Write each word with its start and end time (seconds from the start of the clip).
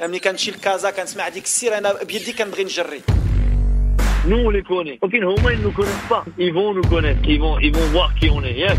ملي 0.00 0.18
كنمشي 0.18 0.50
لكازا 0.50 0.90
كنسمع 0.90 1.28
ديك 1.28 1.44
السير 1.44 1.78
انا 1.78 2.02
بيدي 2.02 2.32
كنبغي 2.32 2.64
نجري 2.64 3.02
Nous, 4.24 4.38
on 4.46 4.50
les 4.50 4.62
connaît. 4.62 4.98
Ok, 5.02 5.14
Homa, 5.28 5.52
ils 5.52 5.60
nous 5.66 5.72
connaissent 5.72 6.08
pas. 6.08 6.24
Ils 6.38 6.52
vont 6.54 6.72
nous 6.72 6.88
connaître. 6.94 7.20
Ils 7.32 7.40
vont, 7.40 7.58
ils 7.58 7.72
vont 7.76 7.86
voir 7.96 8.14
qui 8.14 8.30
on 8.30 8.40
est. 8.44 8.56
Yes. 8.64 8.78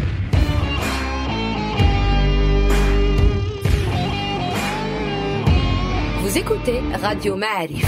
Vous 6.21 6.37
écoutez 6.37 6.81
Radio 7.01 7.35
Ma'arif. 7.35 7.85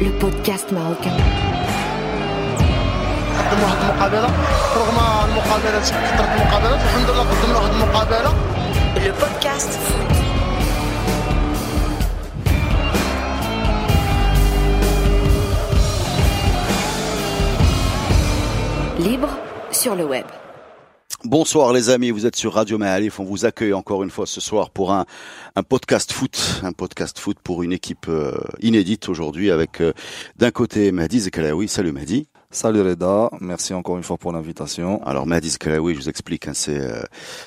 Le 0.00 0.10
podcast 0.22 0.70
marocain. 0.72 1.16
قدموا 3.50 3.64
واحد 3.64 3.78
المقابله 3.82 4.30
رغم 4.76 4.98
المقابلات 5.30 5.82
كثرت 5.90 6.28
المقابلات 6.40 6.80
الحمد 6.84 7.10
لله 7.10 7.22
قدمنا 7.30 7.58
واحد 7.58 7.72
المقابله 7.74 8.34
Le 8.96 9.12
podcast 9.22 9.72
Libre 19.03 19.35
sur 19.71 19.95
le 19.95 20.05
web. 20.05 20.25
Bonsoir 21.23 21.73
les 21.73 21.89
amis, 21.89 22.11
vous 22.11 22.27
êtes 22.27 22.35
sur 22.35 22.53
Radio 22.53 22.77
Mahalif, 22.77 23.19
on 23.19 23.23
vous 23.23 23.45
accueille 23.45 23.73
encore 23.73 24.03
une 24.03 24.11
fois 24.11 24.27
ce 24.27 24.39
soir 24.39 24.69
pour 24.69 24.91
un, 24.91 25.05
podcast 25.67 26.11
foot, 26.11 26.61
un 26.61 26.71
podcast 26.71 27.17
foot 27.17 27.37
pour 27.43 27.63
une 27.63 27.73
équipe 27.73 28.05
euh, 28.09 28.37
inédite 28.59 29.09
aujourd'hui 29.09 29.49
avec 29.49 29.81
euh, 29.81 29.93
d'un 30.35 30.51
côté 30.51 30.91
Mahdi 30.91 31.21
Zekalaoui, 31.21 31.67
salut 31.67 31.91
Mahdi. 31.91 32.27
Salut 32.53 32.81
Reda, 32.81 33.29
merci 33.39 33.73
encore 33.73 33.95
une 33.95 34.03
fois 34.03 34.17
pour 34.17 34.33
l'invitation. 34.33 35.01
Alors 35.05 35.25
Mahdi 35.25 35.51
Zekalaoui, 35.51 35.93
je 35.95 35.99
vous 36.01 36.09
explique, 36.09 36.49
hein, 36.49 36.51
c'est 36.53 36.77
euh, 36.81 37.01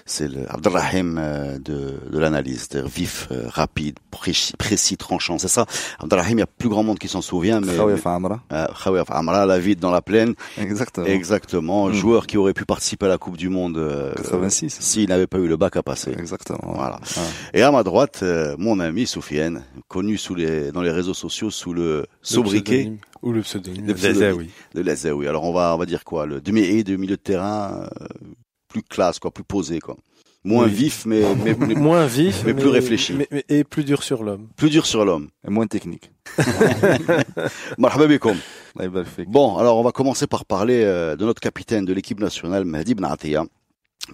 c'est 0.07 0.29
le 0.29 0.51
Abdelrahim 0.51 1.19
euh, 1.21 1.59
de, 1.59 2.01
de 2.11 2.19
l'analyse, 2.19 2.61
c'est-à-dire 2.71 2.89
vif, 2.89 3.29
euh, 3.31 3.45
rapide, 3.47 3.99
précis, 4.11 4.55
précis, 4.59 4.97
tranchant, 4.97 5.37
c'est 5.37 5.49
ça? 5.49 5.67
Abdelrahim, 5.99 6.39
il 6.39 6.41
y 6.41 6.43
a 6.43 6.47
plus 6.47 6.71
grand 6.71 6.83
monde 6.83 6.99
qui 6.99 7.09
s'en 7.09 7.21
souvient, 7.21 7.61
mais... 7.61 7.77
Khaouia 7.77 7.99
Famra. 7.99 8.41
Euh, 8.51 8.67
Khaouia 8.83 9.05
Amra, 9.11 9.45
la 9.45 9.59
vide 9.59 9.79
dans 9.79 9.91
la 9.91 10.01
plaine, 10.01 10.35
Exactement. 10.57 11.07
exactement, 11.07 11.89
Mm. 11.89 11.93
joueur 11.93 12.27
qui 12.27 12.39
aurait 12.39 12.55
pu 12.55 12.65
participer 12.65 13.05
à 13.05 13.11
la 13.11 13.19
Coupe 13.19 13.37
du 13.37 13.51
Monde 13.51 13.77
euh, 13.77 14.15
86. 14.15 14.79
s'il 14.81 15.11
n'avait 15.11 15.27
pas 15.27 15.37
eu 15.37 15.49
le 15.49 15.59
bac 15.59 15.77
à 15.77 15.83
passer. 15.83 16.13
Exactement. 16.19 16.73
Voilà. 16.77 16.99
Ah. 17.19 17.21
Et 17.53 17.61
à 17.61 17.71
ma 17.71 17.83
droite, 17.83 18.21
euh, 18.23 18.55
mon 18.59 18.81
ami 18.81 19.07
Soufiane, 19.07 19.65
connu 19.89 20.17
sous 20.17 20.35
les, 20.35 20.73
dans 20.73 20.81
les 20.81 20.91
réseaux 20.91 21.13
sociaux 21.13 21.51
sous 21.51 21.75
le 21.75 22.07
sobriquet. 22.23 22.93
Ou 23.25 23.33
le 23.33 23.41
pseudonyme, 23.41 23.87
de 23.87 23.93
Lazaoui. 24.83 25.25
De 25.25 25.29
Alors 25.29 25.45
on 25.45 25.53
va, 25.55 25.75
on 25.75 25.79
va 25.79 25.87
dire 25.87 26.05
quoi? 26.05 26.27
Le 26.27 26.43
demi 26.43 26.85
de 26.85 26.97
milieu 26.97 27.17
de 27.17 27.23
terrain 27.23 27.89
euh, 28.03 28.07
plus 28.69 28.83
classe, 28.83 29.19
quoi, 29.19 29.31
plus 29.31 29.45
posé, 29.45 29.81
quoi. 29.81 29.97
Moins 30.45 30.67
vif, 30.67 31.07
mais, 31.07 31.23
moins 31.75 32.05
vif, 32.05 32.43
mais, 32.45 32.53
plus 32.53 32.69
réfléchi. 32.69 33.17
et 33.49 33.65
plus 33.65 33.83
dur 33.83 34.03
sur 34.03 34.25
l'homme. 34.25 34.49
Plus 34.57 34.69
dur 34.69 34.85
sur 34.85 35.07
l'homme. 35.07 35.29
Et 35.49 35.51
moins 35.51 35.67
technique. 35.67 36.11
Bah, 38.77 38.89
bon, 39.29 39.57
alors 39.57 39.79
on 39.79 39.85
va 39.85 39.93
commencer 39.93 40.27
par 40.27 40.45
parler 40.45 40.83
euh, 40.83 41.15
de 41.17 41.25
notre 41.25 41.41
capitaine 41.41 41.85
de 41.85 41.93
l'équipe 41.93 42.19
nationale, 42.21 42.65
Mehdi 42.65 42.95
Benatia 42.95 43.47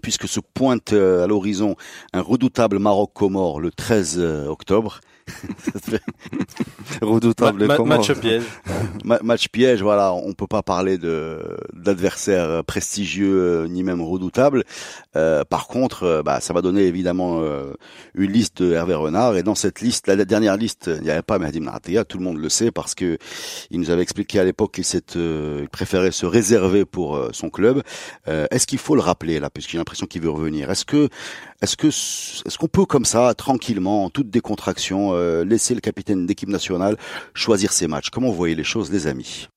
puisque 0.02 0.28
se 0.28 0.38
pointe 0.38 0.92
euh, 0.92 1.24
à 1.24 1.26
l'horizon 1.26 1.74
un 2.12 2.20
redoutable 2.20 2.78
Maroc-Comore 2.78 3.60
le 3.60 3.72
13 3.72 4.20
octobre. 4.48 5.00
Redoutable 7.02 7.66
Ma- 7.66 7.78
ma- 7.78 7.84
match 7.84 8.12
piège. 8.12 8.42
Ma- 9.04 9.20
match 9.22 9.48
piège, 9.48 9.82
voilà, 9.82 10.12
on 10.12 10.32
peut 10.32 10.46
pas 10.46 10.62
parler 10.62 10.98
de 10.98 11.40
d'adversaire 11.72 12.62
prestigieux 12.64 13.34
euh, 13.34 13.68
ni 13.68 13.82
même 13.82 14.00
redoutable. 14.00 14.64
Euh, 15.16 15.44
par 15.44 15.66
contre, 15.66 16.02
euh, 16.04 16.22
bah, 16.22 16.40
ça 16.40 16.52
va 16.52 16.62
donner 16.62 16.82
évidemment 16.82 17.40
euh, 17.40 17.72
une 18.14 18.30
liste 18.32 18.62
de 18.62 18.72
Hervé 18.72 18.94
Renard 18.94 19.36
et 19.36 19.42
dans 19.42 19.54
cette 19.54 19.80
liste, 19.80 20.06
la, 20.06 20.24
dernière 20.24 20.56
liste, 20.56 20.90
il 20.94 21.02
n'y 21.02 21.10
avait 21.10 21.22
pas 21.22 21.38
Mehdi 21.38 21.60
Mnatia, 21.60 22.04
tout 22.04 22.18
le 22.18 22.24
monde 22.24 22.38
le 22.38 22.48
sait 22.48 22.70
parce 22.70 22.94
que 22.94 23.18
il 23.70 23.80
nous 23.80 23.90
avait 23.90 24.02
expliqué 24.02 24.38
à 24.38 24.44
l'époque 24.44 24.74
qu'il 24.74 24.84
s'est, 24.84 25.16
euh, 25.16 25.66
se 26.10 26.26
réserver 26.26 26.84
pour 26.84 27.16
euh, 27.16 27.30
son 27.32 27.50
club. 27.50 27.82
Euh, 28.28 28.46
est-ce 28.50 28.66
qu'il 28.66 28.78
faut 28.78 28.94
le 28.94 29.00
rappeler 29.00 29.40
là, 29.40 29.50
puisque 29.50 29.70
j'ai 29.70 29.78
l'impression 29.78 30.06
qu'il 30.06 30.22
veut 30.22 30.30
revenir? 30.30 30.70
Est-ce 30.70 30.84
que 30.84 31.08
est-ce 31.62 31.76
que 31.76 31.88
est-ce 31.88 32.58
qu'on 32.58 32.68
peut 32.68 32.86
comme 32.86 33.04
ça, 33.04 33.34
tranquillement, 33.34 34.04
en 34.04 34.10
toute 34.10 34.30
décontraction, 34.30 35.12
euh, 35.12 35.44
laisser 35.44 35.74
le 35.74 35.80
capitaine 35.80 36.26
d'équipe 36.26 36.48
nationale 36.48 36.96
choisir 37.34 37.72
ses 37.72 37.86
matchs? 37.86 38.10
Comment 38.10 38.28
vous 38.28 38.36
voyez 38.36 38.54
les 38.54 38.64
choses, 38.64 38.90
les 38.90 39.06
amis? 39.06 39.48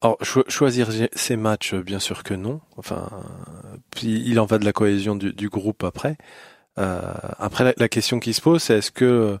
Alors, 0.00 0.16
cho- 0.22 0.44
choisir 0.48 0.88
ses 1.12 1.36
matchs, 1.36 1.74
euh, 1.74 1.82
bien 1.82 1.98
sûr 1.98 2.22
que 2.22 2.32
non. 2.34 2.60
Enfin, 2.76 3.10
il 4.02 4.40
en 4.40 4.46
va 4.46 4.58
de 4.58 4.64
la 4.64 4.72
cohésion 4.72 5.14
du, 5.14 5.48
groupe 5.48 5.84
après. 5.84 6.16
Euh, 6.78 7.12
après, 7.38 7.74
la, 7.76 7.88
question 7.88 8.20
qui 8.20 8.32
se 8.32 8.40
pose, 8.40 8.62
c'est 8.62 8.78
est-ce 8.78 8.92
que 8.92 9.38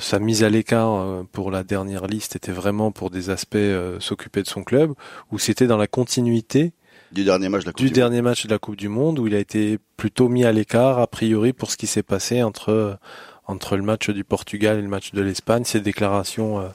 sa 0.00 0.18
mise 0.18 0.42
à 0.42 0.48
l'écart 0.48 1.24
pour 1.32 1.50
la 1.50 1.62
dernière 1.62 2.06
liste 2.06 2.36
était 2.36 2.52
vraiment 2.52 2.90
pour 2.90 3.10
des 3.10 3.30
aspects 3.30 3.56
s'occuper 4.00 4.42
de 4.42 4.48
son 4.48 4.64
club, 4.64 4.94
ou 5.30 5.38
c'était 5.38 5.66
dans 5.66 5.76
la 5.76 5.86
continuité 5.86 6.72
Du 7.14 7.22
dernier 7.22 7.48
match 7.48 7.62
de 7.62 7.68
la 7.68 7.72
Coupe 7.72 7.80
du 7.80 7.86
du 7.86 7.94
dernier 7.94 8.22
match 8.22 8.44
de 8.44 8.50
la 8.50 8.58
Coupe 8.58 8.74
du 8.74 8.88
Monde 8.88 9.20
où 9.20 9.28
il 9.28 9.36
a 9.36 9.38
été 9.38 9.78
plutôt 9.96 10.28
mis 10.28 10.44
à 10.44 10.50
l'écart 10.50 10.98
a 10.98 11.06
priori 11.06 11.52
pour 11.52 11.70
ce 11.70 11.76
qui 11.76 11.86
s'est 11.86 12.02
passé 12.02 12.42
entre 12.42 12.98
entre 13.46 13.76
le 13.76 13.84
match 13.84 14.10
du 14.10 14.24
Portugal 14.24 14.80
et 14.80 14.82
le 14.82 14.88
match 14.88 15.12
de 15.12 15.22
l'Espagne, 15.22 15.62
ses 15.62 15.80
déclarations 15.80 16.58
euh, 16.58 16.68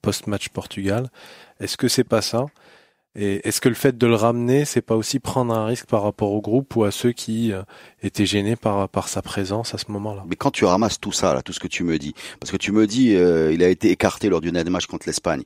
post-match 0.00 0.48
Portugal. 0.48 1.10
Est-ce 1.60 1.76
que 1.76 1.88
c'est 1.88 2.02
pas 2.02 2.22
ça? 2.22 2.46
Et 3.16 3.46
est-ce 3.46 3.60
que 3.60 3.68
le 3.68 3.76
fait 3.76 3.96
de 3.96 4.06
le 4.06 4.16
ramener, 4.16 4.64
c'est 4.64 4.80
pas 4.82 4.96
aussi 4.96 5.20
prendre 5.20 5.54
un 5.54 5.66
risque 5.66 5.86
par 5.86 6.02
rapport 6.02 6.32
au 6.32 6.40
groupe 6.40 6.74
ou 6.74 6.84
à 6.84 6.90
ceux 6.90 7.12
qui 7.12 7.52
euh, 7.52 7.62
étaient 8.02 8.26
gênés 8.26 8.56
par 8.56 8.88
par 8.88 9.08
sa 9.08 9.22
présence 9.22 9.72
à 9.72 9.78
ce 9.78 9.84
moment-là? 9.92 10.24
Mais 10.28 10.34
quand 10.34 10.50
tu 10.50 10.64
ramasses 10.64 10.98
tout 10.98 11.12
ça, 11.12 11.32
là, 11.32 11.42
tout 11.42 11.52
ce 11.52 11.60
que 11.60 11.68
tu 11.68 11.84
me 11.84 11.96
dis, 11.98 12.12
parce 12.40 12.50
que 12.50 12.56
tu 12.56 12.72
me 12.72 12.86
dis, 12.88 13.14
euh, 13.14 13.52
il 13.52 13.62
a 13.62 13.68
été 13.68 13.90
écarté 13.90 14.28
lors 14.28 14.40
du 14.40 14.50
dernier 14.50 14.70
match 14.70 14.86
contre 14.86 15.06
l'Espagne. 15.06 15.42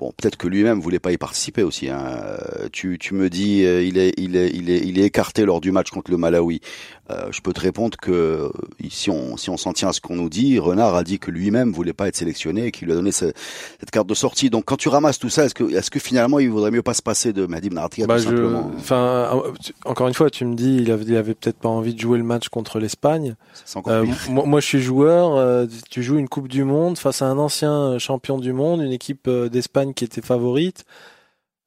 Bon, 0.00 0.12
peut-être 0.16 0.36
que 0.36 0.48
lui-même 0.48 0.80
voulait 0.80 0.98
pas 0.98 1.12
y 1.12 1.16
participer 1.18 1.62
aussi. 1.62 1.88
Hein. 1.88 2.02
Euh, 2.04 2.68
Tu, 2.72 2.98
tu 2.98 3.14
me 3.14 3.30
dis, 3.30 3.64
euh, 3.64 3.84
il 3.84 3.98
est, 3.98 4.12
il 4.16 4.34
est, 4.34 4.50
il 4.52 4.68
est, 4.68 4.78
il 4.84 4.98
est 4.98 5.04
écarté 5.04 5.44
lors 5.44 5.60
du 5.60 5.70
match 5.70 5.90
contre 5.90 6.10
le 6.10 6.16
Malawi. 6.16 6.60
Euh, 7.10 7.28
je 7.30 7.40
peux 7.40 7.52
te 7.52 7.60
répondre 7.60 7.96
que 7.98 8.10
euh, 8.10 8.48
si 8.90 9.10
on, 9.10 9.36
si 9.36 9.48
on 9.50 9.56
s'en 9.56 9.72
tient 9.72 9.90
à 9.90 9.92
ce 9.92 10.00
qu'on 10.00 10.16
nous 10.16 10.28
dit, 10.28 10.58
Renard 10.58 10.94
a 10.96 11.04
dit 11.04 11.18
que 11.20 11.30
lui-même 11.30 11.70
voulait 11.72 11.92
pas 11.92 12.08
être 12.08 12.16
sélectionné 12.16 12.66
et 12.66 12.70
qu'il 12.72 12.86
lui 12.86 12.92
a 12.92 12.96
donné 12.96 13.12
ce- 13.12 13.32
cette 13.78 13.90
carte 13.92 14.08
de 14.08 14.14
sortie. 14.14 14.50
Donc, 14.50 14.64
quand 14.64 14.76
tu 14.76 14.88
ramasses 14.88 15.18
tout 15.20 15.28
ça, 15.28 15.44
est-ce 15.44 15.54
que, 15.54 15.64
est-ce 15.72 15.90
que 15.90 16.00
finalement, 16.00 16.38
il 16.40 16.50
vaudrait 16.50 16.70
mieux 16.72 16.82
pas 16.82 16.94
se 16.94 17.02
passer 17.02 17.11
de 17.32 17.46
Mahdi 17.46 17.68
Benartia 17.70 18.06
Bah, 18.06 18.16
tout 18.16 18.22
je- 18.22 18.28
simplement 18.28 18.70
enfin, 18.76 18.96
euh, 19.46 19.52
encore 19.84 20.08
une 20.08 20.14
fois, 20.14 20.30
tu 20.30 20.44
me 20.44 20.54
dis, 20.54 20.76
il 20.76 20.90
avait, 20.90 21.04
il 21.04 21.16
avait 21.16 21.34
peut-être 21.34 21.58
pas 21.58 21.68
envie 21.68 21.94
de 21.94 22.00
jouer 22.00 22.18
le 22.18 22.24
match 22.24 22.48
contre 22.48 22.78
l'Espagne. 22.78 23.34
Euh, 23.86 24.06
moi, 24.28 24.44
moi, 24.46 24.60
je 24.60 24.66
suis 24.66 24.80
joueur. 24.82 25.36
euh, 25.36 25.66
tu 25.90 26.02
joues 26.02 26.18
une 26.18 26.28
Coupe 26.28 26.48
du 26.48 26.64
Monde 26.64 26.98
face 26.98 27.22
à 27.22 27.26
un 27.26 27.38
ancien 27.38 27.72
euh, 27.72 27.98
champion 27.98 28.38
du 28.38 28.52
monde, 28.52 28.80
une 28.80 28.92
équipe 28.92 29.28
d'Espagne 29.28 29.92
qui 29.94 30.04
était 30.04 30.22
favorite. 30.22 30.84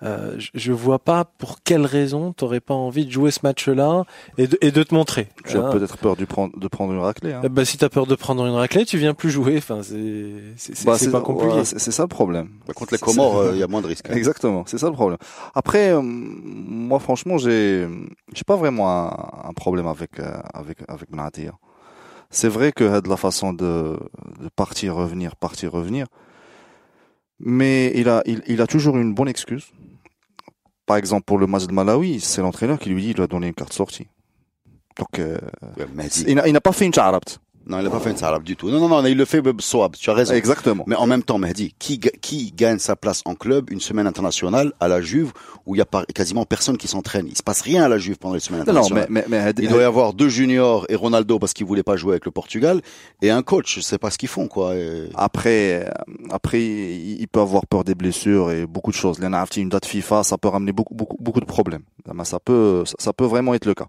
Euh, 0.03 0.35
je, 0.53 0.73
vois 0.73 0.99
pas 0.99 1.23
pour 1.23 1.63
quelle 1.63 1.85
raison 1.85 2.33
t'aurais 2.33 2.59
pas 2.59 2.73
envie 2.73 3.05
de 3.05 3.11
jouer 3.11 3.31
ce 3.31 3.39
match-là 3.43 4.03
et 4.37 4.45
de, 4.47 4.57
et 4.59 4.71
de 4.71 4.83
te 4.83 4.93
montrer. 4.93 5.29
Tu 5.45 5.57
as 5.57 5.65
Hein. 5.67 5.71
peut-être 5.71 5.97
peur 5.97 6.17
du 6.17 6.25
prendre, 6.25 6.57
de 6.59 6.67
prendre 6.67 6.91
une 6.91 6.99
raclée. 6.99 7.31
Hein. 7.31 7.41
Bah, 7.49 7.63
si 7.63 7.77
t'as 7.77 7.87
peur 7.87 8.05
de 8.05 8.13
prendre 8.15 8.45
une 8.45 8.53
raclée, 8.55 8.83
tu 8.85 8.97
viens 8.97 9.13
plus 9.13 9.31
jouer. 9.31 9.55
Enfin, 9.57 9.79
c'est 9.83 10.85
Bah, 10.85 10.97
pas 11.11 11.21
compliqué. 11.21 11.63
c'est 11.63 11.91
ça 11.91 12.03
le 12.03 12.09
problème. 12.09 12.49
Bah, 12.67 12.73
contre 12.73 12.93
les 12.93 12.97
Comores, 12.99 13.37
euh, 13.37 13.51
il 13.53 13.57
y 13.59 13.63
a 13.63 13.67
moins 13.67 13.81
de 13.81 13.87
risques. 13.87 14.09
Exactement, 14.09 14.63
c'est 14.67 14.77
ça 14.77 14.87
le 14.87 14.93
problème. 14.93 15.17
Après, 15.55 15.91
euh, 15.93 16.01
moi 16.03 16.99
franchement, 16.99 17.37
j'ai, 17.37 17.87
j'ai 18.33 18.43
pas 18.45 18.57
vraiment 18.57 18.91
un, 18.91 19.47
un 19.49 19.53
problème 19.53 19.87
avec 19.87 20.19
euh, 20.19 20.37
avec 20.53 20.79
avec 20.89 21.09
Benatia. 21.09 21.53
C'est 22.31 22.49
vrai 22.49 22.73
que 22.73 22.99
de 22.99 23.07
la 23.07 23.15
façon 23.17 23.53
de, 23.53 23.97
de 24.41 24.49
partir, 24.53 24.95
revenir, 24.95 25.37
partir, 25.37 25.71
revenir, 25.71 26.07
mais 27.39 27.93
il 27.95 28.09
a 28.09 28.23
il, 28.25 28.41
il 28.47 28.61
a 28.61 28.67
toujours 28.67 28.97
une 28.97 29.13
bonne 29.13 29.29
excuse. 29.29 29.67
Par 30.85 30.97
exemple, 30.97 31.23
pour 31.25 31.37
le 31.37 31.47
match 31.47 31.65
de 31.65 31.73
Malawi, 31.73 32.19
c'est 32.19 32.41
l'entraîneur 32.41 32.79
qui 32.79 32.89
lui 32.89 33.01
dit 33.01 33.09
il 33.09 33.15
lui 33.15 33.23
a 33.23 33.27
donné 33.27 33.47
une 33.47 33.53
carte 33.53 33.73
sortie. 33.73 34.07
Donc, 34.97 35.19
euh, 35.19 35.37
il 36.27 36.35
n'a 36.35 36.61
pas 36.61 36.71
fait 36.71 36.85
une 36.85 36.93
charabt. 36.93 37.39
Non, 37.67 37.79
il 37.79 37.83
n'a 37.83 37.89
pas 37.89 37.99
fait 37.99 38.11
une 38.11 38.17
sarab 38.17 38.43
du 38.43 38.55
tout. 38.55 38.69
Non, 38.69 38.79
non, 38.79 38.87
non, 38.87 39.05
il 39.05 39.17
le 39.17 39.25
fait 39.25 39.41
Swab, 39.59 39.95
tu 39.95 40.09
as 40.09 40.13
raison. 40.13 40.33
Exactement. 40.33 40.83
Mais 40.87 40.95
en 40.95 41.07
même 41.07 41.23
temps, 41.23 41.39
Mehdi, 41.39 41.73
qui, 41.79 41.99
qui 41.99 42.51
gagne 42.51 42.77
sa 42.77 42.95
place 42.95 43.21
en 43.25 43.33
club 43.33 43.71
une 43.71 43.79
semaine 43.79 44.05
internationale 44.05 44.73
à 44.79 44.87
la 44.87 45.01
Juve 45.01 45.31
où 45.65 45.75
il 45.75 45.79
y 45.79 45.81
a 45.81 45.85
quasiment 46.13 46.45
personne 46.45 46.77
qui 46.77 46.87
s'entraîne? 46.87 47.25
Il 47.27 47.35
se 47.35 47.41
passe 47.43 47.61
rien 47.61 47.83
à 47.83 47.89
la 47.89 47.97
Juve 47.97 48.17
pendant 48.17 48.35
les 48.35 48.39
semaines 48.39 48.61
internationales. 48.61 49.07
Non, 49.09 49.09
mais, 49.09 49.25
mais, 49.27 49.45
mais, 49.45 49.53
il 49.57 49.69
doit 49.69 49.79
y 49.79 49.83
euh, 49.83 49.87
avoir 49.87 50.13
deux 50.13 50.29
juniors 50.29 50.85
et 50.89 50.95
Ronaldo 50.95 51.39
parce 51.39 51.53
qu'il 51.53 51.65
voulait 51.65 51.83
pas 51.83 51.95
jouer 51.95 52.11
avec 52.11 52.25
le 52.25 52.31
Portugal 52.31 52.81
et 53.21 53.31
un 53.31 53.41
coach, 53.41 53.75
je 53.75 53.81
sais 53.81 53.97
pas 53.97 54.11
ce 54.11 54.17
qu'ils 54.17 54.29
font 54.29 54.47
quoi. 54.47 54.73
Après 55.15 55.85
euh, 55.85 55.89
après 56.29 56.61
il 56.61 57.27
peut 57.27 57.39
avoir 57.39 57.65
peur 57.65 57.83
des 57.83 57.95
blessures 57.95 58.51
et 58.51 58.65
beaucoup 58.65 58.91
de 58.91 58.95
choses. 58.95 59.19
Lennarty, 59.19 59.61
une 59.61 59.69
date 59.69 59.85
FIFA, 59.85 60.23
ça 60.23 60.37
peut 60.37 60.49
ramener 60.49 60.71
beaucoup 60.71 60.93
beaucoup 60.93 61.17
beaucoup 61.19 61.39
de 61.39 61.45
problèmes. 61.45 61.83
Ça 62.23 62.39
peut 62.39 62.83
ça 62.99 63.13
peut 63.13 63.25
vraiment 63.25 63.53
être 63.53 63.65
le 63.65 63.73
cas. 63.73 63.87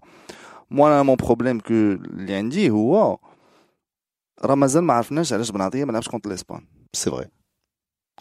Moi 0.69 0.89
là, 0.89 1.03
mon 1.03 1.15
problème 1.15 1.61
que 1.61 1.99
lundi, 2.15 2.69
wow, 2.69 3.19
راه 4.44 4.54
مازال 4.54 4.84
ما 4.84 4.92
عرفناش 4.94 5.32
علاش 5.32 5.50
بنعطيه 5.50 5.84
ما 5.84 5.92
لعبش 5.92 6.08
contre 6.08 6.28
l'Espagne. 6.28 6.64
C'est 6.96 7.10
vrai. 7.10 7.26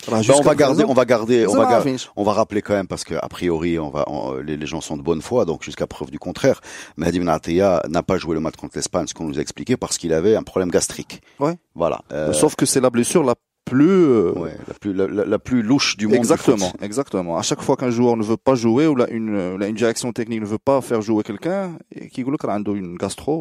راه 0.10 0.22
Bah, 0.22 0.22
jusqu'à 0.22 0.40
on 0.40 0.42
va 0.42 0.56
garder, 0.56 0.84
présent, 0.84 0.92
on 0.92 0.94
va 0.94 1.06
garder, 1.06 1.46
on 1.48 1.50
مازال 1.50 1.58
va 1.58 1.64
ما 1.66 1.70
garder. 1.70 1.74
عارفينش. 1.76 2.10
On 2.16 2.24
va 2.24 2.34
rappeler 2.34 2.62
quand 2.62 2.74
même 2.80 2.88
parce 2.88 3.04
que 3.04 3.16
a 3.16 3.28
priori 3.36 3.78
on 3.80 3.90
va 3.90 4.04
on- 4.08 4.34
les, 4.48 4.58
les 4.58 4.66
gens 4.74 4.82
sont 4.82 4.98
de 4.98 5.04
bonne 5.10 5.22
foi 5.22 5.46
donc 5.46 5.60
jusqu'à 5.64 5.88
preuve 5.96 6.10
du 6.16 6.20
contraire 6.28 6.60
Mehdi 6.98 7.20
Ben 7.20 7.30
Atia 7.38 7.70
n'a 7.96 8.04
pas 8.10 8.18
joué 8.18 8.34
le 8.36 8.42
match 8.46 8.56
contre 8.62 8.76
l'Espagne 8.80 9.06
ce 9.10 9.14
qu'on 9.16 9.28
nous 9.32 9.38
a 9.40 9.44
expliqué 9.48 9.74
parce 9.84 9.96
qu'il 10.00 10.12
avait 10.20 10.36
un 10.42 10.46
problème 10.52 10.72
gastrique. 10.78 11.16
Ouais. 11.44 11.56
Voilà. 11.82 12.00
Euh, 12.12 12.34
Sauf 12.42 12.54
que 12.60 12.66
c'est 12.72 12.84
la 12.88 12.92
blessure 12.96 13.24
la 13.32 13.36
plus 13.72 14.00
euh, 14.18 14.32
ouais, 14.44 14.56
la 14.72 14.76
plus 14.82 14.94
la, 15.00 15.06
la- 15.18 15.26
la 15.34 15.40
plus 15.48 15.62
louche 15.72 15.90
du 16.02 16.06
monde. 16.08 16.14
du 16.16 16.20
Exactement, 16.26 16.70
foot. 16.72 16.82
exactement. 16.90 17.34
À 17.42 17.44
chaque 17.50 17.62
fois 17.66 17.76
qu'un 17.80 17.94
joueur 17.98 18.16
ne 18.22 18.26
veut 18.32 18.42
pas 18.50 18.56
jouer 18.66 18.86
ou 18.92 18.96
là 19.02 19.06
une, 19.18 19.34
euh, 19.36 19.58
là, 19.60 19.66
une 19.72 19.80
direction 19.84 20.10
technique 20.20 20.42
ne 20.48 20.50
veut 20.56 20.64
pas 20.72 20.78
faire 20.90 21.02
jouer 21.08 21.22
quelqu'un, 21.30 21.64
et 21.98 22.04
qui 22.14 22.20
dit 22.24 22.32
qu'il 22.42 22.50
a 22.50 22.58
une 22.84 22.96
gastro, 23.04 23.36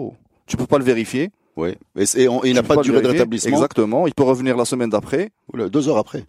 tu 0.48 0.54
peux 0.60 0.68
pas 0.72 0.78
le 0.82 0.86
vérifier. 0.92 1.24
Oui. 1.56 1.74
Et, 1.96 2.06
c'est- 2.06 2.20
et 2.22 2.28
on- 2.28 2.42
et 2.44 2.48
il 2.48 2.50
Tu 2.50 2.54
n'a 2.56 2.62
peux 2.62 2.68
pas 2.68 2.74
de 2.76 2.80
le 2.80 2.84
durée 2.84 2.96
de 2.98 3.02
vérifier. 3.02 3.18
rétablissement. 3.20 3.52
Exactement. 3.56 4.06
Il 4.06 4.14
peut 4.14 4.22
revenir 4.22 4.56
la 4.56 4.64
semaine 4.64 4.90
d'après. 4.90 5.30
Oula, 5.52 5.68
Deux 5.68 5.88
heures 5.88 5.98
après. 5.98 6.24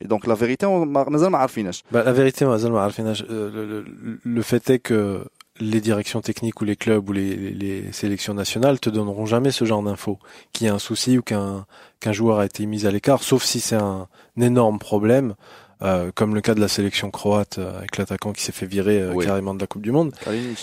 Et 0.00 0.06
donc 0.08 0.26
la 0.26 0.34
vérité, 0.34 0.64
on 0.66 0.86
ma- 0.86 1.04
مازال 1.04 1.30
ما 1.30 1.38
عارفينش. 1.38 1.84
Bah, 1.92 2.02
la 2.02 2.12
vérité, 2.12 2.44
Mazal 2.46 2.72
Ma'arfinaj, 2.72 3.24
euh, 3.28 3.50
le, 3.52 3.62
le, 3.66 4.18
le 4.24 4.42
fait 4.42 4.70
est 4.70 4.78
que 4.78 5.24
les 5.60 5.82
directions 5.82 6.22
techniques 6.22 6.58
ou 6.62 6.64
les 6.64 6.76
clubs 6.76 7.06
ou 7.10 7.12
les, 7.12 7.36
les, 7.36 7.50
les 7.52 7.92
sélections 7.92 8.32
nationales 8.32 8.80
te 8.80 8.88
donneront 8.88 9.26
jamais 9.26 9.50
ce 9.50 9.64
genre 9.66 9.82
d'infos, 9.82 10.18
qu'il 10.52 10.66
y 10.66 10.70
a 10.70 10.74
un 10.74 10.78
souci 10.78 11.18
ou 11.18 11.22
qu'un 11.22 11.66
qu'un 12.00 12.12
joueur 12.12 12.38
a 12.38 12.46
été 12.46 12.64
mis 12.64 12.86
à 12.86 12.90
l'écart, 12.90 13.22
sauf 13.22 13.42
si 13.44 13.60
c'est 13.60 13.76
un, 13.76 14.08
énorme 14.40 14.78
problème, 14.78 15.34
euh, 15.82 16.10
comme 16.14 16.34
le 16.34 16.40
cas 16.40 16.54
de 16.54 16.60
la 16.66 16.68
sélection 16.68 17.10
croate 17.10 17.58
euh, 17.58 17.76
avec 17.78 17.92
l'attaquant 17.98 18.32
qui 18.32 18.42
s'est 18.42 18.56
fait 18.60 18.66
virer 18.76 18.98
euh, 19.02 19.12
Oui. 19.14 19.26
carrément 19.26 19.54
de 19.54 19.60
la 19.60 19.66
Coupe 19.66 19.82
du 19.82 19.92
Monde. 19.92 20.10
Kalinic. 20.24 20.58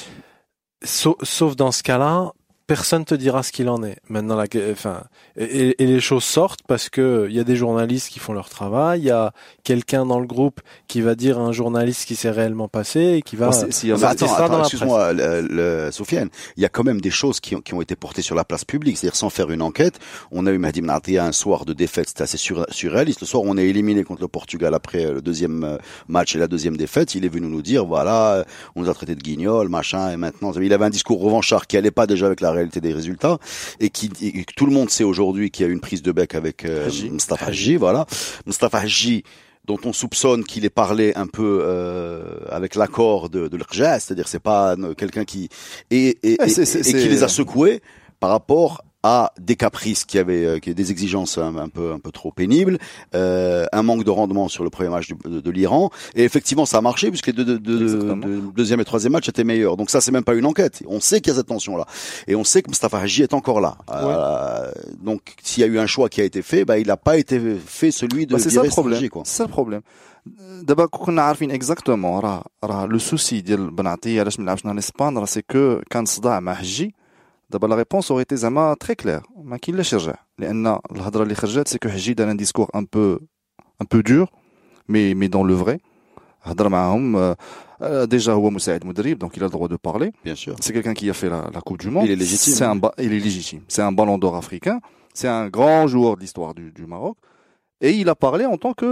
Sauf, 0.84 1.16
sauf 1.24 1.56
dans 1.56 1.72
ce 1.72 1.84
cas-là, 1.84 2.32
personne 2.67 3.05
te 3.05 3.15
dira 3.15 3.43
ce 3.43 3.53
qu'il 3.53 3.69
en 3.69 3.83
est. 3.83 3.99
Maintenant, 4.09 4.37
la, 4.37 4.47
enfin, 4.73 5.03
et, 5.37 5.83
et 5.83 5.87
les 5.87 6.01
choses 6.01 6.25
sortent 6.25 6.63
parce 6.67 6.89
que 6.89 7.27
il 7.29 7.37
y 7.37 7.41
a 7.41 7.45
des 7.45 7.57
journalistes 7.57 8.09
qui 8.09 8.19
font 8.19 8.33
leur 8.33 8.49
travail, 8.49 9.01
il 9.01 9.07
y 9.07 9.11
a 9.11 9.33
quelqu'un 9.65 10.07
dans 10.07 10.19
le 10.19 10.27
groupe 10.27 10.61
qui 10.89 11.01
va 11.01 11.15
dire 11.15 11.39
à 11.39 11.43
un 11.43 11.53
journaliste 11.53 12.03
ce 12.03 12.07
qui 12.07 12.17
s'est 12.17 12.31
réellement 12.31 12.69
passé 12.69 13.01
et 13.19 13.23
qui 13.23 13.37
va. 13.37 13.51
Bon, 13.51 14.05
attends, 14.05 14.35
attends, 14.35 14.61
excuse-moi, 14.61 15.13
Soufiane, 15.91 16.29
il 16.57 16.63
y 16.63 16.67
a 16.67 16.69
quand 16.69 16.85
même 16.85 17.01
des 17.01 17.11
choses 17.11 17.41
qui 17.41 17.55
ont, 17.57 17.61
qui 17.61 17.75
ont 17.75 17.81
été 17.83 17.97
portées 17.97 18.23
sur 18.23 18.35
la 18.35 18.45
place 18.45 18.65
publique, 18.65 18.97
c'est-à-dire 18.97 19.17
sans 19.17 19.31
faire 19.31 19.51
une 19.51 19.63
enquête. 19.63 19.99
On 20.31 20.47
a 20.47 20.51
eu 20.51 20.59
Mahdi 20.59 20.83
Mnatia 20.83 21.25
un 21.25 21.33
soir 21.33 21.65
de 21.65 21.73
défaite, 21.73 22.09
c'était 22.09 22.23
assez 22.23 22.39
sur- 22.39 22.67
surréaliste. 22.71 23.21
Le 23.21 23.27
soir, 23.27 23.43
on 23.45 23.57
est 23.59 23.67
éliminé 23.67 24.05
contre 24.05 24.23
le 24.23 24.29
Portugal 24.29 24.75
après 24.75 25.13
le 25.13 25.21
deuxième 25.21 25.65
euh, 25.65 25.77
match 26.09 26.35
et 26.35 26.39
la 26.39 26.47
deuxième 26.47 26.77
défaite. 26.77 27.15
Il 27.15 27.25
est 27.25 27.29
venu 27.29 27.49
nous 27.49 27.63
dire, 27.63 27.85
voilà, 27.85 28.35
euh, 28.35 28.45
on 28.75 28.83
nous 28.83 28.91
a 28.91 28.95
traité 28.95 29.15
de 29.15 29.21
guignol, 29.23 29.69
machin, 29.69 30.11
et 30.11 30.17
maintenant, 30.17 30.53
il 30.53 30.73
avait 30.73 30.85
un 30.87 30.91
discours 30.91 31.21
revanchard 31.21 31.67
qui 31.67 31.77
allait 31.77 31.91
pas 31.91 32.07
déjà 32.07 32.27
avec 32.27 32.41
la 32.41 32.54
réalité 32.55 32.81
des 32.81 32.93
résultats 32.95 33.39
et 33.81 33.91
qui 33.91 34.11
et 34.23 34.45
que 34.45 34.53
tout 34.57 34.67
le 34.67 34.73
monde 34.73 34.89
sait 34.91 35.05
aujourd'hui 35.05 35.51
qu'il 35.51 35.65
y 35.65 35.69
a 35.69 35.71
eu 35.71 35.75
une 35.75 35.81
prise 35.81 36.03
de 36.03 36.13
bec 36.13 36.35
avec 36.35 36.65
euh, 36.65 36.87
Hadji. 36.87 37.11
Mustafa 37.11 37.47
Hadji, 37.47 37.77
voilà. 37.77 38.07
Mustafa 38.47 38.79
Hadji, 38.79 39.23
dont 39.67 39.79
on 39.85 39.93
soupçonne 39.93 40.45
qu'il 40.45 40.65
ait 40.65 40.71
parlé 40.71 41.13
un 41.17 41.27
peu 41.27 41.61
euh, 41.63 42.39
avec 42.51 42.75
l'accord 42.75 43.31
de, 43.31 43.49
de 43.49 43.57
l'Irja, 43.57 43.99
c'est-à-dire 44.01 44.29
c'est 44.29 44.39
pas 44.43 44.75
euh, 44.77 44.95
quelqu'un 44.95 45.25
qui 45.25 45.49
et, 45.91 46.19
et, 46.23 46.37
et- 46.81 46.83
qui 47.03 47.09
les 47.09 47.23
a 47.23 47.29
secoués 47.29 47.81
par 48.21 48.31
rapport 48.31 48.83
à 49.04 49.32
des 49.40 49.56
caprices 49.56 50.04
qui 50.04 50.18
avaient 50.24 50.46
euh, 50.46 50.60
qui 50.60 50.76
des 50.76 50.92
exigences 50.92 51.38
un, 51.38 51.56
un 51.56 51.70
peu 51.70 51.88
un 51.94 52.00
peu 52.00 52.12
trop 52.12 52.32
pénibles, 52.34 52.78
euh, 53.16 53.66
un 53.80 53.84
manque 53.90 54.04
de 54.04 54.10
rendement 54.20 54.48
sur 54.50 54.64
le 54.66 54.70
premier 54.70 54.90
match 54.90 55.08
du- 55.08 55.30
de, 55.36 55.40
de 55.40 55.52
l'Iran 55.52 55.90
et 56.16 56.24
effectivement 56.30 56.66
ça 56.66 56.78
a 56.80 56.82
marché 56.82 57.06
puisque 57.10 57.28
les 57.28 57.34
deux, 57.34 57.46
deux- 57.46 57.60
deux- 57.60 57.82
Exactement. 57.84 58.16
deux- 58.18 58.42
deuxième 58.62 58.80
et 58.82 58.86
troisième 58.92 59.14
match 59.14 59.28
étaient 59.30 59.46
meilleurs. 59.46 59.78
Donc 59.78 59.90
ça 59.90 60.02
c'est 60.02 60.12
même 60.12 60.26
pas 60.26 60.34
une 60.42 60.46
enquête. 60.46 60.76
On 60.88 61.00
sait 61.00 61.22
qu'il 61.22 61.32
y 61.32 61.34
a 61.36 61.38
cette 61.40 61.48
tension 61.56 61.78
là 61.78 61.86
et 62.28 62.36
on 62.36 62.44
sait 62.44 62.62
que 62.62 62.70
Mustafa 62.70 62.98
Hadji 63.00 63.22
est 63.24 63.34
encore 63.34 63.62
là. 63.62 63.78
Euh, 63.92 64.70
donc 65.02 65.22
s'il 65.44 65.62
y 65.62 65.64
a 65.64 65.68
eu 65.74 65.80
un 65.80 65.88
choix 65.88 66.10
qui 66.10 66.20
a 66.20 66.26
été 66.26 66.42
fait, 66.42 66.66
bah 66.66 66.78
il 66.78 66.88
n'a 66.88 66.98
pas 66.98 67.16
été 67.18 67.40
fait 67.80 67.92
celui 67.92 68.26
de 68.28 68.34
Bah, 68.34 68.40
c'est 68.40 68.50
ça 68.50 68.56
virer 68.62 68.68
le 68.68 68.72
problème. 68.80 68.98
Hadji, 68.98 69.10
quoi. 69.10 69.22
C'est 69.26 69.38
ça 69.38 69.44
le 69.46 69.50
problème. 69.50 69.82
دابا 70.64 70.86
كنا 70.86 71.22
عارفين 71.22 71.52
اكزاكتومون 71.52 72.20
راه 72.20 72.44
راه 72.64 72.86
لو 72.86 72.98
سوسي 73.00 73.42
ديال 73.42 73.72
بن 73.72 73.88
عطيه 73.88 74.22
علاش 74.22 74.40
ما 74.40 74.46
لعبش 74.46 74.66
نهار 74.66 74.74
الاسبان 74.74 75.18
راه 75.18 75.26
سي 75.26 75.42
كو 75.42 75.82
كان 75.90 76.06
صداع 76.06 76.40
مع 76.40 76.54
حجي 76.54 76.96
دابا 77.50 77.68
لا 77.68 77.76
ريبونس 77.76 78.12
اوريتي 78.12 78.36
زعما 78.36 78.76
تري 78.80 78.96
كلير 78.96 79.22
ما 79.44 79.58
كاين 79.58 79.78
لاش 79.78 79.94
يرجع 79.94 80.16
لان 80.38 80.80
الهضره 80.92 81.24
اللي 81.24 81.36
خرجت 81.36 81.68
سي 81.68 81.78
كو 81.78 81.90
حجي 81.90 82.14
دار 82.14 82.32
ان 82.32 82.38
ديسكور 82.38 82.70
ان 82.76 82.88
بو 82.94 83.14
ان 83.82 83.88
بو 83.92 84.00
دور 84.02 84.28
مي 84.90 85.14
مي 85.14 85.28
دون 85.28 85.48
لو 85.48 85.58
فري 85.66 85.78
هضر 86.42 86.70
معاهم 86.70 87.16
آه، 87.16 87.38
آه، 87.82 88.04
ديجا 88.06 88.34
هو 88.34 88.50
مساعد 88.50 88.86
مدرب 88.86 89.18
دونك 89.20 89.36
il 89.40 89.40
a 89.44 89.48
le 89.48 89.50
droit 89.52 89.68
de 89.68 89.78
parler 89.78 90.12
Bien 90.26 90.36
sûr. 90.36 90.56
c'est 90.62 90.74
quelqu'un 90.74 90.94
qui 90.94 91.10
a 91.10 91.14
fait 91.14 91.30
la, 91.30 91.50
la 91.54 91.62
Coupe 91.62 91.80
du 91.80 91.90
Monde. 91.90 92.06
Il 92.06 92.12
est 92.12 92.16
légitime. 92.16 92.54
C'est 92.54 92.66
un, 92.66 92.76
ba- 92.76 92.94
il 92.98 93.12
est 93.14 93.20
légitime. 93.28 93.62
C'est 93.68 93.82
un 93.82 93.92
ballon 93.92 94.18
d'or 94.18 94.36
africain. 94.44 94.78
C'est 95.20 95.28
un 95.28 95.48
grand 95.58 95.88
joueur 95.94 96.16
de 96.18 96.22
l'histoire 96.22 96.54
du, 96.60 96.66
du 96.80 96.86
Maroc. 96.94 97.16
Et 97.82 97.92
il 98.02 98.10
a 98.10 98.16
parlé 98.16 98.46
en 98.46 98.58
tant 98.58 98.74
que, 98.74 98.90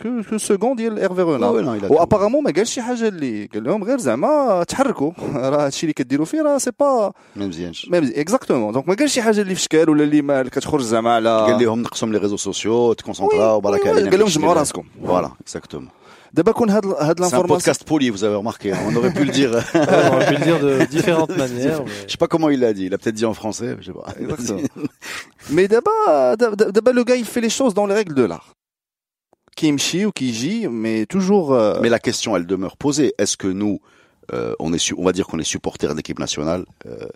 que, 0.00 0.10
que 0.28 0.38
second 0.38 0.74
ديال 0.76 0.98
Hervé 0.98 1.22
Renard. 1.22 1.52
Ouais, 1.52 1.62
ouais, 1.62 1.64
non, 1.64 1.74
il 1.74 1.84
a 1.84 1.90
وابارامون 1.90 2.42
ما 2.44 2.50
قالش 2.50 2.74
شي 2.74 2.82
حاجه 2.82 3.08
اللي 3.08 3.46
قال 3.54 3.64
لهم 3.64 3.84
غير 3.84 3.98
زعما 3.98 4.64
تحركوا 4.68 5.10
راه 5.34 5.64
هادشي 5.66 5.82
اللي 5.82 5.92
كديروا 5.92 6.26
فيه 6.26 6.42
راه 6.42 6.58
سي 6.58 6.70
با 6.80 7.12
Même 7.36 7.52
Ziench. 7.52 7.90
ميم 7.90 8.12
اكزاكتومون 8.16 8.72
دونك 8.72 8.88
ما 8.88 8.94
قالش 8.94 9.12
شي 9.14 9.22
حاجه 9.22 9.40
اللي 9.40 9.54
في 9.54 9.60
شكال 9.60 9.90
ولا 9.90 10.04
اللي 10.04 10.22
ما 10.22 10.42
كتخرج 10.42 10.80
زعما 10.80 11.14
على 11.14 11.28
قال 11.38 11.64
لهم 11.64 11.82
نقسم 11.82 12.12
لي 12.12 12.18
ريزو 12.18 12.36
سوسيو 12.36 12.92
تكونسونطراو 12.92 13.54
وي، 13.54 13.60
برك 13.60 13.84
وي، 13.84 13.90
علينا 13.90 14.10
قال 14.10 14.18
لهم 14.18 14.28
في 14.28 14.38
جمعوا 14.38 14.62
الشكل. 14.62 14.80
راسكم. 14.80 14.84
Voilà, 15.06 15.30
exactement. 15.50 15.97
دابا 16.32 16.52
كون 16.52 16.70
هاد 16.70 16.86
هاد 16.86 17.16
C'est 17.16 17.18
un 17.18 17.20
لانفورماسيون 17.20 17.60
podcast 17.60 17.84
poli, 17.84 18.10
vous 18.10 18.24
avez 18.24 18.34
remarqué. 18.34 18.72
hein. 18.72 18.78
On 18.88 18.96
aurait 18.96 19.12
pu 19.12 19.24
le 19.24 19.30
dire. 19.32 19.50
on 19.74 20.12
aurait 20.14 20.26
pu 20.26 20.34
le 20.34 20.44
dire 20.44 20.58
de 20.60 20.84
différentes 20.96 21.36
manières. 21.36 21.82
mais- 21.84 21.90
Je 22.06 22.12
sais 22.12 22.18
pas 22.24 22.26
comment 22.28 22.50
il 22.50 22.60
l'a 22.60 22.72
dit. 22.72 22.84
Il 22.86 22.94
a 22.94 22.98
peut-être 22.98 23.14
dit 23.22 23.24
en 23.24 23.34
français. 23.34 23.76
Je 23.80 23.86
sais 23.86 23.92
pas. 23.92 24.06
Exactement. 24.20 24.60
Mais 25.50 25.66
d'abord, 25.68 26.36
d'ab- 26.40 26.56
d'abord, 26.76 26.94
le 27.00 27.04
gars, 27.04 27.16
il 27.24 27.28
fait 27.34 27.40
les 27.48 27.54
choses 27.58 27.72
dans 27.78 27.86
les 27.90 27.94
règles 28.00 28.14
de 28.22 28.24
l'art. 28.30 28.48
Qui 29.56 29.66
يمشي 29.68 30.06
ou 30.06 30.12
qui 30.18 30.28
gît, 30.40 30.66
mais 30.82 31.06
toujours. 31.06 31.46
euh, 31.54 31.78
Mais 31.82 31.88
la 31.98 32.00
question, 32.08 32.30
elle 32.36 32.46
demeure 32.54 32.76
posée. 32.76 33.10
Est-ce 33.18 33.36
que 33.42 33.46
nous, 33.46 33.76
euh, 34.32 34.54
on 34.64 34.72
est, 34.76 34.78
su- 34.86 34.96
on 34.98 35.04
va 35.08 35.12
dire 35.18 35.26
qu'on 35.28 35.38
est 35.44 35.50
supporter 35.56 35.88
de 35.92 35.96
l'équipe 35.98 36.18
nationale. 36.26 36.62
euh, 36.86 37.06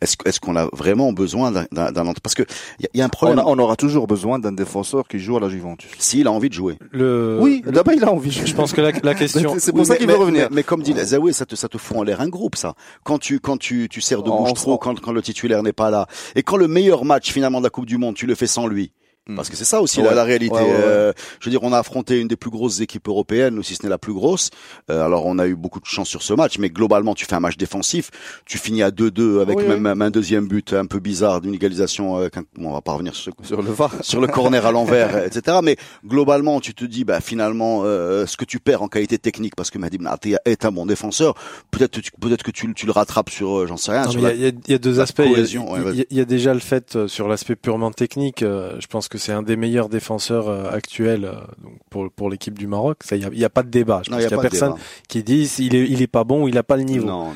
est-ce 0.00 0.16
est-ce 0.24 0.40
qu'on 0.40 0.56
a 0.56 0.68
vraiment 0.72 1.12
besoin 1.12 1.50
d'un, 1.50 1.66
d'un, 1.72 1.90
d'un 1.92 2.06
ent- 2.06 2.14
parce 2.22 2.34
que 2.34 2.42
il 2.80 2.88
y, 2.94 2.98
y 2.98 3.00
a 3.00 3.04
un 3.04 3.06
on, 3.06 3.10
problème. 3.10 3.38
a- 3.40 3.46
on 3.46 3.58
aura 3.58 3.76
toujours 3.76 4.06
besoin 4.06 4.38
d'un 4.38 4.52
défenseur 4.52 5.06
qui 5.08 5.18
joue 5.18 5.36
à 5.36 5.40
la 5.40 5.48
Juventus. 5.48 5.90
S'il 5.98 6.26
a 6.26 6.32
envie 6.32 6.48
de 6.48 6.54
jouer. 6.54 6.78
Le, 6.92 7.38
oui, 7.40 7.62
d'abord, 7.66 7.94
il 7.94 8.04
a 8.04 8.12
envie. 8.12 8.30
je 8.30 8.54
pense 8.54 8.72
que 8.72 8.80
la, 8.80 8.92
la 9.02 9.14
question. 9.14 9.54
C'est 9.58 9.72
pour 9.72 9.80
Oui, 9.80 9.86
ça 9.86 9.96
qu'il 9.96 10.06
veut 10.06 10.12
mais- 10.12 10.18
revenir. 10.18 10.48
Mais, 10.50 10.56
mais 10.56 10.62
comme 10.62 10.82
dit 10.82 10.94
Zaoué, 10.96 11.32
ça 11.32 11.46
te, 11.46 11.54
ça 11.56 11.68
te 11.68 11.78
fout 11.78 11.96
en 11.96 12.02
l'air 12.02 12.20
un 12.20 12.28
groupe, 12.28 12.56
ça. 12.56 12.74
Quand 13.04 13.18
tu, 13.18 13.40
quand 13.40 13.56
tu, 13.56 13.88
tu 13.88 14.00
sers 14.00 14.22
de 14.22 14.30
bouche 14.30 14.52
trop, 14.54 14.78
quand, 14.78 15.00
quand 15.00 15.12
le 15.12 15.22
titulaire 15.22 15.62
n'est 15.62 15.72
pas 15.72 15.90
là. 15.90 16.06
Et 16.34 16.42
quand 16.42 16.56
le 16.56 16.68
meilleur 16.68 17.04
match, 17.04 17.32
finalement, 17.32 17.58
de 17.58 17.64
la 17.64 17.70
Coupe 17.70 17.86
du 17.86 17.98
Monde, 17.98 18.14
tu 18.14 18.26
le 18.26 18.34
fais 18.34 18.46
sans 18.46 18.66
lui. 18.66 18.92
Hmm. 19.28 19.36
Parce 19.36 19.50
que 19.50 19.56
c'est 19.56 19.64
ça 19.66 19.82
aussi 19.82 19.98
Ouais. 20.00 20.06
la, 20.06 20.14
la 20.14 20.24
réalité. 20.24 20.54
Ouais, 20.54 20.62
ouais, 20.62 20.68
ouais. 20.68 20.74
Euh, 20.84 21.12
je 21.40 21.44
veux 21.46 21.50
dire, 21.50 21.62
on 21.62 21.72
a 21.74 21.78
affronté 21.78 22.18
une 22.18 22.28
des 22.28 22.36
plus 22.36 22.50
grosses 22.50 22.80
équipes 22.80 23.06
européennes, 23.08 23.58
ou 23.58 23.62
si 23.62 23.74
ce 23.74 23.82
n'est 23.82 23.90
la 23.90 23.98
plus 23.98 24.14
grosse. 24.14 24.48
Euh, 24.90 25.04
alors, 25.04 25.26
on 25.26 25.38
a 25.38 25.46
eu 25.46 25.54
beaucoup 25.54 25.80
de 25.80 25.84
chance 25.86 26.08
sur 26.08 26.22
ce 26.22 26.32
match, 26.32 26.58
mais 26.58 26.70
globalement, 26.70 27.14
tu 27.14 27.26
fais 27.26 27.34
un 27.34 27.40
match 27.40 27.56
défensif. 27.58 28.10
Tu 28.46 28.56
finis 28.58 28.82
à 28.82 28.90
2-2 28.90 29.40
avec 29.42 29.58
Oui, 29.58 29.64
même, 29.66 30.00
un 30.02 30.10
deuxième 30.10 30.46
but 30.48 30.72
un 30.72 30.86
peu 30.86 30.98
bizarre 30.98 31.40
d'une 31.42 31.52
égalisation. 31.54 32.18
Euh, 32.18 32.28
bon, 32.56 32.70
on 32.70 32.72
va 32.72 32.80
pas 32.80 32.92
revenir 32.92 33.14
sur 33.14 33.32
le 33.50 33.70
VAR. 33.72 33.92
sur 34.02 34.20
le 34.20 34.28
corner 34.28 34.64
à 34.64 34.72
l'envers, 34.72 35.24
etc. 35.24 35.58
Mais 35.62 35.76
globalement, 36.06 36.60
tu 36.60 36.74
te 36.74 36.84
dis, 36.86 37.04
bah 37.04 37.20
finalement, 37.20 37.82
euh, 37.84 38.24
ce 38.24 38.36
que 38.38 38.44
tu 38.46 38.60
perds 38.60 38.82
en 38.82 38.88
qualité 38.88 39.18
technique, 39.18 39.56
parce 39.56 39.70
que 39.70 39.78
Mahdi 39.78 39.98
Benatia 39.98 40.38
est 40.46 40.64
un 40.64 40.72
bon 40.72 40.86
défenseur, 40.86 41.34
peut-être 41.70 41.92
que 41.96 42.00
tu- 42.00 42.12
peut-être 42.20 42.42
que 42.42 42.50
tu, 42.50 42.66
le- 42.66 42.74
tu 42.74 42.86
le 42.86 42.92
rattrapes 42.92 43.28
sur, 43.30 43.58
euh, 43.58 43.66
j'en 43.66 43.76
sais 43.76 43.92
rien. 43.92 44.04
Il 44.10 44.20
y, 44.20 44.48
y 44.48 44.72
y 44.72 44.74
a 44.74 44.78
deux 44.78 45.00
aspects. 45.00 45.22
Il 45.26 45.32
y 45.32 45.34
y, 45.34 46.00
a- 46.00 46.04
il 46.10 46.16
y 46.16 46.20
a 46.20 46.24
déjà 46.24 46.54
le 46.54 46.60
fait 46.60 46.96
euh, 46.96 47.08
sur 47.08 47.28
l'aspect 47.28 47.56
purement 47.56 47.90
technique. 47.90 48.42
euh, 48.42 48.76
Je 48.80 48.86
pense 48.86 49.08
que 49.08 49.17
c'est 49.18 49.32
un 49.32 49.42
des 49.42 49.56
meilleurs 49.56 49.88
défenseurs 49.88 50.48
euh, 50.48 50.70
actuels 50.70 51.24
euh, 51.24 51.34
donc 51.62 51.74
pour 51.90 52.10
pour 52.10 52.30
l'équipe 52.30 52.58
du 52.58 52.66
Maroc. 52.66 52.98
Il 53.12 53.38
y 53.38 53.42
a, 53.44 53.46
a 53.46 53.50
pas 53.50 53.62
de 53.62 53.68
débat. 53.70 54.02
Je 54.04 54.10
Non, 54.10 54.16
pense 54.16 54.22
il 54.22 54.26
y 54.26 54.28
qu'il 54.28 54.38
a 54.38 54.40
personne 54.42 54.74
qui 55.08 55.22
dit 55.22 55.44
il 55.58 55.74
est 55.74 55.84
il 55.88 56.00
est 56.02 56.06
pas 56.06 56.24
bon 56.24 56.44
ou 56.44 56.48
il 56.48 56.56
a 56.58 56.62
pas 56.62 56.76
le 56.76 56.84
niveau. 56.84 57.06
Non, 57.06 57.24
non. 57.26 57.32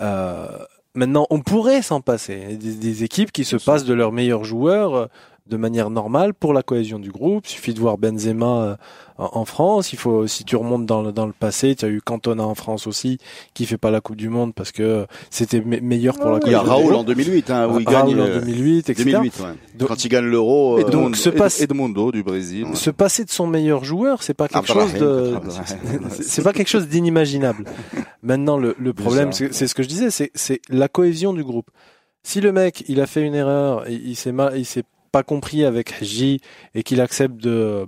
Euh, 0.00 0.46
maintenant, 0.94 1.26
on 1.30 1.40
pourrait 1.40 1.82
s'en 1.82 2.00
passer. 2.00 2.56
Des, 2.56 2.74
des 2.74 3.04
équipes 3.04 3.32
qui 3.32 3.44
se 3.44 3.56
passent 3.56 3.84
de 3.84 3.94
leurs 3.94 4.12
meilleurs 4.12 4.44
joueurs 4.44 5.08
de 5.46 5.58
manière 5.58 5.90
normale 5.90 6.32
pour 6.32 6.54
la 6.54 6.62
cohésion 6.62 6.98
du 6.98 7.10
groupe. 7.10 7.46
Il 7.46 7.50
suffit 7.50 7.74
de 7.74 7.80
voir 7.80 7.98
Benzema 7.98 8.46
euh, 8.62 8.76
en, 9.18 9.44
France. 9.44 9.92
Il 9.92 9.98
faut, 9.98 10.26
si 10.26 10.42
tu 10.44 10.56
remontes 10.56 10.86
dans 10.86 11.02
le, 11.02 11.12
dans 11.12 11.26
le 11.26 11.34
passé, 11.34 11.74
tu 11.76 11.84
as 11.84 11.88
eu 11.88 12.00
Cantona 12.00 12.44
en 12.44 12.54
France 12.54 12.86
aussi, 12.86 13.18
qui 13.52 13.66
fait 13.66 13.76
pas 13.76 13.90
la 13.90 14.00
Coupe 14.00 14.16
du 14.16 14.30
Monde 14.30 14.54
parce 14.54 14.72
que 14.72 15.06
c'était 15.28 15.60
me- 15.60 15.80
meilleur 15.80 16.16
pour 16.18 16.30
la 16.30 16.40
Il 16.46 16.52
y 16.52 16.54
a 16.54 16.62
Raoul 16.62 16.94
en 16.94 17.04
2008, 17.04 17.50
hein, 17.50 17.68
où 17.68 17.78
il 17.78 17.86
Raoul 17.86 18.14
gagne. 18.16 18.20
en 18.22 18.24
euh, 18.26 18.40
2008, 18.40 18.88
etc. 18.88 19.10
2008, 19.12 19.40
ouais. 19.40 19.46
Donc- 19.76 19.88
Quand 19.88 20.02
il 20.04 20.08
gagne 20.08 20.24
l'euro. 20.24 20.78
Et 20.78 20.84
euh, 20.84 20.88
donc, 20.88 21.16
se 21.16 21.28
passe- 21.28 21.60
Edmundo 21.60 22.10
du 22.10 22.22
Brésil. 22.22 22.66
Se 22.74 22.88
passer 22.90 23.24
de 23.26 23.30
son 23.30 23.46
meilleur 23.46 23.84
joueur, 23.84 24.22
c'est 24.22 24.32
pas 24.34 24.48
quelque 24.48 24.70
Abdelrahim, 24.70 24.90
chose 24.92 25.00
de, 25.00 25.32
86. 25.34 26.22
c'est- 26.22 26.42
pas 26.42 26.54
quelque 26.54 26.68
chose 26.70 26.88
d'inimaginable. 26.88 27.66
Maintenant, 28.22 28.56
le, 28.56 28.74
le 28.78 28.94
problème, 28.94 29.30
c'est 29.32 29.52
ce 29.52 29.74
que 29.74 29.82
je 29.82 29.88
disais, 29.88 30.10
c'est 30.10 30.30
c'est 30.34 30.62
la 30.70 30.88
cohésion 30.88 31.34
du 31.34 31.44
groupe. 31.44 31.68
Si 32.22 32.40
le 32.40 32.52
mec, 32.52 32.84
il 32.88 33.02
a 33.02 33.06
fait 33.06 33.20
une 33.20 33.34
erreur, 33.34 33.86
et 33.86 33.92
il 34.02 34.16
s'est 34.16 34.32
mal, 34.32 34.54
il 34.56 34.64
s'est 34.64 34.84
pas 35.14 35.22
compris 35.22 35.64
avec 35.64 36.02
J 36.02 36.40
et 36.74 36.82
qu'il 36.82 37.00
accepte 37.00 37.36
de, 37.36 37.86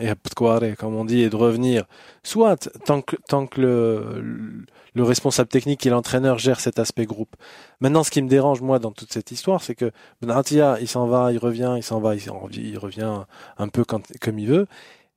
et 0.00 0.74
comme 0.74 0.96
on 0.96 1.04
dit, 1.04 1.20
et 1.22 1.30
de 1.30 1.36
revenir, 1.36 1.84
soit 2.24 2.68
tant 2.84 3.02
que 3.02 3.14
tant 3.28 3.46
que 3.46 3.60
le 3.60 4.64
le 4.94 5.02
responsable 5.04 5.48
technique 5.48 5.86
et 5.86 5.90
l'entraîneur 5.90 6.38
gèrent 6.40 6.58
cet 6.58 6.80
aspect 6.80 7.04
groupe. 7.04 7.36
Maintenant, 7.80 8.02
ce 8.02 8.10
qui 8.10 8.20
me 8.20 8.28
dérange 8.28 8.62
moi 8.62 8.80
dans 8.80 8.90
toute 8.90 9.12
cette 9.12 9.30
histoire, 9.30 9.62
c'est 9.62 9.76
que 9.76 9.92
Benatia, 10.20 10.78
il 10.80 10.88
s'en 10.88 11.06
va, 11.06 11.32
il 11.32 11.38
revient, 11.38 11.74
il 11.76 11.84
s'en 11.84 12.00
va, 12.00 12.16
il, 12.16 12.78
revient 12.78 13.20
un 13.58 13.68
peu 13.68 13.84
quand, 13.84 14.02
comme 14.20 14.38
il 14.40 14.48
veut. 14.48 14.66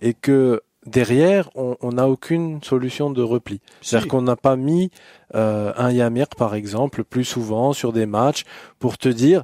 et 0.02 0.14
que 0.14 0.62
derrière, 0.86 1.50
on 1.56 1.76
on 1.82 1.94
n'a 1.94 2.08
aucune 2.08 2.62
solution 2.64 3.10
de 3.10 3.22
repli. 3.22 3.62
C'est-à-dire 3.82 4.10
qu'on 4.10 4.22
n'a 4.22 4.36
pas 4.36 4.56
mis 4.56 4.92
euh, 5.36 5.72
un 5.78 5.92
Yamir, 5.92 6.28
par 6.38 6.56
exemple, 6.56 7.04
plus 7.04 7.26
souvent 7.26 7.74
sur 7.74 7.94
des 7.94 8.06
matchs 8.06 8.44
pour 8.80 8.98
te 8.98 9.10
dire, 9.10 9.44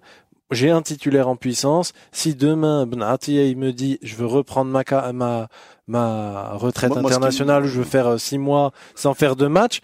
j'ai 0.51 0.69
un 0.71 0.81
titulaire 0.81 1.27
en 1.27 1.35
puissance. 1.35 1.93
Si 2.11 2.35
demain 2.35 2.85
Benatia 2.85 3.43
il 3.45 3.57
me 3.57 3.71
dit, 3.71 3.97
je 4.01 4.15
veux 4.15 4.25
reprendre 4.27 4.71
ma 4.71 4.83
ca- 4.87 5.11
ma 5.13 5.47
ma 5.87 6.51
retraite 6.53 6.89
Moi- 6.91 7.01
moi, 7.01 7.09
ce 7.11 7.15
qui 7.15 7.19
me- 7.21 7.25
internationale, 7.25 7.63
ou 7.63 7.67
je 7.67 7.77
veux 7.79 7.83
faire 7.83 8.07
euh, 8.07 8.17
six 8.17 8.37
mois 8.37 8.71
sans 8.95 9.13
faire 9.13 9.35
de 9.35 9.47
match. 9.47 9.79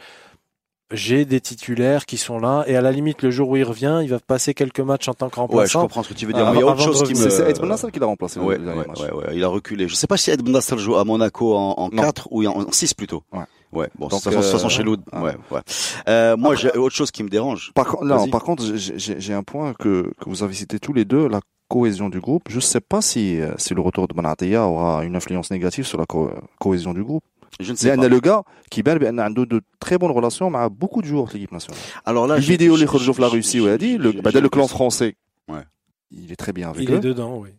J'ai 0.93 1.23
des 1.23 1.39
titulaires 1.39 2.05
qui 2.05 2.17
sont 2.17 2.37
là 2.37 2.65
et 2.67 2.75
à 2.75 2.81
la 2.81 2.91
limite 2.91 3.21
le 3.21 3.31
jour 3.31 3.47
où 3.47 3.55
il 3.55 3.63
revient, 3.63 4.01
il 4.03 4.09
va 4.09 4.19
passer 4.19 4.53
quelques 4.53 4.81
matchs 4.81 5.07
en 5.07 5.13
tant 5.13 5.29
que 5.29 5.35
Ouais, 5.39 5.45
je 5.47 5.47
remplaçant. 5.53 5.81
comprends 5.83 6.03
ce 6.03 6.09
que 6.09 6.13
tu 6.13 6.25
veux 6.25 6.33
dire. 6.33 6.45
Ah, 6.45 6.51
mais 6.51 6.57
il 6.57 6.61
y 6.61 6.63
a 6.63 6.67
autre 6.67 6.81
chose 6.83 7.03
qui 7.03 7.13
me. 7.13 7.29
C'est 7.29 7.49
Ed 7.49 7.59
Ben 7.61 7.77
qui 7.89 7.99
l'a 7.99 8.05
remplacé 8.07 8.41
Ouais, 8.41 8.57
le 8.57 8.65
dernier 8.65 8.81
ouais, 8.81 8.87
match. 8.87 8.99
ouais, 8.99 9.11
ouais, 9.13 9.27
il 9.33 9.41
a 9.43 9.47
reculé. 9.47 9.87
Je 9.87 9.95
sais 9.95 10.07
pas 10.07 10.17
si 10.17 10.31
Ed 10.31 10.41
Ben 10.41 10.59
joue 10.77 10.97
à 10.97 11.05
Monaco 11.05 11.55
en, 11.55 11.75
en 11.77 11.89
Non. 11.93 12.01
4 12.01 12.27
ou 12.31 12.45
en 12.45 12.69
6 12.73 12.93
plutôt. 12.93 13.23
Ouais. 13.31 13.45
Ouais, 13.71 13.89
bon, 13.97 14.07
Donc, 14.07 14.21
ça, 14.21 14.31
sent, 14.31 14.41
ça 14.41 14.59
sent 14.59 14.65
euh, 14.65 14.69
chez 14.69 14.83
l'autre. 14.83 15.03
Ah. 15.11 15.19
Hein. 15.19 15.23
Ouais, 15.23 15.37
ouais. 15.51 15.61
Euh, 16.09 16.37
moi, 16.37 16.55
j'ai 16.55 16.71
autre 16.71 16.95
chose 16.95 17.11
qui 17.11 17.23
me 17.23 17.29
dérange. 17.29 17.71
Par, 17.73 18.03
non, 18.03 18.27
par 18.27 18.43
contre, 18.43 18.63
j'ai 18.75 19.33
un 19.33 19.43
point 19.43 19.73
que, 19.73 20.11
que 20.19 20.29
vous 20.29 20.43
avez 20.43 20.53
cité 20.53 20.79
tous 20.79 20.93
les 20.93 21.05
deux, 21.05 21.27
la 21.27 21.39
cohésion 21.69 22.09
du 22.09 22.19
groupe. 22.19 22.43
Je 22.49 22.57
ne 22.57 22.61
sais 22.61 22.81
pas 22.81 23.01
si, 23.01 23.39
euh, 23.39 23.53
si 23.57 23.73
le 23.73 23.81
retour 23.81 24.07
de 24.07 24.13
Benatia 24.13 24.65
aura 24.65 25.05
une 25.05 25.15
influence 25.15 25.51
négative 25.51 25.85
sur 25.85 25.97
la 25.97 26.05
co 26.05 26.29
cohésion 26.59 26.93
du 26.93 27.03
groupe. 27.03 27.23
Je 27.59 27.71
ne 27.71 27.77
sais 27.77 27.95
pas. 27.95 28.07
le 28.07 28.19
gars 28.19 28.43
qui 28.69 28.81
a 28.81 28.95
de 28.95 29.61
très 29.79 29.97
bonnes 29.97 30.11
relations 30.11 30.53
avec 30.53 30.73
beaucoup 30.73 31.01
de 31.01 31.07
joueurs 31.07 31.27
de 31.27 31.33
l'équipe 31.33 31.51
nationale. 31.51 31.79
Alors 32.05 32.27
là, 32.27 32.37
vidéo 32.37 32.75
les 32.75 32.85
vidéos 32.85 33.13
la 33.19 33.27
Russie, 33.27 33.61
ouais, 33.61 33.77
dit 33.77 33.97
le, 33.97 34.11
bah, 34.13 34.31
le 34.33 34.49
clan 34.49 34.67
français. 34.67 35.15
Ouais. 35.47 35.63
Il 36.11 36.31
est 36.31 36.35
très 36.35 36.53
bien 36.53 36.69
avec 36.69 36.83
il 36.83 36.91
eux. 36.91 36.93
Il 36.95 36.97
est 36.97 37.09
dedans, 37.09 37.37
oui. 37.37 37.49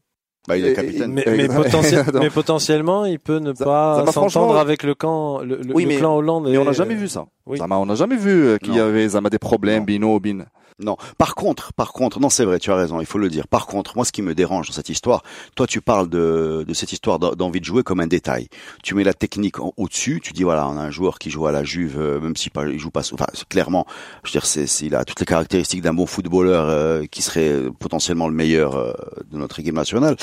Bah, 0.49 0.57
il 0.57 0.65
est 0.67 0.73
Et- 0.73 0.75
capitaine. 0.75 1.13
Mais, 1.13 1.25
mais, 1.27 1.47
potentiel- 1.47 2.05
non. 2.13 2.21
mais 2.21 2.31
potentiellement, 2.31 3.05
il 3.05 3.21
peut 3.21 3.39
ne 3.39 3.55
Ça- 3.55 3.65
pas 3.65 4.03
ça 4.07 4.13
s'entendre 4.13 4.57
avec 4.57 4.83
le 4.83 4.95
camp, 4.95 5.39
le, 5.41 5.57
le- 5.57 5.73
Oui, 5.75 5.85
le 5.85 5.91
mais- 5.91 5.97
clan 5.99 6.17
Hollande. 6.17 6.49
Mais 6.51 6.59
on 6.59 6.63
et- 6.63 6.67
n'a 6.67 6.73
jamais 6.73 6.95
vu 6.97 7.07
ça. 7.09 7.27
oui. 7.47 7.59
Zama, 7.59 7.77
on 7.79 7.87
n'a 7.87 7.95
jamais 7.95 8.17
vu 8.17 8.31
euh, 8.47 8.59
qu'il 8.59 8.75
y 8.75 8.81
avait 8.81 9.07
Zama, 9.09 9.31
des 9.31 9.39
problèmes. 9.39 9.85
Bino, 9.85 10.19
Bin. 10.19 10.45
Non. 10.79 10.97
Par 11.19 11.35
contre, 11.35 11.73
par 11.75 11.93
contre, 11.93 12.19
non, 12.21 12.29
c'est 12.31 12.45
vrai, 12.45 12.59
tu 12.59 12.71
as 12.71 12.77
raison, 12.77 13.01
il 13.01 13.07
faut 13.07 13.19
le 13.19 13.29
dire. 13.29 13.47
Par 13.49 13.67
contre, 13.67 13.95
moi, 13.97 14.05
ce 14.05 14.13
qui 14.13 14.23
me 14.23 14.35
dérange 14.35 14.69
dans 14.69 14.73
cette 14.75 14.89
histoire, 14.89 15.23
toi, 15.55 15.67
tu 15.67 15.81
parles 15.81 16.09
de, 16.09 16.65
de 16.67 16.75
cette 16.75 16.93
histoire 16.93 17.19
d'en- 17.19 17.33
d'envie 17.35 17.61
de 17.61 17.65
jouer 17.65 17.83
comme 17.83 18.01
un 18.01 18.07
détail. 18.07 18.49
Tu 18.83 18.95
mets 18.95 19.05
la 19.05 19.15
technique 19.15 19.57
au-dessus, 19.61 20.21
tu 20.23 20.33
dis 20.33 20.43
voilà, 20.43 20.67
on 20.69 20.77
a 20.77 20.81
un 20.83 20.91
joueur 20.91 21.19
qui 21.19 21.31
joue 21.31 21.47
à 21.47 21.53
la 21.53 21.63
Juve, 21.65 21.99
euh, 22.01 22.21
même 22.21 22.37
si 22.37 22.51
pas, 22.51 22.67
il 22.67 22.79
joue 22.79 22.91
pas, 22.91 23.03
enfin, 23.13 23.27
c'est 23.35 23.47
clairement, 23.49 23.87
je 24.25 24.31
veux 24.31 24.33
dire, 24.33 24.47
c'est, 24.47 24.67
c'est- 24.67 24.87
il 24.87 24.95
a 24.95 25.05
toutes 25.05 25.21
les 25.21 25.27
caractéristiques 25.27 25.83
d'un 25.83 25.95
bon 25.95 26.07
footballeur 26.07 26.67
euh, 26.69 27.05
qui 27.11 27.23
serait 27.23 27.49
euh, 27.49 27.71
potentiellement 27.79 28.29
le 28.29 28.35
meilleur 28.35 28.75
euh, 28.77 28.93
de 29.31 29.39
notre 29.39 29.61
équipe 29.61 29.75
nationale. 29.75 30.17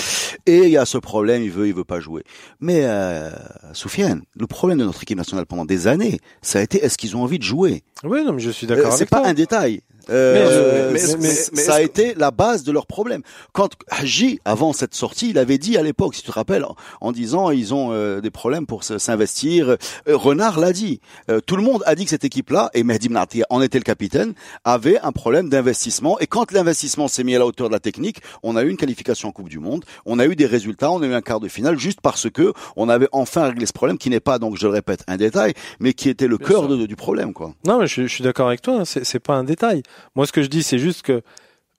Et 0.46 0.63
il 0.63 0.70
y 0.70 0.77
a 0.77 0.86
ce 0.86 0.98
problème, 0.98 1.41
il 1.44 1.51
veut, 1.51 1.68
il 1.68 1.74
veut 1.74 1.84
pas 1.84 2.00
jouer. 2.00 2.24
Mais 2.60 2.82
euh, 2.84 3.29
Soufiane, 3.74 4.24
le 4.36 4.48
problème 4.48 4.79
de 4.79 4.86
notre 4.86 5.03
équipe 5.03 5.18
nationale 5.18 5.46
pendant 5.46 5.65
des 5.65 5.88
années, 5.88 6.20
ça 6.41 6.60
a 6.60 6.62
été 6.62 6.84
est-ce 6.84 6.98
qu'ils 6.98 7.15
ont 7.15 7.24
envie 7.24 7.39
de 7.39 7.44
jouer? 7.44 7.84
Oui, 8.03 8.24
non, 8.25 8.34
mais 8.34 8.39
je 8.41 8.50
suis 8.50 8.65
euh, 8.65 8.70
d'accord 8.70 8.91
c'est 8.94 9.01
avec 9.03 9.10
pas 9.10 9.20
toi. 9.22 9.27
un 9.29 9.34
détail. 9.34 9.82
Euh, 10.10 10.89
Mais 10.92 11.00
je- 11.00 11.06
mais- 11.18 11.18
mais- 11.18 11.36
mais- 11.54 11.62
ça 11.62 11.75
a 11.75 11.82
été 11.82 12.13
la 12.16 12.32
base 12.32 12.63
de 12.63 12.72
leur 12.72 12.88
problème. 12.88 13.22
Quand 13.54 13.70
Haji, 13.89 14.39
avant 14.46 14.74
cette 14.74 14.96
sortie, 14.96 15.30
il 15.30 15.38
avait 15.38 15.58
dit 15.58 15.78
à 15.78 15.84
l'époque, 15.84 16.16
si 16.16 16.22
tu 16.22 16.28
te 16.28 16.32
rappelles, 16.34 16.63
en, 16.66 16.75
en 17.01 17.12
disant 17.12 17.51
ils 17.51 17.74
ont 17.74 17.89
euh, 17.92 18.22
des 18.22 18.32
problèmes 18.32 18.66
pour 18.66 18.84
s'investir. 18.84 19.70
Euh, 19.70 19.78
Renard 20.08 20.60
l'a 20.60 20.74
dit. 20.74 21.00
Euh, 21.30 21.39
tout 21.42 21.56
le 21.56 21.63
monde 21.63 21.84
a 21.86 21.96
dit 21.96 22.04
que 22.06 22.10
cette 22.10 22.24
équipe-là, 22.24 22.70
et 22.74 22.84
Mehdi 22.84 23.10
Mnati 23.10 23.44
en 23.50 23.62
était 23.62 23.78
le 23.78 23.84
capitaine, 23.84 24.34
avait 24.66 25.00
un 25.00 25.12
problème 25.12 25.50
d'investissement. 25.50 26.20
Et 26.20 26.28
quand 26.28 26.51
l'investissement 26.51 27.08
s'est 27.08 27.24
mis 27.24 27.36
à 27.36 27.39
la 27.39 27.46
hauteur 27.46 27.68
de 27.68 27.74
la 27.74 27.80
technique, 27.80 28.18
on 28.44 28.56
a 28.56 28.63
eu 28.63 28.70
une 28.70 28.78
qualification 28.78 29.30
en 29.30 29.32
Coupe 29.32 29.50
du 29.50 29.60
Monde, 29.60 29.86
on 30.06 30.20
a 30.20 30.25
eu 30.25 30.36
des 30.36 30.46
résultats, 30.46 30.92
on 30.92 31.01
a 31.01 31.06
eu 31.08 31.13
un 31.13 31.22
quart 31.22 31.39
de 31.39 31.48
finale, 31.48 31.78
juste 31.78 32.00
parce 32.01 32.30
que 32.30 32.54
on 32.75 32.89
avait 32.89 33.08
enfin 33.12 33.46
réglé 33.48 33.66
ce 33.66 33.74
problème 33.74 33.98
qui 33.98 34.10
n'est 34.10 34.20
pas, 34.20 34.39
donc 34.39 34.58
je 34.58 34.66
le 34.68 34.74
répète, 34.74 35.04
un 35.08 35.18
détail, 35.18 35.54
mais 35.80 35.94
qui 35.94 36.10
était 36.10 36.28
le 36.28 36.38
Bien 36.38 36.48
cœur 36.48 36.68
de- 36.68 36.86
du 36.86 36.96
problème, 36.96 37.34
quoi. 37.34 37.54
Non, 37.66 37.80
mais 37.80 37.88
je, 37.88 38.04
je 38.04 38.08
suis 38.08 38.24
d'accord 38.24 38.48
avec 38.48 38.62
toi. 38.62 38.80
hein, 38.82 38.84
c'est 38.86 39.20
pas 39.20 39.34
un 39.36 39.44
détail. 39.44 39.84
Moi, 40.15 40.25
ce 40.25 40.32
que 40.32 40.41
je 40.41 40.48
dis, 40.48 40.63
c'est 40.63 40.79
juste 40.79 41.01
que 41.01 41.22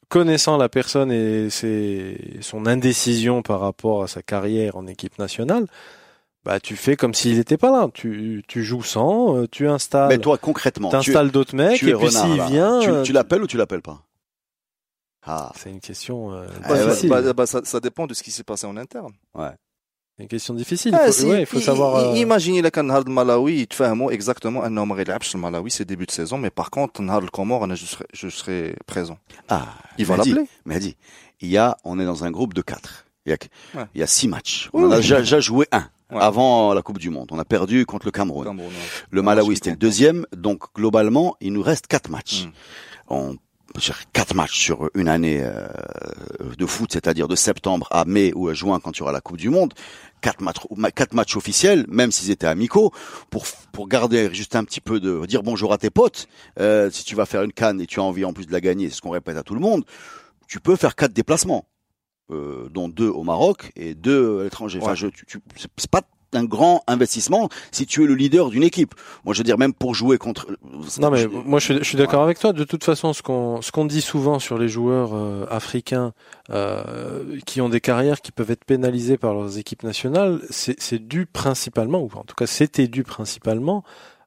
connaissant 0.08 0.56
la 0.56 0.68
personne 0.68 1.10
et 1.12 1.50
ses, 1.50 2.38
son 2.40 2.66
indécision 2.66 3.42
par 3.42 3.60
rapport 3.60 4.02
à 4.02 4.08
sa 4.08 4.22
carrière 4.22 4.76
en 4.76 4.86
équipe 4.86 5.18
nationale, 5.18 5.66
bah 6.44 6.58
tu 6.58 6.76
fais 6.76 6.96
comme 6.96 7.14
s'il 7.14 7.36
n'était 7.36 7.58
pas 7.58 7.70
là. 7.70 7.88
Tu, 7.92 8.42
tu 8.48 8.64
joues 8.64 8.82
sans, 8.82 9.36
euh, 9.36 9.46
tu 9.46 9.68
installes, 9.68 10.08
Mais 10.08 10.18
toi, 10.18 10.38
concrètement, 10.38 10.88
tu, 10.88 10.96
t'installes 10.96 11.30
d'autres 11.30 11.54
mecs 11.54 11.82
et 11.82 11.94
puis 11.94 12.10
s'il 12.10 12.40
vient, 12.42 12.80
tu, 12.80 12.90
euh, 12.90 13.02
tu 13.02 13.12
l'appelles 13.12 13.42
ou 13.42 13.46
tu 13.46 13.56
l'appelles 13.56 13.82
pas? 13.82 14.02
Ah, 15.22 15.52
c'est 15.54 15.70
une 15.70 15.80
question 15.80 16.32
euh, 16.32 16.46
Ah, 16.64 16.72
ouais, 16.72 16.86
difficile. 16.86 17.10
Bah, 17.10 17.32
bah, 17.32 17.46
ça, 17.46 17.60
ça 17.62 17.78
dépend 17.78 18.06
de 18.06 18.14
ce 18.14 18.22
qui 18.22 18.30
s'est 18.30 18.42
passé 18.42 18.66
en 18.66 18.76
interne. 18.76 19.12
C'est 19.36 19.40
une 20.22 20.28
question 20.28 20.54
difficile. 20.54 20.94
Ah, 20.94 21.06
il 21.06 21.12
faut, 21.12 21.26
ouais, 21.26 21.40
il 21.40 21.46
faut 21.46 21.60
savoir. 21.60 21.96
Euh, 21.96 22.16
imaginez 22.16 22.62
le 22.62 22.70
Canhard 22.70 23.04
de 23.04 23.10
Malawi, 23.10 23.66
ils 23.70 23.74
savent 23.74 23.98
exactement 24.10 24.62
un 24.62 24.76
homme 24.76 24.92
relâche 24.92 25.34
le 25.34 25.40
Malawi, 25.40 25.70
c'est 25.70 25.84
début 25.84 26.06
de 26.06 26.10
saison, 26.10 26.38
mais 26.38 26.50
par 26.50 26.70
contre, 26.70 26.94
Canhard 26.94 27.20
le 27.20 27.28
Comore, 27.28 27.66
je 27.74 27.84
serai, 27.84 28.04
je 28.12 28.28
serai 28.28 28.76
présent. 28.86 29.18
Ah, 29.48 29.68
il 29.98 30.06
va 30.06 30.16
l'appeler. 30.16 30.44
Mais 30.64 30.78
dit, 30.78 30.96
il 31.40 31.48
y 31.48 31.56
a, 31.56 31.76
on 31.84 31.98
est 31.98 32.04
dans 32.04 32.24
un 32.24 32.30
groupe 32.30 32.54
de 32.54 32.62
quatre. 32.62 33.06
Il 33.26 33.30
y 33.30 33.32
a, 33.32 33.38
ouais. 33.78 33.86
il 33.94 34.00
y 34.00 34.02
a 34.02 34.06
six 34.06 34.28
matchs. 34.28 34.70
On 34.72 34.90
a 34.90 34.96
déjà, 34.96 35.18
oui. 35.20 35.42
joué 35.42 35.66
un. 35.72 35.88
Avant 36.10 36.74
la 36.74 36.82
Coupe 36.82 36.98
du 36.98 37.08
Monde, 37.08 37.28
on 37.30 37.38
a 37.38 37.44
perdu 37.44 37.86
contre 37.86 38.06
le 38.06 38.10
Cameroun. 38.10 38.60
Le 39.10 39.22
Malawi 39.22 39.54
c'était 39.54 39.70
le 39.70 39.76
deuxième, 39.76 40.26
donc 40.36 40.64
globalement 40.74 41.36
il 41.40 41.52
nous 41.52 41.62
reste 41.62 41.86
quatre 41.86 42.10
matchs. 42.10 42.48
Hmm 43.08 43.34
sur 43.80 43.96
quatre 44.12 44.34
matchs 44.34 44.58
sur 44.58 44.90
une 44.94 45.08
année 45.08 45.40
euh, 45.42 45.66
de 46.56 46.66
foot, 46.66 46.92
c'est-à-dire 46.92 47.28
de 47.28 47.36
septembre 47.36 47.88
à 47.90 48.04
mai 48.04 48.32
ou 48.34 48.48
à 48.48 48.54
juin 48.54 48.80
quand 48.80 48.96
il 48.96 49.00
y 49.00 49.02
aura 49.02 49.12
la 49.12 49.20
Coupe 49.20 49.38
du 49.38 49.50
Monde. 49.50 49.74
Quatre 50.20 50.42
matchs, 50.42 50.58
quatre 50.94 51.14
matchs 51.14 51.36
officiels, 51.36 51.86
même 51.88 52.12
s'ils 52.12 52.30
étaient 52.30 52.46
amicaux, 52.46 52.92
pour 53.30 53.46
pour 53.72 53.88
garder 53.88 54.32
juste 54.34 54.54
un 54.54 54.64
petit 54.64 54.80
peu 54.80 55.00
de 55.00 55.24
dire 55.26 55.42
bonjour 55.42 55.72
à 55.72 55.78
tes 55.78 55.90
potes. 55.90 56.28
Euh, 56.58 56.90
si 56.90 57.04
tu 57.04 57.14
vas 57.14 57.26
faire 57.26 57.42
une 57.42 57.52
canne 57.52 57.80
et 57.80 57.86
tu 57.86 58.00
as 58.00 58.02
envie 58.02 58.24
en 58.24 58.32
plus 58.32 58.46
de 58.46 58.52
la 58.52 58.60
gagner, 58.60 58.90
c'est 58.90 58.96
ce 58.96 59.02
qu'on 59.02 59.10
répète 59.10 59.36
à 59.36 59.42
tout 59.42 59.54
le 59.54 59.60
monde, 59.60 59.84
tu 60.46 60.60
peux 60.60 60.76
faire 60.76 60.94
quatre 60.94 61.12
déplacements, 61.12 61.66
euh, 62.30 62.68
dont 62.68 62.88
deux 62.88 63.08
au 63.08 63.22
Maroc 63.22 63.72
et 63.76 63.94
deux 63.94 64.40
à 64.40 64.44
l'étranger. 64.44 64.78
Enfin, 64.82 64.94
je, 64.94 65.06
tu, 65.06 65.24
tu, 65.26 65.38
c'est 65.76 65.90
pas 65.90 66.02
un 66.34 66.44
grand 66.44 66.82
investissement 66.86 67.48
si 67.72 67.86
tu 67.86 68.04
es 68.04 68.06
le 68.06 68.14
leader 68.14 68.50
d'une 68.50 68.62
équipe. 68.62 68.94
Moi, 69.24 69.34
je 69.34 69.38
veux 69.38 69.44
dire, 69.44 69.58
même 69.58 69.72
pour 69.74 69.94
jouer 69.94 70.18
contre. 70.18 70.46
Non 71.00 71.10
mais 71.10 71.18
je- 71.18 71.28
moi 71.28 71.58
je 71.58 71.64
suis, 71.64 71.78
je 71.78 71.84
suis 71.84 71.96
d'accord 71.98 72.22
avec 72.22 72.38
toi. 72.38 72.52
De 72.52 72.64
toute 72.64 72.84
façon, 72.84 73.12
ce 73.12 73.22
qu'on 73.22 73.60
ce 73.62 73.72
qu'on 73.72 73.84
dit 73.84 74.00
souvent 74.00 74.38
sur 74.38 74.58
les 74.58 74.68
joueurs 74.68 75.10
euh, 75.14 75.46
africains 75.50 76.12
euh, 76.50 77.38
qui 77.46 77.60
ont 77.60 77.68
des 77.68 77.80
carrières 77.80 78.20
qui 78.20 78.32
peuvent 78.32 78.50
être 78.50 78.64
pénalisées 78.64 79.16
par 79.16 79.34
leurs 79.34 79.58
équipes 79.58 79.82
nationales, 79.82 80.40
c'est 80.50 80.80
c'est 80.80 80.98
dû 80.98 81.26
principalement, 81.26 82.00
ou 82.00 82.10
en 82.14 82.24
tout 82.24 82.34
cas 82.36 82.46
c'était 82.46 82.88
dû 82.88 83.02
principalement 83.04 83.84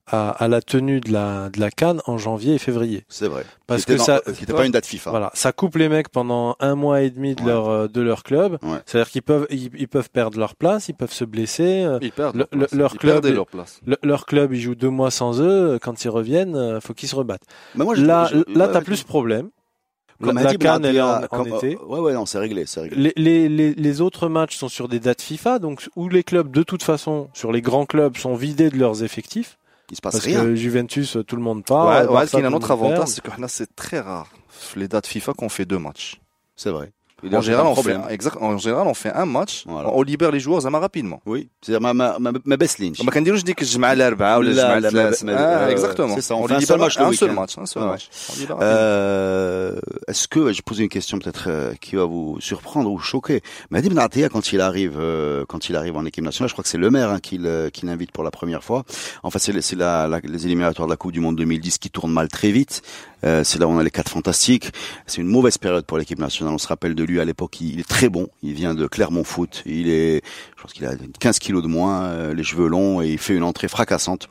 à, 0.08 0.30
à 0.32 0.48
la 0.50 0.62
tenue 0.62 1.00
de 1.00 1.12
la 1.12 1.50
de 1.50 1.60
la 1.60 1.72
Cannes 1.72 2.02
en 2.08 2.18
janvier 2.18 2.56
et 2.56 2.58
février. 2.58 3.06
C'est 3.08 3.28
vrai. 3.28 3.46
Parce 3.68 3.86
que 3.86 3.98
ça, 3.98 4.22
qui 4.36 4.44
était 4.44 4.52
pas 4.54 4.66
une 4.66 4.72
date 4.74 4.86
FIFA. 4.86 5.10
voilà, 5.12 5.32
ça 5.34 5.52
coupe 5.54 5.76
les 5.78 5.88
mecs 5.88 6.10
pendant 6.10 6.56
un 6.60 6.76
mois 6.76 7.02
et 7.02 7.10
demi 7.10 7.36
de 7.36 7.42
Ouais. 7.42 7.48
leur 7.48 7.70
euh, 7.70 7.88
de 7.88 8.02
leur 8.02 8.24
club. 8.24 8.58
Ouais. 8.64 8.80
C'est-à-dire 8.86 9.10
qu'ils 9.10 9.22
peuvent 9.22 9.48
ils, 9.50 9.70
ils 9.78 9.88
peuvent 9.88 10.10
perdre 10.10 10.38
leur 10.38 10.56
place, 10.56 10.90
ils 10.90 10.94
peuvent 10.94 11.14
se 11.14 11.24
blesser. 11.24 11.84
euh, 11.84 12.00
Ils 12.02 12.12
perdent 12.12 12.36
Le- 12.36 12.48
leur, 12.52 12.68
leur 12.74 12.94
Ils 12.96 12.98
club 13.00 13.26
leur 13.26 13.48
place. 13.48 13.80
le- 13.86 13.98
leur 14.04 14.26
club, 14.26 14.54
ils 14.54 14.60
jouent 14.62 14.76
deux 14.76 14.90
mois 14.90 15.10
sans 15.12 15.42
eux. 15.42 15.80
Quand 15.82 16.04
ils 16.04 16.10
reviennent, 16.10 16.56
euh, 16.56 16.82
faut 16.82 16.94
qu'ils 16.94 17.10
se 17.10 17.16
rebattent. 17.16 17.44
Mais 17.76 17.86
moi, 17.86 17.96
je- 17.96 18.04
Là, 18.06 18.30
je- 18.32 18.58
là, 18.58 18.68
t'as 18.68 18.82
plus 18.82 18.98
ce 18.98 19.06
problème. 19.06 19.50
Comme 20.22 20.36
la, 20.38 20.44
la 20.44 20.56
Cannes, 20.56 20.86
elle 20.86 20.96
est 20.98 21.02
en, 21.02 21.22
en 21.32 21.44
été. 21.44 21.76
euh, 21.76 21.86
Ouais, 21.86 22.00
ouais, 22.00 22.14
non, 22.14 22.26
c'est 22.26 22.38
réglé, 22.40 22.66
c'est 22.66 22.82
réglé. 22.82 22.98
Les, 22.98 23.14
les, 23.18 23.50
les, 23.50 23.74
les 23.74 24.02
autres 24.02 24.30
matchs 24.30 24.56
sont 24.56 24.70
sur 24.70 24.88
des 24.88 25.00
dates 25.02 25.22
FIFA, 25.22 25.60
donc 25.60 25.90
où 25.98 26.08
les 26.08 26.24
clubs, 26.24 26.50
de 26.52 26.64
toute 26.64 26.84
façon, 26.84 27.30
sur 27.34 27.52
les 27.52 27.62
grands 27.62 27.86
clubs, 27.86 28.16
sont 28.16 28.36
vidés 28.36 28.70
de 28.70 28.78
leurs 28.78 29.04
effectifs. 29.04 29.58
Il 29.94 29.96
se 29.96 30.02
passe 30.02 30.14
Parce 30.14 30.26
rien. 30.26 30.42
que 30.42 30.56
Juventus, 30.56 31.18
tout 31.28 31.36
le 31.36 31.44
monde 31.44 31.64
part. 31.64 31.86
Ouais, 32.10 32.12
ouais, 32.12 32.26
ce 32.26 32.36
qui 32.36 32.42
a 32.42 32.48
un 32.48 32.54
autre 32.54 32.72
avantage, 32.72 33.10
c'est 33.10 33.22
que 33.22 33.40
là, 33.40 33.48
c'est 33.48 33.76
très 33.76 34.00
rare. 34.00 34.28
Les 34.76 34.88
dates 34.88 35.06
FIFA 35.06 35.34
qu'on 35.34 35.50
fait 35.50 35.66
deux 35.66 35.78
matchs. 35.78 36.20
C'est 36.56 36.72
vrai. 36.72 36.92
Il 37.25 37.33
y 37.33 37.35
a 37.35 37.39
En 37.39 37.41
général, 37.41 37.65
pas 37.65 37.73
de 37.75 37.79
on 37.79 37.83
fait, 37.83 37.91
problème. 37.95 38.15
exact, 38.15 38.37
en 38.41 38.59
général, 38.59 38.87
on 38.87 38.95
fait 38.95 39.13
un 39.13 39.27
match. 39.27 39.65
Voilà. 39.67 39.89
On 39.93 40.03
libère 40.03 40.31
les 40.31 40.39
joueurs 40.39 40.61
زعما 40.61 40.79
rapidement. 40.79 41.21
Oui, 41.27 41.49
c'est 41.63 41.77
ma, 41.81 41.93
ma, 41.93 42.17
ma, 42.21 42.31
ma 42.45 42.57
best 42.57 42.79
ligne. 42.79 42.95
ما 43.05 43.11
كنديروش 43.11 43.43
ديك 43.43 43.63
الجمعة 43.63 43.93
الأربعة 43.93 44.39
ولا 44.39 44.51
لا، 44.51 44.77
الجمعة 44.79 44.79
لا، 44.79 44.89
الثلاث. 45.09 45.25
ما- 45.25 45.37
Ah, 45.37 45.67
euh, 45.67 45.73
exactement. 45.73 46.15
c'est 46.15 46.21
ça, 46.21 46.37
on 46.37 46.45
On 46.45 46.47
fait 46.47 46.55
un 46.55 46.59
libère 46.59 46.69
seul 46.69 46.79
match 46.79 46.99
le 46.99 47.05
un 47.05 47.13
seul 47.13 47.29
week-end. 47.31 47.41
match, 47.41 47.59
un 47.59 47.67
seul 47.67 47.83
Ouais. 47.83 47.89
match. 47.89 48.09
On 48.31 48.33
libère 48.41 48.57
rapidement. 48.57 48.69
Euh, 48.73 49.81
est-ce 50.07 50.29
que, 50.29 50.53
je 50.53 50.59
vais 50.59 50.63
poser 50.71 50.83
une 50.85 50.89
question 50.89 51.19
peut-être 51.19 51.45
euh, 51.49 51.73
qui 51.81 51.97
va 51.97 52.05
vous 52.05 52.37
surprendre 52.41 52.89
ou 52.93 52.99
choquer. 52.99 53.41
Mehdi 53.73 53.89
Ben 53.89 53.99
Atia, 53.99 54.29
quand 54.29 54.53
il 54.53 54.61
arrive, 54.61 54.97
euh, 55.01 55.45
quand 55.49 55.69
il 55.69 55.75
arrive 55.75 55.97
en 55.97 56.05
équipe 56.05 56.23
nationale, 56.25 56.49
je 56.49 56.55
crois 56.55 56.63
que 56.63 56.69
c'est 56.71 56.79
le 56.87 56.91
maire 56.97 57.11
hein, 57.11 57.19
qui 57.27 57.37
le- 57.39 57.69
qui 57.75 57.85
l'invite 57.87 58.13
pour 58.13 58.23
la 58.23 58.31
première 58.31 58.63
fois. 58.63 58.81
Enfin, 59.25 59.39
c'est 59.45 59.53
le- 59.57 59.61
c'est 59.69 59.77
la, 59.85 60.07
la- 60.07 60.21
les 60.35 60.43
éliminatoires 60.47 60.87
de 60.89 60.93
la 60.93 60.97
Coupe 60.97 61.13
du 61.19 61.21
Monde 61.21 61.37
2010 61.37 61.79
qui 61.79 61.91
tournent 61.91 62.13
mal 62.13 62.29
très 62.29 62.53
vite. 62.53 62.75
Euh, 63.24 63.44
c'est 63.44 63.60
là 63.60 63.68
où 63.68 63.72
on 63.72 63.78
a 63.78 63.84
les 63.84 63.92
quatre 63.92 64.10
fantastiques. 64.10 64.72
C'est 65.08 65.22
une 65.22 65.28
mauvaise 65.28 65.58
période 65.58 65.86
pour 65.86 65.98
l'équipe 65.98 66.20
nationale. 66.20 66.54
On 66.54 66.58
se 66.58 66.68
rappelle 66.68 66.96
de 66.96 67.04
lui 67.04 67.20
à 67.20 67.26
l'époque. 67.26 67.60
Il, 67.62 67.80
est 67.80 67.88
très 67.88 68.10
bon. 68.10 68.28
Il 68.42 68.54
vient 68.54 68.74
de 68.74 68.88
Clermont 68.88 69.24
Foot. 69.24 69.64
Il 69.66 69.90
est, 69.90 70.22
je 70.58 70.62
pense 70.62 70.74
qu'il 70.74 70.86
a 70.86 70.94
15 71.20 71.40
kilos 71.40 71.64
de 71.64 71.68
moins, 71.68 72.04
euh, 72.06 72.34
les 72.34 72.44
cheveux 72.44 72.68
longs 72.68 73.02
et 73.02 73.10
il 73.10 73.18
fait 73.18 73.36
une 73.36 73.44
entrée 73.44 73.68
fracassante. 73.68 74.28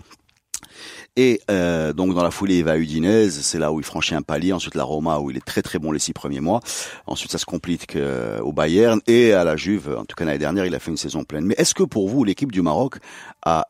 Et 1.14 1.42
euh, 1.50 1.92
donc 1.92 2.14
dans 2.14 2.22
la 2.22 2.30
foulée, 2.30 2.58
il 2.58 2.64
va 2.64 2.72
à 2.72 2.76
Udinese, 2.78 3.42
c'est 3.42 3.58
là 3.58 3.70
où 3.70 3.80
il 3.80 3.84
franchit 3.84 4.14
un 4.14 4.22
palier. 4.22 4.52
Ensuite 4.52 4.74
la 4.74 4.84
Roma, 4.84 5.18
où 5.18 5.30
il 5.30 5.36
est 5.36 5.44
très 5.44 5.60
très 5.60 5.78
bon 5.78 5.92
les 5.92 5.98
six 5.98 6.14
premiers 6.14 6.40
mois. 6.40 6.60
Ensuite, 7.06 7.30
ça 7.30 7.38
se 7.38 7.44
complique 7.44 7.96
euh, 7.96 8.40
au 8.40 8.52
Bayern 8.52 9.00
et 9.06 9.32
à 9.32 9.44
la 9.44 9.56
Juve. 9.56 9.94
En 9.98 10.04
tout 10.06 10.16
cas 10.16 10.24
l'année 10.24 10.38
dernière, 10.38 10.64
il 10.64 10.74
a 10.74 10.78
fait 10.78 10.90
une 10.90 10.96
saison 10.96 11.24
pleine. 11.24 11.44
Mais 11.44 11.54
est-ce 11.58 11.74
que 11.74 11.82
pour 11.82 12.08
vous, 12.08 12.24
l'équipe 12.24 12.50
du 12.50 12.62
Maroc 12.62 12.96
a 13.42 13.66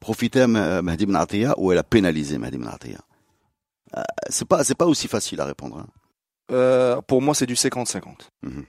profité 0.00 0.40
à 0.40 0.46
Mahdi 0.46 1.06
Ben 1.06 1.16
Attia 1.16 1.54
ou 1.58 1.70
elle 1.70 1.78
a 1.78 1.82
pénalisé 1.82 2.38
Mahdi 2.38 2.56
Ben 2.56 2.68
Attia 2.68 2.98
Euh, 2.98 3.11
C'est 4.28 4.46
pas 4.46 4.64
c'est 4.64 4.74
pas 4.74 4.86
aussi 4.86 5.08
facile 5.08 5.40
à 5.40 5.44
répondre. 5.44 5.78
hein. 5.78 5.86
Euh, 6.50 7.00
pour 7.02 7.22
moi, 7.22 7.34
c'est 7.34 7.46
du 7.46 7.54
50-50. 7.54 8.28
Mhm. 8.42 8.64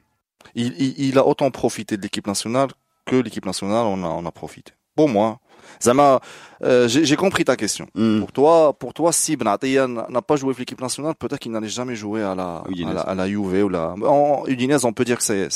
il, 0.56 0.74
il, 0.82 1.00
il 1.10 1.18
a 1.18 1.26
autant 1.26 1.50
profité 1.52 1.98
de 1.98 2.02
l'équipe 2.02 2.28
nationale 2.28 2.70
que 3.06 3.16
l'équipe 3.18 3.46
nationale 3.46 3.86
en 3.86 4.04
a, 4.04 4.08
en 4.08 4.26
a 4.26 4.32
profité. 4.32 4.74
Pour 4.96 5.10
moi, 5.10 5.40
Zama, 5.82 6.20
euh, 6.64 6.88
j'ai 6.88 7.16
compris 7.16 7.44
ta 7.44 7.56
question. 7.56 7.88
Hmm. 7.96 8.20
Pour 8.22 8.32
toi, 8.32 8.74
pour 8.74 8.94
toi, 8.94 9.12
si 9.12 9.36
Benatia 9.36 9.88
n'a 9.88 10.22
pas 10.22 10.36
joué 10.36 10.50
avec 10.50 10.60
l'équipe 10.60 10.80
nationale, 10.82 11.14
peut-être 11.16 11.40
qu'il 11.40 11.52
n'allait 11.52 11.68
jamais 11.68 11.96
jouer 11.96 12.24
à 12.24 12.36
la, 12.36 12.64
Udinese. 12.70 12.92
à 12.92 12.94
la, 12.94 13.02
à 13.02 13.16
la 13.16 13.28
Juve 13.28 13.64
ou 13.66 13.70
la, 13.70 13.94
en 14.06 14.44
Udinese, 14.48 14.86
on 14.86 14.94
peut 14.94 15.04
dire 15.06 15.18
que 15.18 15.24
c'est, 15.24 15.48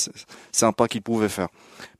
c'est, 0.51 0.65
un 0.65 0.71
pas 0.73 0.87
qu'il 0.87 1.01
pouvait 1.01 1.29
faire. 1.29 1.47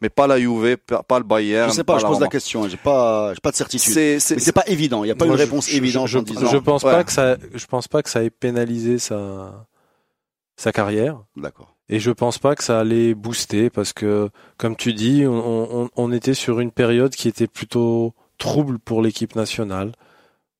Mais 0.01 0.09
pas 0.09 0.27
la 0.27 0.39
Juve, 0.39 0.77
pas 1.07 1.19
le 1.19 1.23
Bayern. 1.25 1.69
Je 1.69 1.75
sais 1.75 1.83
pas, 1.83 1.97
je 1.99 2.03
la 2.03 2.09
pose 2.09 2.19
la 2.19 2.27
question. 2.27 2.63
hein. 2.65 2.67
J'ai 2.69 2.77
pas 2.77 3.33
j'ai 3.33 3.39
pas 3.39 3.51
de 3.51 3.55
certitude. 3.55 3.93
C'est, 3.93 4.19
c'est, 4.19 4.35
Mais 4.35 4.41
c'est 4.41 4.51
pas 4.51 4.63
évident. 4.67 5.03
Il 5.03 5.07
y 5.07 5.11
a 5.11 5.15
pas 5.15 5.25
Moi, 5.25 5.35
une 5.35 5.41
réponse 5.41 5.69
je- 5.69 5.77
évidente 5.77 6.07
Je, 6.07 6.19
je, 6.19 6.45
je 6.45 6.57
pense 6.57 6.83
Ouais. 6.83 6.91
pas 6.91 7.03
que 7.03 7.11
ça, 7.11 7.37
je 7.53 7.65
pense 7.65 7.87
pas 7.87 8.03
que 8.03 8.09
ça 8.09 8.23
ait 8.23 8.29
pénalisé 8.29 8.99
sa 8.99 9.65
sa 10.57 10.71
carrière. 10.71 11.19
D'accord. 11.35 11.76
Et 11.89 11.99
je 11.99 12.11
pense 12.11 12.37
pas 12.37 12.55
que 12.55 12.63
ça 12.63 12.79
allait 12.79 13.13
booster 13.13 13.69
parce 13.69 13.93
que, 13.93 14.29
comme 14.57 14.75
tu 14.75 14.93
dis, 14.93 15.25
on, 15.25 15.83
on, 15.83 15.89
on 15.95 16.11
était 16.11 16.33
sur 16.33 16.59
une 16.59 16.71
période 16.71 17.13
qui 17.15 17.27
était 17.29 17.47
plutôt 17.47 18.13
trouble 18.37 18.77
pour 18.77 19.01
l'équipe 19.01 19.35
nationale, 19.35 19.93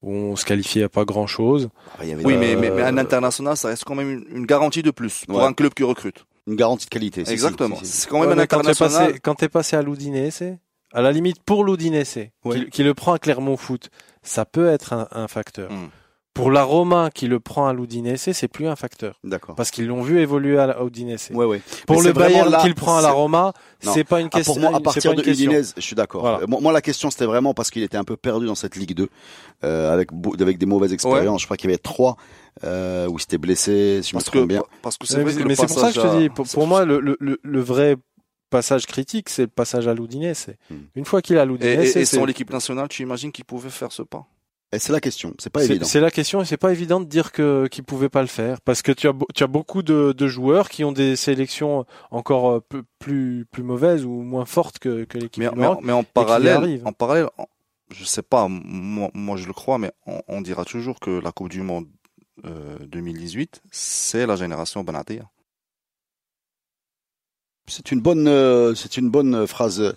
où 0.02 0.12
on 0.12 0.36
se 0.36 0.46
qualifiait 0.46 0.84
à 0.84 0.90
pas 0.90 1.04
grand 1.06 1.28
chose. 1.28 1.70
Ah, 2.00 2.04
il 2.04 2.10
y 2.10 2.12
avait 2.14 2.24
oui, 2.26 2.38
mais, 2.38 2.56
mais, 2.56 2.70
mais 2.72 2.82
un 2.84 2.98
international, 2.98 3.58
ça 3.58 3.68
reste 3.68 3.84
quand 3.84 3.96
même 3.96 4.10
une, 4.10 4.26
une 4.38 4.46
garantie 4.46 4.84
de 4.84 4.92
plus 4.92 5.26
pour 5.28 5.40
Ouais. 5.40 5.44
un 5.44 5.54
club 5.54 5.74
qui 5.74 5.84
recrute. 5.84 6.26
une 6.48 6.56
garantie 6.56 6.86
de 6.86 6.90
qualité. 6.92 7.24
Exactement. 7.30 7.78
C'est 7.84 8.08
quand 8.10 8.22
même 8.22 8.30
un 8.40 8.46
quand 8.46 8.62
t'es 8.62 8.70
international. 8.70 9.08
passé, 9.08 9.20
quand 9.20 9.36
t'es 9.36 9.50
passé 9.50 9.76
à 9.76 9.82
l'Udinese, 9.82 10.44
à 10.94 11.02
la 11.02 11.12
limite 11.12 11.42
pour 11.44 11.66
l'Udinese, 11.66 12.30
Ouais. 12.46 12.60
qui, 12.66 12.70
qui 12.70 12.84
le 12.84 12.94
prend 12.94 13.12
à 13.14 13.20
Clermont 13.20 13.58
Foot, 13.58 13.90
ça 14.24 14.46
peut 14.46 14.70
être 14.70 14.94
un, 14.94 15.08
un 15.12 15.28
facteur. 15.28 15.70
Mm. 15.72 15.90
Pour 16.38 16.52
la 16.52 16.64
Roma 16.64 17.10
qui 17.14 17.28
le 17.28 17.40
prend 17.40 17.68
à 17.68 17.74
l'Udinese, 17.74 18.32
c'est 18.32 18.48
plus 18.48 18.68
un 18.68 18.76
facteur. 18.76 19.20
D'accord. 19.24 19.56
Parce 19.56 19.72
qu'ils 19.72 19.88
l'ont 19.88 20.02
vu 20.04 20.20
évoluer 20.20 20.58
à, 20.58 20.68
la- 20.68 20.74
à 20.80 20.84
Udinese. 20.86 21.32
Ouais, 21.34 21.46
ouais. 21.46 21.62
Pour 21.88 22.02
Mais 22.02 22.08
le 22.08 22.14
Bayern 22.14 22.50
là- 22.52 22.60
qui 22.62 22.68
le 22.70 22.74
prend 22.76 22.96
à 22.98 23.02
la 23.02 23.08
c'est- 23.10 23.14
Roma, 23.14 23.54
c'est 23.82 24.04
pas 24.04 24.20
une 24.22 24.28
Ah, 24.32 24.38
question. 24.38 24.54
pour 24.54 24.62
moi, 24.62 24.76
à 24.78 24.80
partir 24.80 25.14
de. 25.16 25.28
Udinese, 25.28 25.74
je 25.76 25.82
suis 25.82 25.96
d'accord. 25.96 26.22
Voilà. 26.22 26.42
Euh, 26.42 26.46
Moi, 26.48 26.60
moi, 26.62 26.72
la 26.72 26.82
question, 26.82 27.10
c'était 27.10 27.26
vraiment 27.26 27.54
parce 27.54 27.70
qu'il 27.72 27.82
était 27.84 27.98
un 27.98 28.04
peu 28.04 28.16
perdu 28.18 28.46
dans 28.46 28.56
cette 28.56 28.76
Ligue 28.76 28.94
2, 28.94 29.10
euh, 29.64 29.92
avec, 29.94 30.10
des 30.58 30.66
mauvaises 30.66 30.94
expériences. 30.94 31.42
Je 31.42 31.48
crois 31.48 31.58
qu'il 31.58 31.70
y 31.70 31.74
avait 31.74 31.80
trois 31.80 32.16
euh, 32.64 33.08
où 33.08 33.18
il 33.18 33.22
s'était 33.22 33.38
blessé, 33.38 34.02
si 34.04 34.12
je 34.12 34.16
me 34.16 34.22
que, 34.22 34.46
bien. 34.46 34.64
parce 34.82 34.98
que 34.98 35.06
c'est 35.08 35.24
Mais, 35.24 35.32
c'est 35.56 35.66
pour 35.68 35.80
ça 35.80 35.88
que 35.90 35.94
je 35.94 36.00
te 36.00 36.06
passage 36.06 36.20
dis, 36.22 36.30
pour, 36.30 36.68
moi, 36.68 36.86
le, 36.86 37.00
le, 37.00 37.18
le- 37.20 37.40
le 37.44 37.60
vrai 37.62 37.96
passage 38.50 38.86
critique, 38.86 39.30
c'est 39.30 39.44
le 39.44 39.48
passage 39.50 39.88
à 39.88 39.94
l'Udinese. 39.94 40.48
Hmm. 40.70 40.76
Une 40.96 41.06
fois 41.06 41.22
qu'il 41.22 41.38
a 41.38 41.44
Et, 41.44 41.46
l'Udinese, 41.46 41.80
et, 41.98 42.02
et 42.02 42.06
c'est- 42.06 42.18
sans 42.18 42.26
l'équipe 42.26 42.52
nationale, 42.52 42.88
tu 42.88 43.02
imagines 43.04 43.32
qu'il 43.32 43.46
pouvait 43.46 43.70
faire 43.70 43.92
ce 43.92 44.04
pas? 44.04 44.26
Et 44.74 44.80
c'est 44.80 44.92
la 44.92 45.00
question. 45.00 45.34
C'est 45.40 45.50
pas 45.50 45.62
évident. 45.64 45.86
c'est 45.86 46.02
la 46.02 46.12
question 46.12 46.42
et 46.42 46.46
c'est 46.46 46.58
pas 46.58 46.74
évident 46.74 47.00
de 47.00 47.06
dire 47.06 47.32
que 47.32 47.68
qu'ils 47.68 47.86
pouvaient 47.86 48.10
pas 48.10 48.22
le 48.22 48.28
faire 48.28 48.60
parce 48.62 48.82
que 48.82 48.92
tu 48.92 49.08
as 49.08 49.14
tu 49.34 49.44
as 49.44 49.48
beaucoup 49.48 49.82
de, 49.82 50.12
de 50.12 50.28
joueurs 50.28 50.68
qui 50.68 50.84
ont 50.84 50.92
des 50.92 51.16
sélections 51.16 51.86
encore 52.12 52.50
euh, 52.52 52.64
plus 53.00 53.46
plus 53.50 53.64
mauvaises 53.64 54.04
ou 54.04 54.12
moins 54.12 54.44
fortes 54.46 54.80
que, 54.80 55.06
que 55.06 55.18
l'équipe 55.18 55.42
mais, 55.42 55.50
mais, 55.56 55.66
en- 55.68 55.80
mais 55.82 55.94
en 55.94 56.02
y 56.02 56.06
parallèle, 56.06 56.82
en 56.84 56.92
parallèle, 56.92 57.30
je 57.92 58.04
sais 58.04 58.22
pas, 58.24 58.48
moi, 58.50 59.10
moi 59.14 59.38
je 59.38 59.48
le 59.48 59.54
crois, 59.54 59.78
mais 59.78 59.94
on, 60.06 60.22
on 60.28 60.42
dira 60.42 60.66
toujours 60.66 61.00
que 61.00 61.12
la 61.12 61.32
Coupe 61.32 61.48
du 61.50 61.62
Monde 61.62 61.88
euh, 62.44 62.78
2018, 62.88 63.62
c'est 63.72 64.26
la 64.28 64.36
génération 64.36 64.84
Benatia. 64.84 65.30
C'est 67.68 67.92
une 67.92 68.00
bonne, 68.02 68.28
euh, 68.28 68.76
c'est 68.76 68.98
une 68.98 69.10
bonne 69.10 69.46
phrase. 69.48 69.96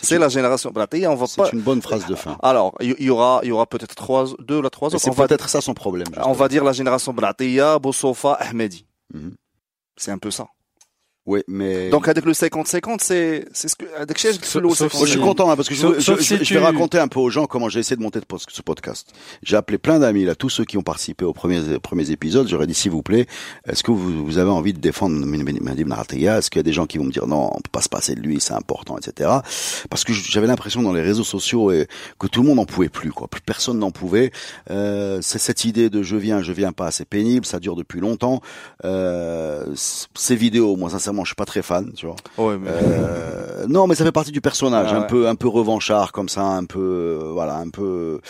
C'est 0.00 0.18
la 0.18 0.28
génération 0.28 0.70
Benatia. 0.70 1.10
On 1.10 1.14
va 1.14 1.26
C'est 1.26 1.36
pas. 1.42 1.50
une 1.52 1.60
bonne 1.60 1.82
phrase 1.82 2.06
de 2.06 2.14
fin. 2.14 2.36
Alors, 2.42 2.74
il 2.80 2.94
y, 3.00 3.10
aura, 3.10 3.40
il 3.42 3.48
y 3.48 3.52
aura 3.52 3.66
peut-être 3.66 3.94
trois, 3.94 4.26
deux 4.38 4.58
ou 4.58 4.68
trois 4.70 4.88
autres. 4.88 4.98
C'est 5.00 5.14
peut-être 5.14 5.48
ça 5.48 5.60
son 5.60 5.74
problème. 5.74 6.08
on 6.24 6.32
va 6.32 6.48
dire 6.48 6.64
la 6.64 6.72
génération 6.72 7.12
Benatia, 7.12 7.78
Bossofa, 7.78 8.34
Ahmedi. 8.34 8.86
Mhm. 9.12 9.34
C'est 9.96 10.10
un 10.12 10.18
peu 10.18 10.30
ça. 10.30 10.46
Oui, 11.28 11.42
mais. 11.46 11.90
Donc 11.90 12.08
avec 12.08 12.24
le 12.24 12.32
50-50, 12.32 13.00
c'est 13.02 13.44
c'est 13.52 13.68
ce 13.68 13.76
que 13.76 13.84
avec 13.98 14.18
Sauf- 14.18 14.62
le 14.62 14.70
sauf 14.70 14.94
Moi, 14.94 15.04
je 15.04 15.10
suis 15.10 15.18
si- 15.20 15.24
content 15.24 15.50
hein, 15.50 15.56
parce 15.56 15.68
que 15.68 15.74
je, 15.74 15.80
Sauf- 15.82 15.98
je- 15.98 16.14
je- 16.16 16.22
si 16.22 16.42
je 16.42 16.54
vais 16.54 16.60
raconter 16.60 16.98
un 16.98 17.06
peu 17.06 17.20
aux 17.20 17.28
gens 17.28 17.44
comment 17.44 17.68
j'ai 17.68 17.80
essayé 17.80 17.96
de 17.96 18.02
monter 18.02 18.18
ce 18.48 18.62
podcast. 18.62 19.10
J'ai 19.42 19.56
appelé 19.56 19.76
plein 19.76 19.98
d'amis 19.98 20.24
là, 20.24 20.34
tous 20.34 20.48
ceux 20.48 20.64
qui 20.64 20.78
ont 20.78 20.82
participé 20.82 21.26
aux 21.26 21.34
premiers 21.34 21.78
premiers 21.80 22.10
épisodes. 22.10 22.48
J'aurais 22.48 22.66
dit 22.66 22.72
s'il 22.72 22.92
vous 22.92 23.02
plaît, 23.02 23.26
est-ce 23.68 23.82
que 23.82 23.90
vous, 23.90 24.24
vous 24.24 24.38
avez 24.38 24.50
envie 24.50 24.72
de 24.72 24.78
défendre 24.80 25.16
Mehdi 25.26 25.84
Ben 25.84 25.92
Arteya 25.92 26.38
Est-ce 26.38 26.48
qu'il 26.48 26.60
y 26.60 26.60
a 26.60 26.62
des 26.62 26.72
gens 26.72 26.86
qui 26.86 26.96
vont 26.96 27.04
me 27.04 27.12
dire 27.12 27.26
non, 27.26 27.50
on 27.52 27.60
peut 27.60 27.70
pas 27.70 27.82
se 27.82 27.90
passer 27.90 28.14
de 28.14 28.20
lui, 28.20 28.40
c'est 28.40 28.54
important, 28.54 28.96
etc. 28.96 29.28
Parce 29.90 30.04
que 30.04 30.14
j'avais 30.14 30.46
l'impression 30.46 30.82
dans 30.82 30.94
les 30.94 31.02
réseaux 31.02 31.24
sociaux 31.24 31.70
et, 31.72 31.88
que 32.18 32.26
tout 32.26 32.40
le 32.40 32.48
monde 32.48 32.56
n'en 32.56 32.64
pouvait 32.64 32.88
plus, 32.88 33.12
quoi. 33.12 33.28
Plus 33.28 33.42
personne 33.42 33.78
n'en 33.78 33.90
pouvait. 33.90 34.32
Euh, 34.70 35.18
c'est 35.20 35.38
cette 35.38 35.66
idée 35.66 35.90
de 35.90 36.02
je 36.02 36.16
viens, 36.16 36.40
je 36.40 36.52
viens 36.52 36.72
pas, 36.72 36.90
c'est 36.90 37.04
pénible, 37.04 37.44
ça 37.44 37.60
dure 37.60 37.76
depuis 37.76 38.00
longtemps. 38.00 38.40
Euh, 38.86 39.66
ces 40.14 40.34
vidéos, 40.36 40.74
moi 40.76 40.88
sincèrement, 40.88 41.17
je 41.24 41.28
suis 41.30 41.34
pas 41.36 41.44
très 41.44 41.62
fan, 41.62 41.92
tu 41.94 42.06
vois. 42.06 42.16
Ouais, 42.38 42.58
mais- 42.58 42.68
Euh, 42.70 43.66
non, 43.68 43.86
mais 43.86 43.94
ça 43.94 44.04
fait 44.04 44.12
partie 44.12 44.32
du 44.32 44.40
personnage, 44.40 44.88
Ah 44.92 44.96
un 44.96 45.00
ouais. 45.02 45.06
peu, 45.06 45.28
un 45.28 45.34
peu 45.34 45.48
revanchard 45.48 46.12
comme 46.12 46.28
ça, 46.28 46.42
un 46.42 46.64
peu, 46.64 46.78
euh, 47.22 47.30
voilà, 47.32 47.56
un 47.56 47.68
peu, 47.70 48.20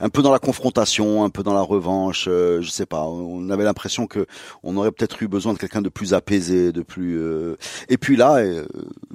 un 0.00 0.08
peu 0.08 0.22
dans 0.22 0.32
la 0.32 0.38
confrontation, 0.38 1.24
un 1.24 1.30
peu 1.30 1.42
dans 1.42 1.54
la 1.54 1.62
revanche. 1.62 2.26
euh, 2.28 2.60
je 2.62 2.70
sais 2.70 2.86
pas. 2.86 3.04
On 3.04 3.50
avait 3.50 3.64
l'impression 3.64 4.06
que 4.06 4.26
on 4.62 4.76
aurait 4.76 4.92
peut-être 4.92 5.22
eu 5.22 5.28
besoin 5.28 5.52
de 5.52 5.58
quelqu'un 5.58 5.82
de 5.82 5.88
plus 5.88 6.14
apaisé, 6.14 6.72
de 6.72 6.82
plus. 6.82 7.18
euh, 7.20 7.56
Et 7.88 7.98
puis 7.98 8.16
là, 8.16 8.36
euh, 8.36 8.64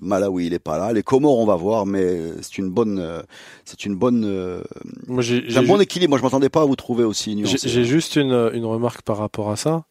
Malawi, 0.01 0.47
il 0.47 0.53
est 0.53 0.59
pas 0.59 0.77
là. 0.77 0.93
Les 0.93 1.03
Comores, 1.03 1.39
on 1.39 1.45
va 1.45 1.55
voir, 1.55 1.85
mais 1.85 2.19
c'est 2.41 2.57
une 2.57 2.69
bonne, 2.69 2.99
euh, 2.99 3.21
c'est 3.65 3.85
une 3.85 3.95
bonne, 3.95 4.23
euh, 4.25 4.61
Moi, 5.07 5.21
j'ai 5.21 5.43
c'est 5.49 5.57
un 5.57 5.63
bon 5.63 5.77
ju- 5.77 5.83
équilibre. 5.83 6.09
Moi, 6.11 6.17
je 6.19 6.23
m'attendais 6.23 6.49
pas 6.49 6.61
à 6.61 6.65
vous 6.65 6.75
trouver 6.75 7.03
aussi 7.03 7.31
j'ai- 7.31 7.35
nuancé. 7.37 7.67
j'ai 7.69 7.83
juste 7.83 8.15
une 8.15 8.51
une 8.53 8.65
remarque 8.65 9.01
par 9.01 9.17
rapport 9.17 9.49
à 9.49 9.55
ça, 9.55 9.83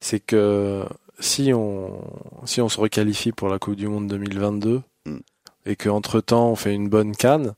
c'est 0.00 0.20
que 0.20 0.84
si 1.18 1.52
on 1.54 2.00
si 2.44 2.60
on 2.60 2.68
se 2.68 2.80
requalifie 2.80 3.32
pour 3.32 3.48
la 3.48 3.58
Coupe 3.58 3.76
du 3.76 3.88
Monde 3.88 4.06
2022 4.08 4.82
Mm. 5.06 5.18
et 5.66 5.76
que 5.76 5.88
entre 5.88 6.20
temps 6.20 6.48
on 6.50 6.56
fait 6.56 6.74
une 6.74 6.88
bonne 6.88 7.14
canne, 7.14 7.54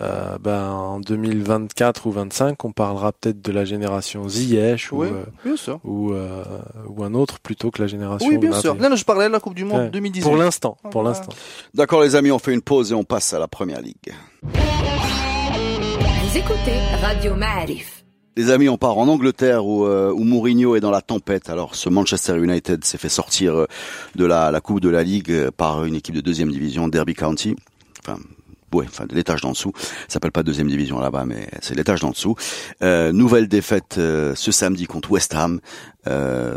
euh, 0.00 0.38
ben 0.38 0.70
en 0.70 1.00
2024 1.00 2.06
ou 2.06 2.12
25 2.12 2.64
on 2.64 2.72
parlera 2.72 3.12
peut-être 3.12 3.42
de 3.42 3.52
la 3.52 3.66
génération 3.66 4.26
Ziyech 4.26 4.90
ou 4.90 5.02
euh, 5.04 5.26
bien 5.44 5.54
sûr. 5.56 5.78
ou, 5.84 6.12
euh, 6.14 6.42
ou 6.88 7.04
un 7.04 7.12
autre 7.12 7.40
plutôt 7.40 7.70
que 7.70 7.82
la 7.82 7.88
génération. 7.88 8.26
Oui, 8.26 8.38
bien 8.38 8.52
sûr. 8.58 8.74
Là, 8.76 8.94
je 8.96 9.04
parlais 9.04 9.26
de 9.26 9.32
la 9.32 9.40
Coupe 9.40 9.54
du 9.54 9.64
Monde 9.66 9.80
Ouais. 9.82 9.90
2018. 9.90 10.22
Pour 10.26 10.36
l'instant, 10.38 10.78
pour 10.90 11.02
l'instant. 11.02 11.32
D'accord, 11.74 12.00
les 12.00 12.16
amis, 12.16 12.30
on 12.32 12.38
fait 12.38 12.54
une 12.54 12.62
pause 12.62 12.90
et 12.90 12.94
on 12.94 13.04
passe 13.04 13.34
à 13.34 13.38
la 13.38 13.48
première 13.48 13.82
ligue. 13.82 14.14
Vous 14.44 16.38
écoutez 16.38 16.78
Radio 17.02 17.34
Ma'arif. 17.34 18.01
Les 18.34 18.48
amis, 18.48 18.70
on 18.70 18.78
part 18.78 18.96
en 18.96 19.08
Angleterre 19.08 19.66
où, 19.66 19.84
euh, 19.84 20.10
où 20.10 20.24
Mourinho 20.24 20.74
est 20.74 20.80
dans 20.80 20.90
la 20.90 21.02
tempête. 21.02 21.50
Alors, 21.50 21.74
ce 21.74 21.90
Manchester 21.90 22.38
United 22.38 22.82
s'est 22.82 22.96
fait 22.96 23.10
sortir 23.10 23.54
euh, 23.54 23.66
de 24.14 24.24
la, 24.24 24.50
la 24.50 24.60
Coupe 24.62 24.80
de 24.80 24.88
la 24.88 25.02
Ligue 25.02 25.30
euh, 25.30 25.50
par 25.54 25.84
une 25.84 25.94
équipe 25.94 26.14
de 26.14 26.22
deuxième 26.22 26.50
division, 26.50 26.88
Derby 26.88 27.12
County. 27.12 27.54
Enfin, 28.00 28.18
ouais, 28.72 28.86
enfin, 28.88 29.04
de 29.04 29.14
l'étage 29.14 29.42
d'en 29.42 29.50
dessous. 29.50 29.72
Ça 29.76 30.14
s'appelle 30.14 30.32
pas 30.32 30.42
deuxième 30.42 30.68
division 30.68 30.98
là-bas, 30.98 31.26
mais 31.26 31.46
c'est 31.60 31.74
l'étage 31.74 32.00
d'en 32.00 32.08
dessous. 32.08 32.34
Euh, 32.82 33.12
nouvelle 33.12 33.48
défaite 33.48 33.96
euh, 33.98 34.34
ce 34.34 34.50
samedi 34.50 34.86
contre 34.86 35.10
West 35.10 35.34
Ham. 35.34 35.60
Euh, 36.06 36.56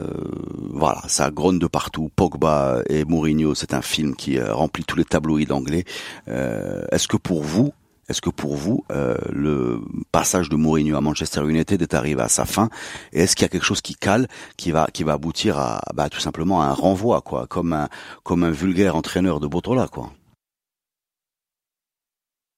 voilà, 0.72 1.02
ça 1.10 1.30
gronne 1.30 1.60
de 1.60 1.68
partout. 1.68 2.10
Pogba 2.16 2.84
et 2.88 3.04
Mourinho, 3.04 3.54
c'est 3.54 3.74
un 3.74 3.82
film 3.82 4.16
qui 4.16 4.38
euh, 4.38 4.54
remplit 4.54 4.86
tous 4.86 4.96
les 4.96 5.04
tabloïds 5.04 5.52
anglais. 5.52 5.84
Est-ce 6.26 7.10
que 7.10 7.18
pour 7.18 7.44
vous, 7.44 7.74
est-ce 8.10 8.22
que 8.22 8.30
pour 8.30 8.56
vous, 8.56 8.86
euh, 8.92 9.18
le 9.32 9.82
passage 10.12 10.50
de 10.50 10.56
Mourinho 10.56 10.96
à 10.96 11.02
Manchester 11.02 11.42
United 11.42 11.82
est 11.82 11.94
arrivé 11.94 12.22
à 12.22 12.28
sa 12.28 12.46
fin 12.46 12.70
Et 13.14 13.22
est-ce 13.22 13.36
qu'il 13.36 13.44
y 13.44 13.46
a 13.46 13.50
quelque 13.50 13.66
chose 13.66 13.82
qui 13.82 13.96
cale, 13.96 14.28
qui 14.58 14.72
va, 14.72 14.88
qui 14.94 15.04
va 15.04 15.14
aboutir 15.14 15.58
à, 15.58 15.82
bah, 15.94 16.10
tout 16.10 16.20
simplement 16.20 16.62
à 16.62 16.66
un 16.66 16.74
renvoi, 16.74 17.22
quoi, 17.22 17.48
comme 17.48 17.74
un, 17.74 17.90
comme 18.24 18.44
un 18.44 18.52
vulgaire 18.52 18.96
entraîneur 18.96 19.40
de 19.40 19.48
Botola, 19.48 19.88
quoi? 19.88 20.12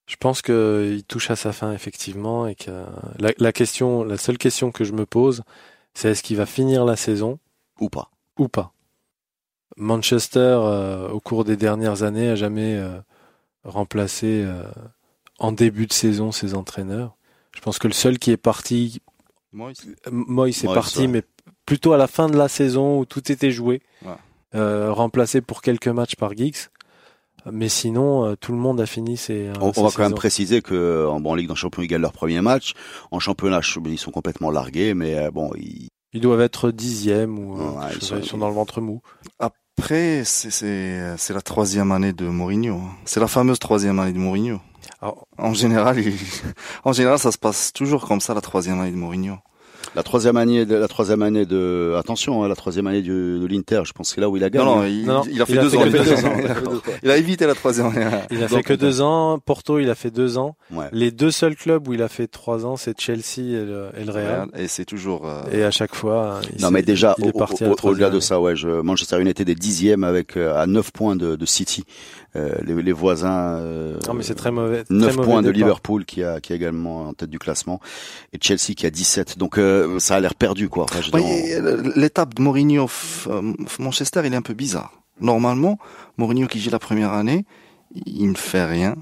Je 0.07 0.15
pense 0.15 0.41
qu'il 0.41 1.03
touche 1.05 1.31
à 1.31 1.35
sa 1.35 1.51
fin 1.51 1.73
effectivement 1.73 2.47
et 2.47 2.55
que 2.55 2.85
la, 3.19 3.31
la 3.37 3.51
question, 3.51 4.05
la 4.05 4.17
seule 4.17 4.37
question 4.37 4.71
que 4.71 4.85
je 4.85 4.93
me 4.93 5.05
pose, 5.05 5.43
c'est 5.93 6.11
est-ce 6.11 6.23
qu'il 6.23 6.37
va 6.37 6.45
finir 6.45 6.85
la 6.85 6.95
saison 6.95 7.39
Ou 7.81 7.89
pas 7.89 8.09
ou 8.37 8.47
pas. 8.47 8.73
Manchester, 9.77 10.39
euh, 10.61 11.09
au 11.09 11.19
cours 11.19 11.43
des 11.43 11.57
dernières 11.57 12.03
années, 12.03 12.29
a 12.29 12.35
jamais 12.35 12.75
euh, 12.75 12.99
remplacé 13.63 14.43
euh, 14.45 14.63
en 15.39 15.51
début 15.51 15.87
de 15.87 15.93
saison 15.93 16.31
ses 16.31 16.53
entraîneurs. 16.55 17.15
Je 17.55 17.61
pense 17.61 17.79
que 17.79 17.87
le 17.87 17.93
seul 17.93 18.19
qui 18.19 18.31
est 18.31 18.37
parti, 18.37 19.01
Moyes 19.53 20.59
est 20.63 20.73
parti, 20.73 20.99
ouais. 21.01 21.07
mais 21.07 21.23
plutôt 21.65 21.93
à 21.93 21.97
la 21.97 22.07
fin 22.07 22.27
de 22.29 22.37
la 22.37 22.47
saison 22.47 22.99
où 22.99 23.05
tout 23.05 23.31
était 23.31 23.51
joué, 23.51 23.81
Ouais. 24.05 24.11
euh, 24.55 24.91
remplacé 24.93 25.41
pour 25.41 25.61
quelques 25.61 25.87
matchs 25.87 26.15
par 26.15 26.35
Giggs. 26.35 26.55
Mais 27.49 27.69
sinon, 27.69 28.25
euh, 28.25 28.35
tout 28.35 28.51
le 28.51 28.57
monde 28.57 28.81
a 28.81 28.85
fini 28.85 29.15
ses. 29.15 29.47
euh, 29.47 29.53
On, 29.61 29.71
ses 29.71 29.79
on 29.79 29.83
va 29.85 29.91
quand 29.91 30.03
même 30.03 30.13
préciser 30.15 30.61
que 30.61 31.05
en, 31.07 31.19
bon, 31.21 31.31
en 31.31 31.35
Ligue 31.35 31.47
des 31.49 31.55
Champions, 31.55 31.81
ils 31.81 31.87
gagnent 31.87 32.01
leur 32.01 32.11
premier 32.11 32.41
match. 32.41 32.73
En 33.11 33.19
championnat, 33.19 33.61
ils 33.85 33.97
sont 33.97 34.11
complètement 34.11 34.51
largués, 34.51 34.93
mais 34.93 35.15
euh, 35.17 35.31
bon, 35.31 35.51
ils, 35.55 35.87
Ils 36.13 36.19
doivent 36.21 36.41
être 36.41 36.71
dixième 36.71 37.39
ou 37.39 37.55
Ouais, 37.57 37.85
ils 37.95 38.01
sont- 38.01 38.17
ils 38.17 38.25
sont 38.25 38.37
dans 38.37 38.49
le 38.49 38.53
ventre 38.55 38.81
mou. 38.81 39.01
Après, 39.39 40.23
c'est 40.25 40.99
la 41.29 41.41
troisième 41.41 41.91
année 41.93 42.11
de 42.11 42.25
Mourinho. 42.25 42.75
hein. 42.75 42.91
C'est 43.05 43.19
la 43.21 43.27
fameuse 43.27 43.59
troisième 43.59 43.99
année 43.99 44.13
de 44.13 44.19
Mourinho. 44.19 44.59
En 45.01 45.53
général, 45.53 45.97
en 46.83 46.93
général, 46.93 47.19
ça 47.19 47.31
se 47.31 47.37
passe 47.37 47.71
toujours 47.73 48.07
comme 48.07 48.21
ça 48.21 48.33
la 48.33 48.41
troisième 48.41 48.79
année 48.79 48.91
de 48.91 48.95
Mourinho. 48.95 49.37
La 49.95 50.03
troisième 50.03 50.37
année, 50.37 50.65
de, 50.65 50.75
la 50.75 50.87
troisième 50.87 51.21
année 51.21 51.45
de, 51.45 51.93
attention, 51.97 52.43
hein, 52.43 52.47
la 52.47 52.55
troisième 52.55 52.87
année 52.87 53.01
du- 53.01 53.39
de 53.39 53.45
l'Inter, 53.47 53.81
je 53.85 53.91
pense 53.93 54.09
que 54.09 54.15
c'est 54.15 54.21
là 54.21 54.29
où 54.29 54.37
il 54.37 54.43
a 54.43 54.49
gagné. 54.49 54.65
Non, 54.65 54.75
non, 54.77 54.85
il, 54.85 55.05
Non, 55.05 55.13
non, 55.15 55.23
il 55.31 55.41
a 55.41 55.45
fait 55.45 55.53
il 55.53 55.59
a 55.59 55.61
deux 55.63 55.69
fait 55.69 55.77
ans. 55.77 55.83
Il 55.87 55.95
a, 55.95 55.99
deux 56.03 56.25
ans. 56.25 56.33
il 56.39 56.45
a- 56.51 56.55
il 57.03 57.11
a 57.11 57.17
évité 57.17 57.47
la 57.47 57.55
troisième 57.55 57.87
année. 57.87 58.05
il 58.31 58.37
a 58.43 58.47
Donc, 58.47 58.57
fait 58.57 58.63
que 58.63 58.73
deux 58.73 59.01
ans. 59.01 59.39
Porto, 59.39 59.79
il 59.79 59.89
a 59.89 59.95
fait 59.95 60.11
deux 60.11 60.37
ans. 60.37 60.55
Ouais. 60.71 60.85
Les 60.91 61.11
deux 61.11 61.31
seuls 61.31 61.55
clubs 61.55 61.87
où 61.87 61.93
il 61.93 62.01
a 62.01 62.07
fait 62.09 62.27
trois 62.27 62.65
ans, 62.65 62.75
c'est 62.77 62.99
Chelsea 62.99 63.39
et 63.39 63.65
le, 63.65 63.87
et 63.97 64.03
le 64.03 64.11
Real. 64.11 64.47
Et 64.57 64.67
c'est 64.67 64.85
toujours. 64.85 65.27
euh, 65.27 65.41
Et 65.51 65.63
à 65.63 65.71
chaque 65.71 65.95
fois, 65.95 66.41
il 66.55 66.61
Non, 66.61 66.71
mais 66.71 66.81
déjà, 66.81 67.15
il 67.19 67.25
est 67.25 67.35
au- 67.35 67.37
parti 67.37 67.63
au- 67.63 67.75
au-delà 67.83 68.09
de 68.09 68.19
ça, 68.19 68.39
ouais, 68.41 68.55
je, 68.55 68.67
Manchester 68.81 69.19
United 69.21 69.47
est 69.49 69.55
dixième 69.55 70.03
avec 70.03 70.37
euh, 70.37 70.55
à 70.57 70.67
9 70.67 70.91
points 70.91 71.15
de, 71.15 71.35
de 71.35 71.45
City. 71.45 71.83
Euh, 72.35 72.51
les, 72.63 72.79
les 72.83 72.91
voisins. 72.91 73.57
Euh, 73.57 73.97
Non, 74.07 74.13
mais 74.13 74.21
c'est 74.21 74.35
très 74.35 74.51
mauvais. 74.51 74.83
très 74.83 74.93
9 74.93 75.15
mauvais 75.15 75.27
points 75.27 75.41
de 75.41 75.47
départ. 75.51 75.57
Liverpool 75.67 76.05
qui 76.05 76.23
a 76.23 76.39
qui 76.39 76.53
est 76.53 76.55
également 76.55 77.07
en 77.07 77.13
tête 77.13 77.29
du 77.29 77.39
classement 77.39 77.79
et 78.33 78.37
Chelsea 78.39 78.73
qui 78.75 78.85
a 78.85 78.89
17. 78.91 79.37
Donc 79.39 79.57
euh, 79.57 79.76
ça 79.99 80.15
a 80.15 80.19
l'air 80.19 80.35
perdu 80.35 80.69
quoi. 80.69 80.85
Enfin, 80.85 81.01
euh, 81.13 81.91
l'étape 81.95 82.33
de 82.33 82.41
Mourinho 82.41 82.89
euh, 83.27 83.53
Manchester, 83.79 84.21
il 84.25 84.33
est 84.33 84.37
un 84.37 84.41
peu 84.41 84.53
bizarre. 84.53 84.91
Normalement, 85.19 85.79
Mourinho 86.17 86.47
qui 86.47 86.59
gère 86.59 86.73
la 86.73 86.79
première 86.79 87.13
année, 87.13 87.45
il 88.05 88.29
ne 88.29 88.35
fait 88.35 88.65
rien. 88.65 88.95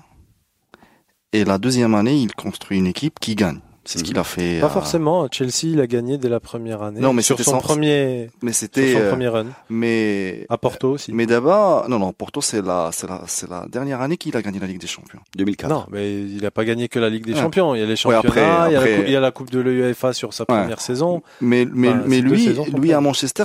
Et 1.33 1.43
la 1.43 1.57
deuxième 1.57 1.95
année, 1.95 2.15
il 2.15 2.33
construit 2.33 2.77
une 2.77 2.87
équipe 2.87 3.19
qui 3.19 3.35
gagne. 3.35 3.59
C'est 3.87 3.99
ce 3.99 4.03
Mhm. 4.03 4.07
qu'il 4.07 4.17
a 4.17 4.23
fait. 4.23 4.59
Pas 4.61 4.69
forcément. 4.69 5.27
Chelsea, 5.31 5.65
il 5.73 5.79
a 5.79 5.85
gagné 5.85 6.17
dès 6.17 6.27
la 6.27 6.39
première 6.39 6.81
année. 6.81 6.99
Non, 6.99 7.13
mais 7.13 7.21
sur 7.21 7.37
son 7.39 7.51
sans- 7.51 7.57
premier, 7.59 8.31
Mais 8.41 8.51
sur 8.51 8.61
c'était. 8.61 8.93
son 8.93 8.99
euh, 8.99 9.09
premier 9.09 9.27
run. 9.27 9.45
mais. 9.69 10.47
À 10.49 10.57
Porto 10.57 10.93
aussi. 10.93 11.13
Mais 11.13 11.27
d'abord, 11.27 11.87
non, 11.87 11.99
non, 11.99 12.11
Porto, 12.11 12.41
c'est 12.41 12.63
la, 12.63 12.89
c'est 12.91 13.07
la, 13.07 13.21
c'est 13.27 13.47
la 13.47 13.67
dernière 13.69 14.01
année 14.01 14.17
qu'il 14.17 14.35
a 14.35 14.41
gagné 14.41 14.57
la 14.59 14.65
Ligue 14.65 14.79
des 14.81 14.87
Champions. 14.87 15.19
2004. 15.37 15.69
Non, 15.69 15.85
mais 15.91 16.19
il 16.19 16.43
a 16.45 16.51
pas 16.51 16.65
gagné 16.65 16.87
que 16.87 16.97
la 16.97 17.09
Ligue 17.11 17.25
des 17.25 17.33
Ouais. 17.33 17.39
Champions. 17.41 17.75
Il 17.75 17.79
y 17.79 17.81
a 17.83 17.85
les 17.85 17.91
Ouais, 17.91 17.95
championnats, 17.95 18.63
après- 18.63 18.71
il, 18.71 18.73
y 18.73 18.75
a 18.75 18.79
la 18.79 18.79
après- 18.79 18.95
coupe, 18.97 19.03
il 19.07 19.11
y 19.11 19.15
a 19.15 19.19
la 19.19 19.31
Coupe 19.31 19.51
de 19.51 19.59
l'UEFA 19.59 20.13
sur 20.13 20.33
sa 20.33 20.43
Ouais. 20.43 20.45
première 20.47 20.81
saison. 20.81 21.21
Mais, 21.41 21.67
mais, 21.71 21.89
Enfin, 21.89 22.01
mais 22.07 22.21
lui, 22.21 22.43
saisons 22.43 22.65
lui 22.75 22.91
à 22.91 23.01
Manchester, 23.01 23.43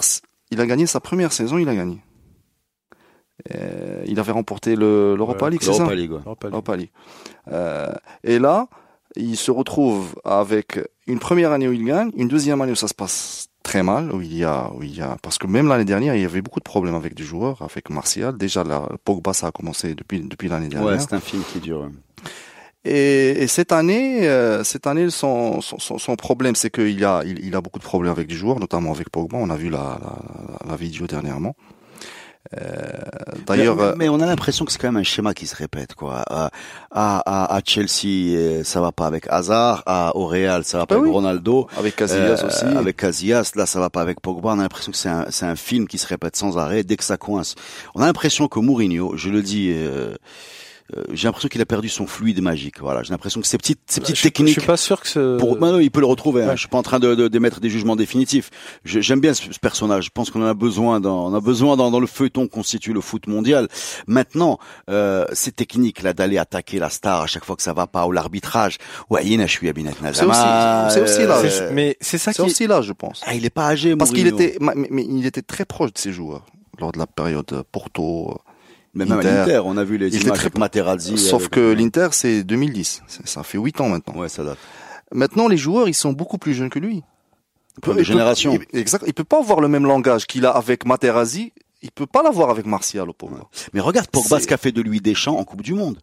il 0.51 0.59
a 0.61 0.67
gagné 0.67 0.87
sa 0.87 1.01
première 1.01 1.33
saison, 1.35 1.59
il 1.59 1.69
a 1.69 1.75
gagné. 1.75 1.99
Euh, 3.55 4.03
il 4.07 4.21
avait 4.21 4.33
remporté 4.33 4.77
le, 4.77 5.17
l'Europa 5.17 5.47
Ouais, 5.47 5.53
League, 5.53 5.61
c'est 5.63 5.73
ça? 5.73 5.79
L'Europa 5.79 5.95
League. 5.95 6.13
ouais. 6.13 6.19
Europa 6.25 6.47
League. 6.47 6.53
Europa 6.55 6.77
League. 6.77 6.91
Euh, 7.51 7.93
et 8.23 8.39
là, 8.39 8.69
il 9.17 9.37
se 9.37 9.51
retrouve 9.51 10.15
avec 10.25 10.79
une 11.07 11.19
première 11.19 11.53
année 11.53 11.69
où 11.69 11.73
il 11.73 11.85
gagne, 11.85 12.11
une 12.17 12.29
deuxième 12.29 12.61
année 12.61 12.73
où 12.73 12.77
ça 12.77 12.89
se 12.89 12.95
passe 12.95 13.49
très 13.63 13.83
mal, 13.83 14.13
où 14.13 14.21
il 14.21 14.37
y 14.37 14.45
a, 14.45 14.71
où 14.75 14.83
il 14.83 14.97
y 14.97 15.03
a, 15.03 15.17
parce 15.23 15.39
que 15.39 15.47
même 15.47 15.69
l'année 15.69 15.85
dernière, 15.85 16.15
il 16.15 16.23
y 16.23 16.25
avait 16.25 16.43
beaucoup 16.43 16.61
de 16.61 16.65
problèmes 16.65 16.95
avec 16.95 17.15
des 17.15 17.25
joueurs, 17.25 17.61
avec 17.63 17.91
Martial. 17.91 18.37
Déjà, 18.37 18.65
la, 18.65 18.89
Pogba, 19.05 19.33
ça 19.33 19.49
a 19.49 19.51
commencé 19.53 19.95
depuis, 19.95 20.21
depuis 20.21 20.49
l'année 20.49 20.69
dernière. 20.69 20.93
Ouais, 20.93 20.99
c'est 20.99 21.13
un 21.13 21.21
film 21.21 21.43
qui 21.53 21.61
dure. 21.61 21.91
Et, 22.85 23.43
et 23.43 23.47
cette 23.47 23.73
année, 23.73 24.27
euh, 24.27 24.65
cette 24.65 24.87
année, 24.87 25.11
son, 25.11 25.61
son, 25.61 25.79
son, 25.79 25.99
son 25.99 26.17
problème, 26.17 26.55
c'est 26.55 26.71
qu'il 26.71 27.05
a, 27.05 27.23
il, 27.27 27.45
il 27.45 27.55
a 27.55 27.61
beaucoup 27.61 27.79
de 27.79 27.85
problèmes 27.85 28.13
avec 28.13 28.27
des 28.29 28.35
joueurs, 28.35 28.59
notamment 28.59 28.93
avec 28.93 29.11
Pogba. 29.11 29.37
On 29.39 29.51
a 29.51 29.57
vu 29.57 29.69
la, 29.69 30.01
la, 30.01 30.71
la 30.71 30.77
vidéo 30.77 31.07
dernièrement. 31.07 31.55
Euh, 32.59 32.89
D'ailleurs, 33.47 33.77
mais, 33.77 33.83
euh, 33.83 33.95
mais 33.97 34.09
on 34.09 34.19
a 34.21 34.27
l'impression 34.27 34.65
que 34.65 34.73
c'est 34.73 34.79
quand 34.79 34.89
même 34.91 34.97
un 35.01 35.05
schéma 35.05 35.35
qui 35.35 35.47
se 35.47 35.55
répète 35.55 35.95
quoi. 35.95 36.25
À, 36.29 36.51
à, 36.91 37.55
à 37.55 37.61
Chelsea, 37.65 38.35
euh, 38.35 38.65
ça 38.65 38.81
va 38.81 38.93
pas 38.93 39.07
avec 39.07 39.27
Hazard. 39.29 39.83
À 39.87 40.17
au 40.17 40.27
Real, 40.27 40.65
ça 40.65 40.79
va 40.79 40.87
pas 40.87 40.95
Ah 40.95 40.99
avec 40.99 41.09
oui. 41.11 41.15
Ronaldo. 41.15 41.69
avec 41.79 41.97
Casillas 41.97 42.43
aussi. 42.45 42.65
Avec 42.65 42.97
Casillas, 42.97 43.53
là, 43.57 43.67
ça 43.67 43.79
va 43.79 43.91
pas 43.91 44.01
avec 44.01 44.21
Pogba. 44.21 44.51
On 44.51 44.59
a 44.59 44.63
l'impression 44.63 44.91
que 44.91 44.99
c'est 44.99 45.09
un, 45.11 45.27
c'est 45.31 45.47
un 45.47 45.55
film 45.57 45.87
qui 45.87 45.99
se 45.99 46.07
répète 46.07 46.35
sans 46.35 46.57
arrêt 46.59 46.83
dès 46.83 46.97
que 46.97 47.05
ça 47.05 47.17
coince. 47.19 47.55
On 47.95 48.03
a 48.03 48.07
l'impression 48.07 48.49
que 48.49 48.59
Mourinho, 48.59 49.17
je 49.17 49.29
le 49.29 49.43
dis, 49.43 49.71
euh, 49.73 50.15
euh, 50.97 51.05
j'ai 51.13 51.29
l'impression 51.29 51.49
qu'il 51.49 51.61
a 51.61 51.67
perdu 51.67 51.89
son 51.89 52.07
fluide 52.07 52.41
magique. 52.43 52.81
Voilà, 52.81 53.03
j'ai 53.03 53.11
l'impression 53.11 53.41
que 53.41 53.47
ces 53.47 53.59
petites, 53.59 53.81
ces 53.87 54.01
petites 54.01 54.17
je, 54.17 54.21
je 54.23 54.29
techniques. 54.29 54.59
suis 54.59 54.67
pas 54.67 54.77
sûr 54.77 55.01
que 55.01 55.09
ce... 55.09 55.39
Pour, 55.39 55.57
bah 55.57 55.71
non, 55.73 55.79
il 55.81 55.91
peut 55.91 56.01
le 56.01 56.07
retrouver. 56.07 56.43
Hein. 56.45 56.49
Ouais. 56.49 56.55
Je 56.57 56.61
suis 56.61 56.69
pas 56.69 56.79
en 56.79 56.83
train 56.83 56.99
de, 56.99 57.15
de, 57.15 57.29
d'émettre 57.29 57.61
des 57.61 57.71
jugements 57.71 57.97
définitifs. 57.97 58.51
Je- 58.85 59.01
J'aime 59.01 59.21
bien 59.21 59.35
ce, 59.35 59.43
ce 59.53 59.59
personnage. 59.59 60.05
Je 60.07 60.11
pense 60.11 60.31
qu'on 60.31 60.43
en 60.43 60.47
a 60.47 60.55
besoin 60.55 61.01
dans, 61.01 61.27
on 61.27 61.35
a 61.35 61.41
besoin 61.41 61.77
dans, 61.77 61.91
dans 61.91 62.01
le 62.01 62.07
feuilleton 62.07 62.49
qu'on 62.49 62.61
constitue 62.61 62.93
le 62.93 63.01
foot 63.01 63.27
mondial. 63.27 63.69
Maintenant, 64.07 64.59
euh, 64.89 65.25
ces 65.33 65.53
techniques 65.53 66.03
là 66.03 66.13
d'aller 66.13 66.39
attaquer 66.39 66.79
la 66.79 66.91
star 66.91 67.23
à 67.23 67.27
chaque 67.27 67.45
fois 67.45 67.57
que 67.57 67.63
ça 67.63 67.73
va 67.73 67.87
pas 67.87 68.07
ou 68.07 68.13
l'arbitrage. 68.13 68.79
Ouais, 69.09 69.23
il 69.27 69.41
je 69.41 69.47
suis 69.47 69.69
à 69.69 69.73
Binet 69.73 69.93
C'est 70.13 70.25
aussi- 70.25 70.39
c'est 70.91 71.01
aussi 71.03 71.27
là. 71.27 71.39
Euh, 71.43 71.71
mais 71.73 71.97
c'est 72.01 72.19
ça 72.19 72.33
C'est 72.33 72.43
aussi 72.43 72.67
là, 72.67 72.83
je 72.83 72.93
pense. 72.93 73.23
ah, 73.27 73.35
il 73.35 73.45
est 73.47 73.51
pas 73.51 73.67
âgé, 73.69 73.97
Parce 73.97 74.11
qu'il 74.13 74.27
était, 74.27 74.57
ma- 74.61 74.75
mais, 74.75 74.89
mais 74.91 75.05
il 75.09 75.25
était 75.27 75.43
très 75.43 75.65
proche 75.65 75.93
de 75.93 75.99
ses 75.99 76.13
joueurs 76.13 76.45
lors 76.79 76.93
de 76.93 76.99
la 76.99 77.07
période 77.07 77.47
euh, 77.53 77.63
Porto. 77.73 78.39
Mais 78.95 79.05
même 79.05 79.19
à 79.19 79.21
Inter. 79.21 79.29
l'Inter, 79.53 79.63
on 79.65 79.77
a 79.77 79.85
vu 79.85 79.99
les 79.99 80.15
Il 80.15 80.23
images 80.23 80.39
très- 80.39 80.51
Materazzi. 80.59 81.17
Sauf 81.17 81.43
avec- 81.43 81.51
que 81.53 81.73
l'Inter, 81.73 82.09
c'est 82.13 82.43
2010. 82.43 83.03
C'est- 83.07 83.27
Ça 83.27 83.43
fait 83.43 83.59
8 83.59 83.81
ans 83.81 83.89
maintenant. 83.89 84.17
Ouais, 84.21 84.29
ça 84.29 84.43
date. 84.43 84.59
Maintenant, 85.13 85.49
les 85.49 85.57
joueurs, 85.57 85.89
ils 85.89 85.95
sont 85.95 86.13
beaucoup 86.13 86.39
plus 86.39 86.55
jeunes 86.55 86.71
que 86.71 86.79
lui. 86.79 86.97
Il 86.97 87.89
de 87.89 87.95
peut- 87.95 88.03
génération. 88.03 88.59
il- 88.73 88.79
exact. 88.79 89.05
Il 89.07 89.15
peut 89.15 89.25
pas 89.25 89.39
avoir 89.39 89.61
le 89.61 89.69
même 89.69 89.85
langage 89.87 90.27
qu'il 90.27 90.45
a 90.45 90.51
avec 90.51 90.85
Materazzi. 90.87 91.53
Il 91.83 91.91
peut 91.93 92.07
pas 92.07 92.23
l'avoir 92.23 92.51
avec 92.51 92.67
Martial 92.67 93.09
au 93.09 93.13
Pogba. 93.15 93.41
Mais 93.73 93.81
regarde 93.81 94.09
Pogba, 94.09 94.39
ce 94.41 94.47
qu'a 94.47 94.59
fait 94.59 94.73
de 94.73 94.83
lui 94.83 95.01
Deschamps 95.01 95.39
en 95.39 95.45
Coupe 95.45 95.63
du 95.63 95.73
Monde. 95.73 95.99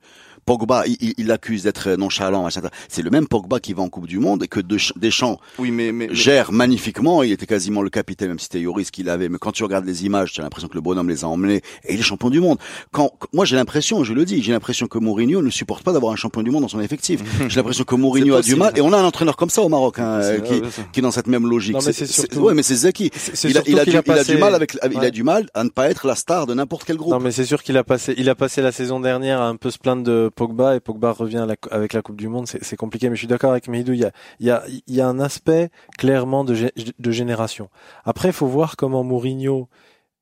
Pogba, 0.48 0.84
il, 0.88 0.96
il, 1.02 1.14
il 1.18 1.28
l'accuse 1.28 1.64
d'être 1.64 1.90
nonchalant. 1.98 2.48
C'est 2.88 3.02
le 3.02 3.10
même 3.10 3.28
Pogba 3.28 3.60
qui 3.60 3.74
va 3.74 3.84
en 3.84 3.90
Coupe 3.90 4.08
du 4.08 4.18
Monde 4.18 4.44
et 4.44 4.48
que 4.48 4.62
Desch- 4.62 4.98
Deschamps 4.98 5.40
Oui, 5.60 5.72
mais, 5.72 5.92
mais, 5.92 6.08
mais- 6.08 6.16
gère 6.16 6.54
magnifiquement. 6.54 7.22
Il 7.22 7.34
était 7.34 7.46
quasiment 7.46 7.82
le 7.82 7.90
capitaine, 7.90 8.30
même 8.30 8.40
si 8.40 8.46
c'était 8.46 8.62
Yoris 8.62 8.90
qui 8.90 9.04
l'avait. 9.04 9.28
Mais 9.28 9.38
quand 9.40 9.52
tu 9.52 9.64
regardes 9.64 9.86
les 9.86 10.06
images, 10.06 10.32
tu 10.32 10.40
as 10.40 10.44
l'impression 10.44 10.70
que 10.70 10.76
le 10.76 10.80
bonhomme 10.82 11.10
les 11.10 11.26
a 11.26 11.28
emmenés 11.28 11.62
et 11.84 11.94
il 11.96 12.00
est 12.00 12.04
champion 12.04 12.30
du 12.30 12.40
monde. 12.40 12.58
Quand, 12.92 13.12
moi, 13.34 13.44
j'ai 13.44 13.58
l'impression, 13.58 14.06
je 14.06 14.14
le 14.14 14.24
dis, 14.24 14.42
j'ai 14.42 14.54
l'impression 14.54 14.88
que 14.88 14.98
Mourinho 14.98 15.42
ne 15.42 15.50
supporte 15.50 15.84
pas 15.84 15.92
d'avoir 15.92 16.14
un 16.14 16.16
champion 16.16 16.42
du 16.44 16.50
monde 16.50 16.62
dans 16.62 16.68
son 16.70 16.80
effectif. 16.80 17.22
j'ai 17.50 17.56
l'impression 17.58 17.84
que 17.84 17.96
Mourinho 17.96 18.36
a 18.36 18.42
du 18.42 18.56
mal. 18.56 18.72
Et 18.78 18.82
on 18.82 18.94
a 18.94 18.98
un 18.98 19.04
entraîneur 19.04 19.36
comme 19.36 19.50
ça 19.50 19.62
au 19.62 19.70
Maroc, 19.70 20.00
hein, 20.00 20.22
euh, 20.24 20.40
qui, 20.40 20.62
qui 20.94 21.00
est 21.02 21.04
dans 21.04 21.12
cette 21.12 21.28
même 21.28 21.46
logique. 21.46 21.74
Non, 21.74 21.82
mais 21.86 21.92
c'est 21.92 22.06
surtout- 22.08 22.40
ouais, 22.40 22.54
mais 22.54 22.64
c'est 22.64 22.76
Zeki. 22.76 23.12
c'est- 23.14 23.36
c'est 23.36 23.50
Il 23.50 23.58
a, 23.58 23.62
surtout 23.62 23.72
il 23.72 23.80
a, 23.80 23.84
qu'il 23.84 23.92
du, 23.92 23.98
a 23.98 24.02
il 24.06 24.12
a 24.12 24.16
passé- 24.16 24.34
du 24.34 24.38
mal 24.40 24.56
avec, 24.56 24.78
il 24.90 25.00
a 25.04 25.10
du 25.12 25.24
mal 25.24 25.50
à 25.54 25.66
ne 25.66 25.70
pas 25.70 25.90
être 25.90 26.08
la 26.08 26.16
star 26.16 26.48
de 26.48 26.54
n'importe 26.54 26.86
quel 26.86 26.96
groupe. 26.96 27.12
Non, 27.12 27.20
mais 27.20 27.32
c'est 27.32 27.44
sûr 27.46 27.62
qu'il 27.62 27.76
a 27.76 27.84
passé, 27.84 28.14
il 28.18 28.30
a 28.30 28.36
passé 28.36 28.62
la 28.62 28.72
saison 28.72 29.02
dernière 29.02 29.42
à 29.42 29.48
un 29.50 29.58
peu 29.58 29.72
se 29.72 29.78
plaindre 29.78 30.04
de 30.04 30.30
Pogba 30.38 30.76
et 30.76 30.80
Pogba 30.80 31.12
revient 31.12 31.46
la- 31.48 31.56
avec 31.76 31.92
la 31.94 32.02
Coupe 32.02 32.16
du 32.16 32.28
Monde. 32.30 32.48
C'est 32.48 32.78
compliqué, 32.78 33.10
mais 33.10 33.16
je 33.16 33.20
suis 33.22 33.28
d'accord 33.28 33.52
avec 33.52 33.68
Mehidou. 33.68 33.92
Il 33.94 34.00
y 34.00 34.06
a, 34.06 34.12
y 34.40 34.50
a, 34.52 34.64
y 34.88 35.02
a 35.02 35.08
un 35.08 35.20
aspect 35.20 35.70
clairement 35.98 36.44
de, 36.46 36.56
gé- 36.56 36.94
de 36.98 37.12
génération. 37.12 37.70
Après, 38.06 38.30
il 38.30 38.34
faut 38.34 38.48
voir 38.48 38.78
comment 38.78 39.04
Mourinho 39.04 39.68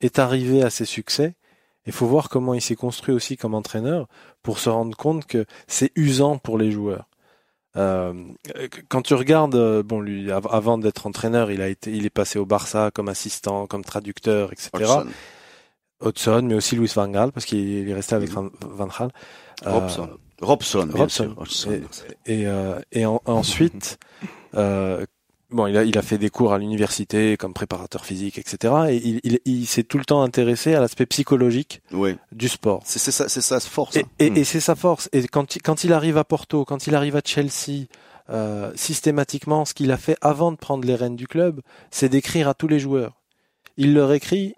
est 0.02 0.18
arrivé 0.18 0.64
à 0.64 0.70
ses 0.72 0.86
succès. 0.86 1.36
Il 1.86 1.94
faut 1.94 2.08
voir 2.08 2.30
comment 2.30 2.54
il 2.56 2.62
s'est 2.62 2.76
construit 2.76 3.14
aussi 3.14 3.38
comme 3.38 3.54
entraîneur 3.54 4.08
pour 4.42 4.58
se 4.58 4.70
rendre 4.70 4.98
compte 4.98 5.26
que 5.28 5.46
c'est 5.68 5.92
usant 5.96 6.38
pour 6.40 6.58
les 6.58 6.72
joueurs. 6.72 7.08
Euh, 7.78 8.14
quand 8.88 9.02
tu 9.02 9.14
regardes, 9.16 9.56
euh, 9.56 9.84
bon, 9.84 10.00
lui, 10.00 10.32
av- 10.32 10.48
avant 10.50 10.78
d'être 10.78 11.06
entraîneur, 11.08 11.52
il 11.52 11.62
a 11.62 11.68
été, 11.68 11.92
il 11.92 12.06
est 12.06 12.10
passé 12.10 12.40
au 12.40 12.46
Barça 12.46 12.90
comme 12.94 13.10
assistant, 13.10 13.68
comme 13.68 13.84
traducteur, 13.84 14.54
etc. 14.54 14.70
Hodgson. 14.74 15.08
Hudson, 16.04 16.42
mais 16.44 16.56
aussi 16.56 16.76
Louis 16.76 16.92
Van 16.96 17.08
Gaal, 17.08 17.32
parce 17.32 17.46
qu'il 17.46 17.88
est 17.90 17.94
resté 17.94 18.16
avec 18.16 18.30
Van 18.30 18.50
Van 18.62 18.88
Gaal. 18.88 19.12
Euh, 19.66 19.72
Robson. 19.72 20.10
Robson, 20.42 20.86
bien 20.88 20.96
Robson. 21.02 21.36
sûr. 21.48 21.74
Et, 22.26 22.46
euh, 22.48 22.80
et 22.92 23.06
en- 23.06 23.22
ensuite, 23.26 23.98
euh, 24.56 25.06
bon, 25.50 25.68
il 25.68 25.78
a, 25.78 25.84
il 25.84 25.98
a 25.98 26.02
fait 26.02 26.18
des 26.18 26.30
cours 26.30 26.52
à 26.54 26.58
l'université 26.58 27.38
comme 27.38 27.54
préparateur 27.54 28.06
physique, 28.06 28.38
etc. 28.38 28.74
Et 28.90 28.96
il, 28.98 29.22
il, 29.24 29.40
il 29.46 29.66
s'est 29.66 29.84
tout 29.84 29.98
le 29.98 30.06
temps 30.06 30.22
intéressé 30.24 30.76
à 30.76 30.82
l'aspect 30.82 31.06
psychologique 31.06 31.82
Oui. 31.94 32.18
du 32.34 32.50
sport. 32.50 32.82
C'est 32.86 33.00
ça, 33.00 33.30
c'est 33.30 33.42
se 33.42 33.60
force. 33.70 33.96
Et, 33.96 34.02
hein. 34.02 34.08
et, 34.20 34.30
Mm. 34.30 34.38
et 34.38 34.44
c'est 34.44 34.60
sa 34.60 34.76
force. 34.76 35.10
Et 35.14 35.26
quand 35.28 35.56
il, 35.56 35.62
quand 35.62 35.84
il 35.86 35.94
arrive 35.94 36.18
à 36.18 36.24
Porto, 36.26 36.66
quand 36.66 36.86
il 36.88 36.96
arrive 36.96 37.16
à 37.16 37.22
Chelsea, 37.24 37.86
euh, 38.30 38.72
systématiquement, 38.76 39.64
ce 39.66 39.74
qu'il 39.74 39.92
a 39.92 39.98
fait 39.98 40.18
avant 40.22 40.52
de 40.52 40.58
prendre 40.58 40.86
les 40.86 40.96
rênes 40.96 41.16
du 41.16 41.28
club, 41.28 41.62
c'est 41.92 42.10
d'écrire 42.10 42.50
à 42.50 42.54
tous 42.54 42.68
les 42.68 42.80
joueurs. 42.80 43.14
Il 43.78 43.94
leur 43.94 44.12
écrit 44.14 44.54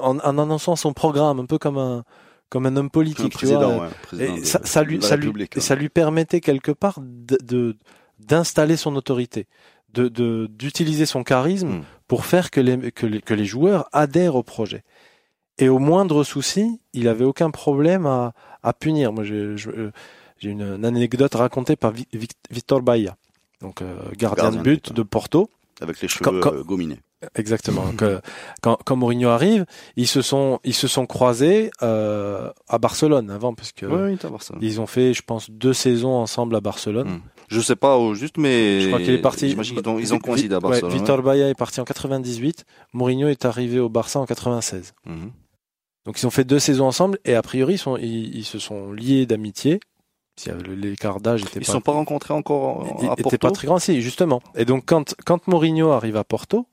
en, 0.00 0.18
en 0.18 0.38
annonçant 0.38 0.76
son 0.76 0.92
programme, 0.92 1.40
un 1.40 1.46
peu 1.46 1.58
comme 1.58 1.78
un, 1.78 2.04
comme 2.50 2.66
un 2.66 2.76
homme 2.76 2.90
politique, 2.90 3.30
tu 3.30 3.36
président, 3.38 3.76
vois. 3.76 3.90
ouais, 4.12 4.38
Et 4.38 4.44
ça, 4.44 4.60
ça 4.64 4.82
lui, 4.82 5.00
ça, 5.00 5.16
lui, 5.16 5.28
et 5.28 5.32
ouais. 5.32 5.60
ça 5.60 5.74
lui 5.74 5.88
permettait 5.88 6.40
quelque 6.40 6.72
part 6.72 6.98
de, 7.00 7.76
d'installer 8.18 8.76
son 8.76 8.94
autorité, 8.96 9.46
de, 9.94 10.08
de, 10.08 10.46
d'utiliser 10.52 11.06
son 11.06 11.22
charisme 11.24 11.68
Mm. 11.78 11.82
pour 12.08 12.24
faire 12.26 12.50
que 12.50 12.60
les, 12.60 12.90
que, 12.92 13.06
les, 13.06 13.20
que 13.22 13.34
les 13.34 13.44
joueurs 13.46 13.88
adhèrent 13.92 14.34
au 14.36 14.42
projet. 14.42 14.82
Et 15.58 15.68
au 15.68 15.78
moindre 15.78 16.24
souci, 16.24 16.80
il 16.92 17.06
avait 17.08 17.24
aucun 17.24 17.50
problème 17.50 18.06
à, 18.06 18.32
à 18.62 18.72
punir. 18.72 19.12
Moi, 19.12 19.24
j'ai, 19.24 19.34
euh, 19.34 19.90
une, 20.42 20.62
une 20.62 20.84
anecdote 20.84 21.34
racontée 21.34 21.76
par 21.76 21.92
Vi- 21.92 22.08
Vic- 22.14 22.32
Victor 22.50 22.80
Baia, 22.82 23.16
donc 23.60 23.82
euh, 23.82 23.94
gardien, 24.16 24.44
Gardien 24.44 24.58
de 24.60 24.64
but 24.64 24.92
de 24.92 25.02
Porto. 25.02 25.50
avec 25.82 26.00
les 26.00 26.08
cheveux 26.08 26.24
Quand- 26.24 26.40
quand- 26.40 26.54
euh, 26.56 26.62
gominés. 26.64 26.98
Exactement. 27.34 27.92
Que- 27.96 28.20
quand, 28.62 28.78
quand 28.84 28.96
Mourinho 28.96 29.28
arrive, 29.28 29.66
ils 29.96 30.06
se 30.06 30.22
sont 30.22 30.58
ils 30.64 30.74
se 30.74 30.88
sont 30.88 31.06
croisés 31.06 31.70
euh, 31.82 32.50
à 32.68 32.78
Barcelone 32.78 33.30
avant 33.30 33.52
parce 33.54 33.72
que 33.72 33.86
Oui, 33.86 34.12
oui, 34.22 34.30
Barcelone. 34.30 34.60
ils 34.62 34.80
ont 34.80 34.86
fait, 34.86 35.12
je 35.14 35.22
pense, 35.22 35.50
deux 35.50 35.72
saisons 35.74 36.14
ensemble 36.14 36.56
à 36.56 36.60
Barcelone. 36.60 37.08
Mm. 37.08 37.22
Je 37.48 37.60
sais 37.60 37.76
pas 37.76 37.96
au 37.98 38.14
juste, 38.14 38.38
mais 38.38 38.80
Je 38.80 38.86
crois 38.88 39.00
qu'il 39.00 39.10
est 39.10 39.18
parti. 39.18 39.48
J'imagine 39.50 39.76
qu'ils 39.76 39.88
ont, 39.88 39.98
ils 39.98 40.14
ont 40.14 40.18
coïncidé 40.18 40.54
à 40.54 40.58
ouais, 40.58 40.62
Barcelone. 40.62 40.92
Vitor 40.92 41.22
Baia 41.22 41.48
est 41.48 41.54
parti 41.54 41.80
en 41.80 41.84
98. 41.84 42.64
Mourinho 42.92 43.28
est 43.28 43.44
arrivé 43.44 43.80
au 43.80 43.88
Barça 43.88 44.18
en 44.20 44.24
96. 44.26 44.94
ouais. 45.06 45.12
Mhm. 45.12 45.30
Donc 46.06 46.18
ils 46.22 46.26
ont 46.26 46.30
fait 46.30 46.44
deux 46.44 46.58
saisons 46.58 46.86
ensemble 46.86 47.18
et 47.26 47.34
a 47.34 47.42
priori 47.42 47.74
ils, 47.74 47.78
sont, 47.78 47.98
ils, 47.98 48.34
ils 48.34 48.44
se 48.44 48.58
sont 48.58 48.92
liés 48.92 49.26
d'amitié. 49.26 49.80
L'écart 50.68 51.20
d'âge 51.20 51.42
était 51.42 51.58
Ils 51.60 51.66
pas, 51.66 51.72
sont 51.72 51.80
pas 51.82 51.92
rencontrés 51.92 52.32
encore 52.32 52.86
il- 53.02 53.08
à 53.08 53.12
était 53.12 53.22
Porto. 53.24 53.36
pas 53.38 53.50
très 53.50 53.66
grand, 53.66 53.78
si 53.78 54.00
justement. 54.00 54.40
Et 54.54 54.64
donc 54.64 54.84
quand 54.86 55.14
quand 55.26 55.46
Mourinho 55.48 55.90
arrive 55.90 56.16
à 56.16 56.24
Porto, 56.24 56.66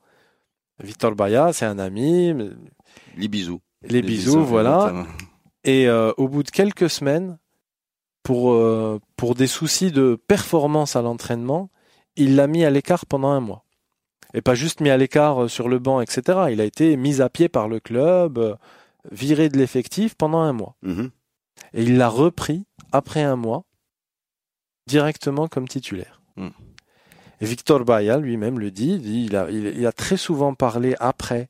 Vitor 0.84 1.16
Baia 1.16 1.54
c'est 1.54 1.66
un 1.66 1.80
ami, 1.80 2.34
Les 3.18 3.28
bisous. 3.28 3.62
les, 3.84 4.02
bisous, 4.02 4.44
voilà. 4.46 5.06
Et 5.64 5.88
euh, 5.88 6.14
au 6.18 6.28
bout 6.28 6.44
de 6.44 6.50
quelques 6.50 6.90
semaines, 6.90 7.38
pour, 8.24 8.52
euh, 8.52 9.00
pour 9.16 9.36
des 9.36 9.48
soucis 9.48 9.92
de 9.92 10.20
performance 10.28 10.96
à 10.96 11.02
l'entraînement, 11.02 11.70
il 12.16 12.36
l'a 12.36 12.48
mis 12.48 12.66
à 12.66 12.70
l'écart 12.70 13.06
pendant 13.06 13.30
un 13.30 13.40
mois. 13.40 13.64
Et 14.34 14.42
pas 14.42 14.56
juste 14.56 14.82
mis 14.82 14.90
à 14.90 14.98
l'écart 14.98 15.44
euh, 15.44 15.48
sur 15.48 15.70
le 15.70 15.80
banc, 15.80 16.02
etc. 16.02 16.48
Il 16.52 16.62
a 16.62 16.66
été 16.66 16.98
mis 16.98 17.22
à 17.22 17.30
pied 17.30 17.50
par 17.50 17.68
le 17.68 17.80
club, 17.80 18.58
viré 19.12 19.50
de 19.50 19.58
l'effectif 19.58 20.16
pendant 20.16 20.40
un 20.40 20.54
mois. 20.54 20.76
Mhm. 20.84 21.12
Et 21.74 21.84
il 21.84 21.98
l'a 21.98 22.10
repris 22.10 22.66
après 22.92 23.24
un 23.24 23.36
mois, 23.36 23.64
directement 24.88 25.48
comme 25.48 25.68
titulaire. 25.68 26.22
Mm. 26.36 26.50
Victor 27.42 27.86
Baia 27.86 28.18
lui-même 28.18 28.60
le 28.60 28.72
dit, 28.72 29.00
il, 29.04 29.36
a, 29.36 29.50
il, 29.52 29.68
il 29.78 29.86
a 29.86 29.92
très 29.92 30.18
souvent 30.18 30.54
parlé 30.54 30.96
après 31.00 31.50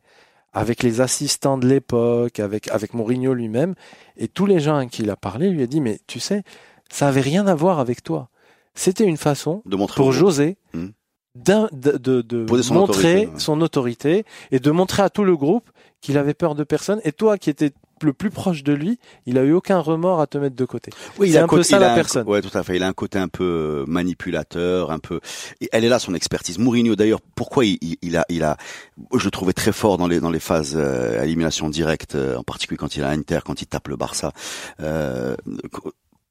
avec 0.54 0.82
les 0.84 1.02
assistants 1.02 1.58
de 1.58 1.68
l'époque, 1.68 2.40
avec, 2.40 2.68
avec 2.70 2.94
Mourinho 2.94 3.34
lui-même, 3.34 3.76
et 4.18 4.28
tous 4.28 4.46
les 4.48 4.60
gens 4.60 4.78
à 4.78 4.86
qui 4.88 5.04
il 5.04 5.10
a 5.10 5.16
parlé 5.16 5.50
lui 5.50 5.62
a 5.62 5.68
dit, 5.68 5.82
mais 5.82 6.00
tu 6.08 6.20
sais, 6.20 6.44
ça 6.90 7.08
avait 7.10 7.22
rien 7.22 7.46
à 7.48 7.54
voir 7.56 7.80
avec 7.80 8.02
toi. 8.04 8.30
C'était 8.74 9.04
une 9.06 9.18
façon 9.18 9.62
De 9.66 9.76
montrer 9.76 9.98
pour 10.02 10.12
José 10.12 10.58
Mm. 10.74 10.88
d'un- 11.36 11.70
de, 11.72 11.92
de, 11.98 12.22
de 12.22 12.46
Poser 12.46 12.64
son 12.64 12.74
montrer 12.76 12.96
autorité, 12.98 13.28
ouais. 13.34 13.40
son 13.40 13.62
autorité 13.62 14.26
et 14.52 14.60
de 14.60 14.72
montrer 14.72 15.04
à 15.04 15.10
tout 15.10 15.24
le 15.24 15.36
groupe 15.38 15.70
qu'il 16.02 16.18
avait 16.18 16.34
peur 16.34 16.56
de 16.56 16.64
personne. 16.64 17.00
Et 17.04 17.12
toi 17.12 17.38
qui 17.38 17.50
étais 17.50 17.72
le 18.04 18.14
plus 18.14 18.30
proche 18.30 18.64
de 18.64 18.74
lui, 18.74 19.00
il 19.26 19.38
a 19.38 19.44
eu 19.44 19.54
aucun 19.54 19.80
remords 19.80 20.22
à 20.22 20.28
te 20.28 20.38
mettre 20.38 20.56
de 20.56 20.66
côté. 20.66 20.92
Oui, 21.20 21.28
il 21.30 21.32
C'est 21.34 21.38
a 21.40 21.44
un 21.44 21.48
peu 21.48 21.58
côté- 21.58 21.64
ça, 21.70 21.80
la 21.80 21.96
personne. 21.96 22.28
Ouais, 22.28 22.42
tout 22.42 22.56
à 22.58 22.64
fait. 22.64 22.76
Il 22.76 22.84
a 22.84 22.88
un 22.88 22.94
côté 22.94 23.18
un 23.20 23.28
peu 23.28 23.44
euh, 23.44 23.86
manipulateur, 23.88 24.92
un 24.92 25.00
peu. 25.00 25.20
et 25.62 25.70
elle 25.72 25.84
est 25.86 25.90
là 25.90 26.00
son 26.00 26.14
expertise. 26.14 26.58
Mourinho 26.60 26.96
d'ailleurs, 26.96 27.22
pourquoi 27.36 27.66
il, 27.66 27.78
il- 27.82 27.98
il 28.02 28.18
a, 28.18 28.26
il 28.30 28.44
a, 28.44 28.58
je 29.16 29.24
le 29.26 29.32
trouvais 29.32 29.54
très 29.54 29.72
fort 29.72 29.98
dans 29.98 30.08
les 30.08 30.20
dans 30.20 30.30
les 30.32 30.40
phases 30.40 30.76
euh, 30.78 31.20
à 31.22 31.26
élimination 31.26 31.70
directe, 31.70 32.16
euh, 32.16 32.36
en 32.38 32.44
particulier 32.44 32.78
quand 32.78 32.96
il 32.96 33.04
a 33.04 33.10
Inter, 33.10 33.40
quand 33.46 33.62
il 33.62 33.66
tape 33.68 33.88
le 33.88 33.96
Barça. 33.96 34.32
Euh, 34.82 35.36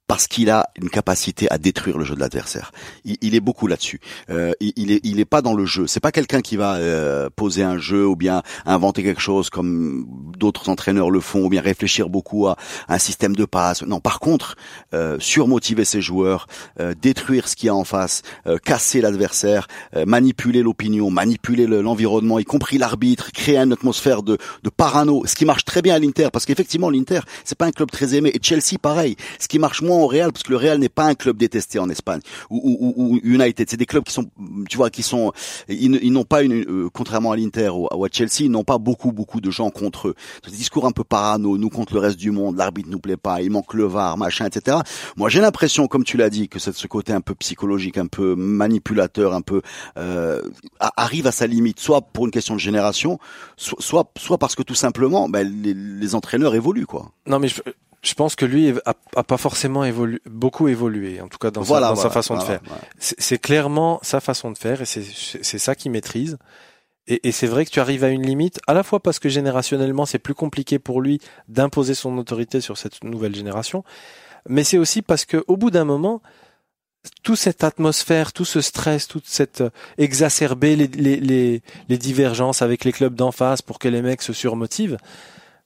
parce 0.06 0.26
qu'il 0.28 0.50
a 0.50 0.68
une 0.80 0.88
capacité 0.88 1.50
à 1.50 1.58
détruire 1.58 1.98
le 1.98 2.04
jeu 2.04 2.14
de 2.14 2.20
l'adversaire. 2.20 2.70
Il, 3.04 3.16
il 3.20 3.34
est 3.34 3.40
beaucoup 3.40 3.66
là-dessus. 3.66 4.00
Euh, 4.30 4.52
il, 4.60 4.72
il 4.76 4.92
est, 4.92 5.00
il 5.04 5.18
est 5.20 5.24
pas 5.24 5.42
dans 5.42 5.54
le 5.54 5.66
jeu. 5.66 5.86
C'est 5.86 6.00
pas 6.00 6.12
quelqu'un 6.12 6.40
qui 6.42 6.56
va 6.56 6.76
euh, 6.76 7.28
poser 7.34 7.62
un 7.62 7.78
jeu 7.78 8.06
ou 8.06 8.14
bien 8.16 8.42
inventer 8.64 9.02
quelque 9.02 9.20
chose 9.20 9.50
comme 9.50 10.06
d'autres 10.36 10.68
entraîneurs 10.68 11.10
le 11.10 11.20
font 11.20 11.44
ou 11.44 11.48
bien 11.48 11.60
réfléchir 11.60 12.08
beaucoup 12.08 12.46
à 12.46 12.56
un 12.88 12.98
système 12.98 13.34
de 13.34 13.44
passe. 13.44 13.82
Non, 13.82 14.00
par 14.00 14.20
contre, 14.20 14.56
euh, 14.94 15.16
surmotiver 15.18 15.84
ses 15.84 16.00
joueurs, 16.00 16.46
euh, 16.80 16.94
détruire 17.00 17.48
ce 17.48 17.56
qu'il 17.56 17.66
y 17.66 17.70
a 17.70 17.74
en 17.74 17.84
face, 17.84 18.22
euh, 18.46 18.58
casser 18.58 19.00
l'adversaire, 19.00 19.66
euh, 19.96 20.04
manipuler 20.06 20.62
l'opinion, 20.62 21.10
manipuler 21.10 21.66
le- 21.66 21.82
l'environnement, 21.82 22.38
y 22.38 22.44
compris 22.44 22.78
l'arbitre, 22.78 23.32
créer 23.32 23.58
une 23.58 23.72
atmosphère 23.72 24.22
de, 24.22 24.38
de 24.62 24.70
parano, 24.70 25.24
ce 25.26 25.34
qui 25.34 25.44
marche 25.44 25.64
très 25.64 25.82
bien 25.82 25.94
à 25.94 25.98
l'Inter, 25.98 26.28
parce 26.32 26.44
qu'effectivement 26.46 26.90
l'Inter, 26.90 27.20
c'est 27.44 27.58
pas 27.58 27.66
un 27.66 27.72
club 27.72 27.90
très 27.90 28.14
aimé, 28.14 28.30
et 28.32 28.38
Chelsea 28.40 28.78
pareil, 28.80 29.16
ce 29.40 29.48
qui 29.48 29.58
marche 29.58 29.82
moins 29.82 29.95
au 30.02 30.06
Real, 30.06 30.32
parce 30.32 30.42
que 30.42 30.50
le 30.50 30.56
Real 30.56 30.78
n'est 30.78 30.88
pas 30.88 31.04
un 31.04 31.14
club 31.14 31.36
détesté 31.36 31.78
en 31.78 31.88
Espagne, 31.90 32.20
ou, 32.50 32.60
ou, 32.64 32.94
ou- 32.96 33.20
United, 33.22 33.68
c'est 33.70 33.76
des 33.76 33.86
clubs 33.86 34.04
qui 34.04 34.12
sont, 34.12 34.26
tu 34.68 34.76
vois, 34.76 34.90
qui 34.90 35.02
sont, 35.02 35.32
ils, 35.68 36.12
n'ont 36.12 36.24
pas 36.24 36.42
une, 36.42 36.52
euh, 36.68 36.88
contrairement 36.92 37.32
à 37.32 37.36
l'Inter 37.36 37.68
ou, 37.70 37.88
ou 37.92 38.04
à 38.04 38.08
Chelsea, 38.10 38.40
ils 38.40 38.50
n'ont 38.50 38.64
pas 38.64 38.78
beaucoup 38.78 39.12
beaucoup 39.12 39.40
de 39.40 39.50
gens 39.50 39.70
contre 39.70 40.08
eux. 40.08 40.14
Ce 40.44 40.50
discours 40.50 40.86
un 40.86 40.92
peu 40.92 41.04
parano, 41.04 41.56
nous 41.58 41.68
contre 41.70 41.94
le 41.94 42.00
reste 42.00 42.18
du 42.18 42.30
monde, 42.30 42.56
l'arbitre 42.56 42.88
nous 42.90 42.98
plaît 43.00 43.16
pas, 43.16 43.40
il 43.42 43.50
manque 43.50 43.74
le 43.74 43.84
VAR, 43.84 44.16
machin, 44.16 44.46
etc. 44.46 44.78
Moi, 45.16 45.28
j'ai 45.28 45.40
l'impression, 45.40 45.86
comme 45.88 46.04
tu 46.04 46.16
l'as 46.16 46.30
dit, 46.30 46.48
que 46.48 46.58
ce 46.58 46.86
côté 46.86 47.12
un 47.12 47.20
peu 47.20 47.34
psychologique, 47.34 47.98
un 47.98 48.06
peu 48.06 48.34
manipulateur, 48.36 49.34
un 49.34 49.40
peu 49.40 49.62
euh, 49.98 50.42
arrive 50.96 51.26
à 51.26 51.32
sa 51.32 51.46
limite, 51.46 51.80
soit 51.80 52.00
pour 52.02 52.24
une 52.26 52.30
question 52.30 52.54
de 52.54 52.60
génération, 52.60 53.18
so- 53.56 53.76
soit 53.78 54.10
soit 54.18 54.38
parce 54.38 54.54
que 54.54 54.62
tout 54.62 54.74
simplement, 54.74 55.28
ben, 55.28 55.46
les, 55.62 55.74
les 55.74 56.14
entraîneurs 56.14 56.54
évoluent, 56.54 56.86
quoi. 56.86 57.10
Non, 57.26 57.38
mais 57.38 57.48
je, 57.48 57.60
je 58.02 58.14
pense 58.14 58.36
que 58.36 58.44
lui 58.44 58.70
a, 58.84 58.94
a 59.16 59.22
pas 59.24 59.36
forcément 59.36 59.84
évolué, 59.84 60.20
beaucoup 60.26 60.68
évolué, 60.68 61.20
en 61.20 61.28
tout 61.28 61.38
cas 61.38 61.50
dans, 61.50 61.62
sa, 61.62 61.68
voilà, 61.68 61.88
dans 61.88 61.94
voilà, 61.94 62.08
sa 62.08 62.14
façon 62.14 62.34
voilà, 62.34 62.58
de 62.58 62.64
faire. 62.66 62.78
C'est 62.98 63.38
clairement 63.38 63.98
sa 64.02 64.20
façon 64.20 64.50
de 64.50 64.58
faire 64.58 64.82
et 64.82 64.86
c'est 64.86 65.02
c'est 65.02 65.58
ça 65.58 65.74
qu'il 65.74 65.90
maîtrise. 65.90 66.38
Et, 67.08 67.28
et 67.28 67.32
c'est 67.32 67.46
vrai 67.46 67.64
que 67.64 67.70
tu 67.70 67.78
arrives 67.78 68.02
à 68.02 68.08
une 68.08 68.26
limite, 68.26 68.60
à 68.66 68.74
la 68.74 68.82
fois 68.82 69.00
parce 69.00 69.18
que 69.18 69.28
générationnellement 69.28 70.06
c'est 70.06 70.18
plus 70.18 70.34
compliqué 70.34 70.78
pour 70.78 71.00
lui 71.00 71.20
d'imposer 71.48 71.94
son 71.94 72.16
autorité 72.18 72.60
sur 72.60 72.78
cette 72.78 73.04
nouvelle 73.04 73.34
génération, 73.34 73.84
mais 74.48 74.64
c'est 74.64 74.78
aussi 74.78 75.02
parce 75.02 75.24
que 75.24 75.44
au 75.46 75.56
bout 75.56 75.70
d'un 75.70 75.84
moment, 75.84 76.20
toute 77.22 77.36
cette 77.36 77.64
atmosphère, 77.64 78.32
tout 78.32 78.44
ce 78.44 78.60
stress, 78.60 79.06
toute 79.06 79.26
cette 79.26 79.60
euh, 79.60 79.70
exacerber 79.98 80.76
les, 80.76 80.88
les, 80.88 81.16
les, 81.16 81.62
les 81.88 81.98
divergences 81.98 82.62
avec 82.62 82.84
les 82.84 82.92
clubs 82.92 83.14
d'en 83.14 83.32
face 83.32 83.62
pour 83.62 83.78
que 83.78 83.88
les 83.88 84.02
mecs 84.02 84.22
se 84.22 84.32
surmotivent, 84.32 84.98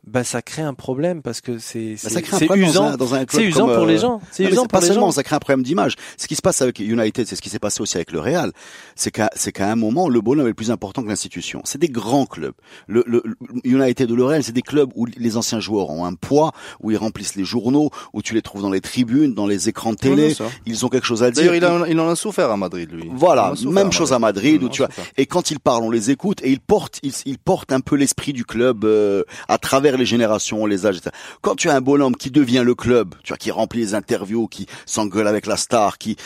ben 0.06 0.24
ça 0.24 0.40
crée 0.42 0.62
un 0.62 0.74
problème 0.74 1.20
parce 1.22 1.40
que 1.40 1.58
c'est 1.58 1.96
Ben, 2.02 2.22
c'est 2.32 2.46
problème 2.46 2.68
usant, 2.68 2.82
dans 2.84 2.92
un, 2.92 2.96
dans 2.96 3.14
un 3.14 3.24
club 3.26 3.42
c'est 3.42 3.48
usant 3.48 3.66
comme, 3.66 3.76
pour 3.76 3.86
les 3.86 3.96
euh, 3.96 4.00
gens, 4.00 4.20
c'est 4.32 4.44
usant 4.44 4.50
c'est 4.50 4.56
pour 4.56 4.68
pas 4.68 4.80
les 4.80 4.86
seulement, 4.86 5.06
gens. 5.06 5.12
ça 5.12 5.22
crée 5.22 5.36
un 5.36 5.40
problème 5.40 5.62
d'image. 5.62 5.96
Ce 6.16 6.26
qui 6.26 6.36
se 6.36 6.42
passe 6.42 6.62
avec 6.62 6.78
United, 6.80 7.26
c'est 7.26 7.36
ce 7.36 7.42
qui 7.42 7.50
s'est 7.50 7.58
passé 7.58 7.80
aussi 7.82 7.96
avec 7.96 8.10
le 8.12 8.18
Real. 8.20 8.52
C'est 8.96 9.10
qu'à, 9.10 9.30
c'est 9.36 9.52
qu'à 9.52 9.70
un 9.70 9.76
moment, 9.76 10.08
le 10.08 10.20
bonhomme 10.20 10.48
est 10.48 10.54
plus 10.54 10.70
important 10.70 11.02
que 11.02 11.08
l'institution. 11.08 11.60
C'est 11.64 11.78
des 11.78 11.88
grands 11.88 12.26
clubs. 12.26 12.54
Le, 12.86 13.04
le, 13.06 13.22
le 13.24 13.34
United 13.64 14.10
ou 14.10 14.16
le 14.16 14.24
Real, 14.24 14.42
c'est 14.42 14.52
des 14.52 14.62
clubs 14.62 14.90
où 14.94 15.06
les 15.06 15.36
anciens 15.36 15.60
joueurs 15.60 15.90
ont 15.90 16.04
un 16.06 16.14
poids, 16.14 16.52
où 16.80 16.90
ils 16.90 16.96
remplissent 16.96 17.36
les 17.36 17.44
journaux, 17.44 17.90
où 18.14 18.22
tu 18.22 18.34
les 18.34 18.42
trouves 18.42 18.62
dans 18.62 18.70
les 18.70 18.80
tribunes, 18.80 19.34
dans 19.34 19.46
les 19.46 19.68
écrans 19.68 19.92
de 19.92 19.96
télé. 19.98 20.34
Ils 20.66 20.86
ont 20.86 20.88
quelque 20.88 21.06
chose 21.06 21.22
à 21.22 21.30
dire. 21.30 21.50
D'ailleurs, 21.50 21.54
il, 21.56 21.64
a- 21.84 21.88
il 21.88 22.00
en 22.00 22.08
a 22.08 22.16
souffert 22.16 22.50
à 22.50 22.56
Madrid, 22.56 22.90
lui. 22.90 23.08
Voilà, 23.12 23.52
même 23.66 23.92
chose 23.92 24.12
à 24.12 24.18
Madrid, 24.18 24.62
en 24.62 24.64
où 24.64 24.68
a 24.68 24.70
tu 24.70 24.82
vois. 24.82 24.90
Et 25.18 25.26
quand 25.26 25.50
ils 25.50 25.60
parlent, 25.60 25.82
on 25.84 25.90
les 25.90 26.10
écoute 26.10 26.40
et 26.42 26.50
ils 26.50 26.60
portent, 26.60 26.98
ils, 27.02 27.12
ils 27.26 27.38
portent 27.38 27.72
un 27.72 27.80
peu 27.80 27.96
l'esprit 27.96 28.32
du 28.32 28.44
club 28.44 28.84
euh, 28.84 29.22
à 29.48 29.58
travers 29.58 29.89
les 29.96 30.07
générations, 30.07 30.66
les 30.66 30.87
âges. 30.87 30.96
Etc. 30.98 31.11
Quand 31.40 31.55
tu 31.57 31.68
as 31.70 31.74
un 31.76 31.81
bonhomme 31.81 32.16
qui 32.16 32.31
devient 32.31 32.62
le 32.64 32.74
club, 32.74 33.14
tu 33.22 33.29
vois, 33.29 33.37
qui 33.37 33.50
remplit 33.50 33.81
les 33.81 33.94
interviews, 33.94 34.46
qui 34.48 34.66
s'engueule 34.87 35.26
avec 35.26 35.46
la 35.46 35.57
star, 35.57 35.98
qui, 35.98 36.16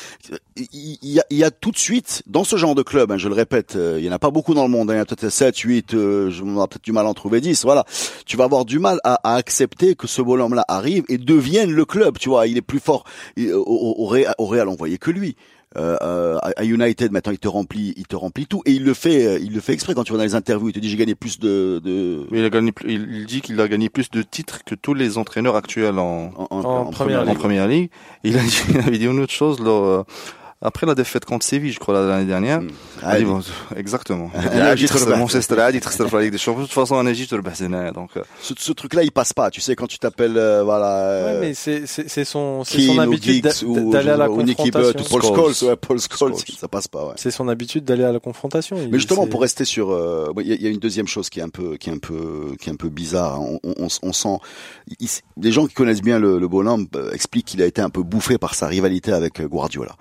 il 0.72 0.98
y 1.02 1.20
a, 1.20 1.24
y 1.30 1.42
a 1.44 1.50
tout 1.50 1.70
de 1.70 1.78
suite 1.78 2.22
dans 2.26 2.44
ce 2.44 2.56
genre 2.56 2.74
de 2.74 2.82
club, 2.82 3.10
hein, 3.12 3.18
je 3.18 3.28
le 3.28 3.34
répète, 3.34 3.76
euh, 3.76 3.96
il 3.98 4.04
y 4.04 4.08
en 4.08 4.12
a 4.12 4.18
pas 4.18 4.30
beaucoup 4.30 4.54
dans 4.54 4.62
le 4.64 4.68
monde, 4.70 4.90
hein, 4.90 4.94
il 4.94 4.96
y 4.96 5.00
en 5.00 5.02
a 5.02 5.06
peut-être 5.06 5.28
7, 5.28 5.56
8, 5.58 5.94
euh, 5.94 6.30
je- 6.30 6.42
on 6.42 6.60
a 6.60 6.68
peut-être 6.68 6.84
du 6.84 6.92
mal 6.92 7.06
à 7.06 7.08
en 7.08 7.14
trouver 7.14 7.40
10, 7.40 7.64
voilà. 7.64 7.84
Tu 8.26 8.36
vas 8.36 8.44
avoir 8.44 8.64
du 8.64 8.78
mal 8.78 9.00
à, 9.04 9.18
à 9.24 9.36
accepter 9.36 9.94
que 9.94 10.06
ce 10.06 10.22
bonhomme-là 10.22 10.64
arrive 10.68 11.04
et 11.08 11.18
devienne 11.18 11.70
le 11.72 11.84
club, 11.84 12.18
tu 12.18 12.28
vois, 12.28 12.46
il 12.46 12.56
est 12.56 12.62
plus 12.62 12.80
fort. 12.80 13.04
Il- 13.36 13.52
Au, 13.52 13.62
au, 13.62 14.04
au 14.38 14.46
Real, 14.46 14.68
on 14.68 14.74
voyait 14.76 14.98
que 14.98 15.10
lui. 15.10 15.36
Euh, 15.76 15.96
euh, 16.02 16.38
à 16.40 16.50
à 16.56 16.64
United 16.64 17.10
maintenant 17.10 17.32
il 17.32 17.38
te 17.40 17.48
remplit 17.48 17.94
il 17.96 18.06
te 18.06 18.14
remplit 18.14 18.46
tout 18.46 18.62
et 18.64 18.70
il 18.72 18.84
le 18.84 18.94
fait 18.94 19.26
euh, 19.26 19.38
il 19.42 19.52
le 19.52 19.60
fait 19.60 19.72
exprès 19.72 19.92
quand 19.94 20.04
tu 20.04 20.12
vas 20.12 20.18
dans 20.18 20.24
les 20.24 20.36
interviews 20.36 20.68
il 20.68 20.72
te 20.72 20.78
dit 20.78 20.88
j'ai 20.88 20.96
gagné 20.96 21.16
plus 21.16 21.40
de, 21.40 21.80
de 21.82 22.26
Mais 22.30 22.38
il 22.38 22.44
a 22.44 22.50
gagné, 22.50 22.70
plus- 22.70 22.92
il 22.92 23.26
dit 23.26 23.40
qu'il 23.40 23.60
a 23.60 23.66
gagné 23.66 23.88
plus 23.88 24.08
de 24.10 24.22
titres 24.22 24.62
que 24.64 24.76
tous 24.76 24.94
les 24.94 25.18
entraîneurs 25.18 25.56
actuels 25.56 25.98
en, 25.98 26.30
en, 26.36 26.46
en- 26.50 26.60
En 26.64 26.80
en 26.82 26.90
première 26.90 27.22
en 27.22 27.24
ligue. 27.24 27.34
première 27.38 27.66
ligue. 27.66 27.90
Il 28.22 28.38
a 28.38 28.42
dit, 28.42 28.56
il 28.70 28.78
avait 28.78 28.98
dit 28.98 29.06
une 29.06 29.18
autre 29.18 29.32
chose 29.32 29.58
lors, 29.60 29.84
euh, 29.84 30.02
après 30.64 30.86
la 30.86 30.94
défaite 30.94 31.26
contre 31.26 31.44
Séville, 31.44 31.72
je 31.72 31.78
crois, 31.78 32.00
l'année 32.00 32.24
dernière. 32.24 32.62
exactement. 33.76 34.30
Manchester 35.18 35.56
United, 35.56 36.10
la 36.10 36.22
Ligue 36.22 36.32
des 36.32 36.38
Champions. 36.38 36.62
De 36.62 36.66
toute 36.66 36.74
façon, 36.74 36.94
en 36.94 37.06
Égypte, 37.06 37.32
le 37.32 37.42
donc. 37.92 38.10
Euh, 38.16 38.22
ce, 38.40 38.72
truc-là, 38.72 39.02
il 39.02 39.12
passe 39.12 39.34
pas. 39.34 39.50
Tu 39.50 39.60
sais, 39.60 39.76
quand 39.76 39.86
tu 39.86 39.98
t'appelles, 39.98 40.38
euh, 40.38 40.62
voilà. 40.64 41.00
Euh, 41.00 41.40
mais 41.40 41.52
c'est, 41.52 41.84
son, 42.24 42.64
c'est 42.64 42.80
son 42.80 42.98
habitude 42.98 43.46
d'aller 43.90 44.10
à 44.10 44.16
la 44.16 44.26
confrontation. 44.28 45.02
Paul 45.10 45.22
Scholes, 45.22 45.68
ouais, 45.68 45.76
Paul 45.76 45.98
Scholes, 46.00 46.34
ça 46.58 46.68
passe 46.68 46.88
pas, 46.88 47.12
C'est 47.16 47.30
son 47.30 47.48
habitude 47.48 47.84
d'aller 47.84 48.04
à 48.04 48.12
la 48.12 48.20
confrontation. 48.20 48.76
Mais 48.90 48.98
justement, 48.98 49.26
pour 49.26 49.42
rester 49.42 49.66
sur, 49.66 49.94
il 50.40 50.46
y, 50.46 50.66
a 50.66 50.70
une 50.70 50.78
deuxième 50.78 51.06
chose 51.06 51.28
qui 51.28 51.40
est 51.40 51.42
un 51.42 51.50
peu, 51.50 51.76
qui 51.76 51.90
est 51.90 51.92
un 51.92 51.98
peu, 51.98 52.56
qui 52.58 52.70
est 52.70 52.72
un 52.72 52.76
peu 52.76 52.88
bizarre. 52.88 53.38
Hein. 53.38 53.58
On, 54.02 54.12
sent, 54.12 54.38
les 55.36 55.52
gens 55.52 55.66
qui 55.66 55.74
connaissent 55.74 56.02
bien 56.02 56.18
le, 56.18 56.38
le 56.38 57.12
expliquent 57.12 57.46
qu'il 57.46 57.60
a 57.60 57.66
été 57.66 57.82
un 57.82 57.90
peu 57.90 58.02
bouffé 58.02 58.38
par 58.38 58.54
sa 58.54 58.66
rivalité 58.66 59.12
avec 59.12 59.42
Guardiola. 59.42 59.96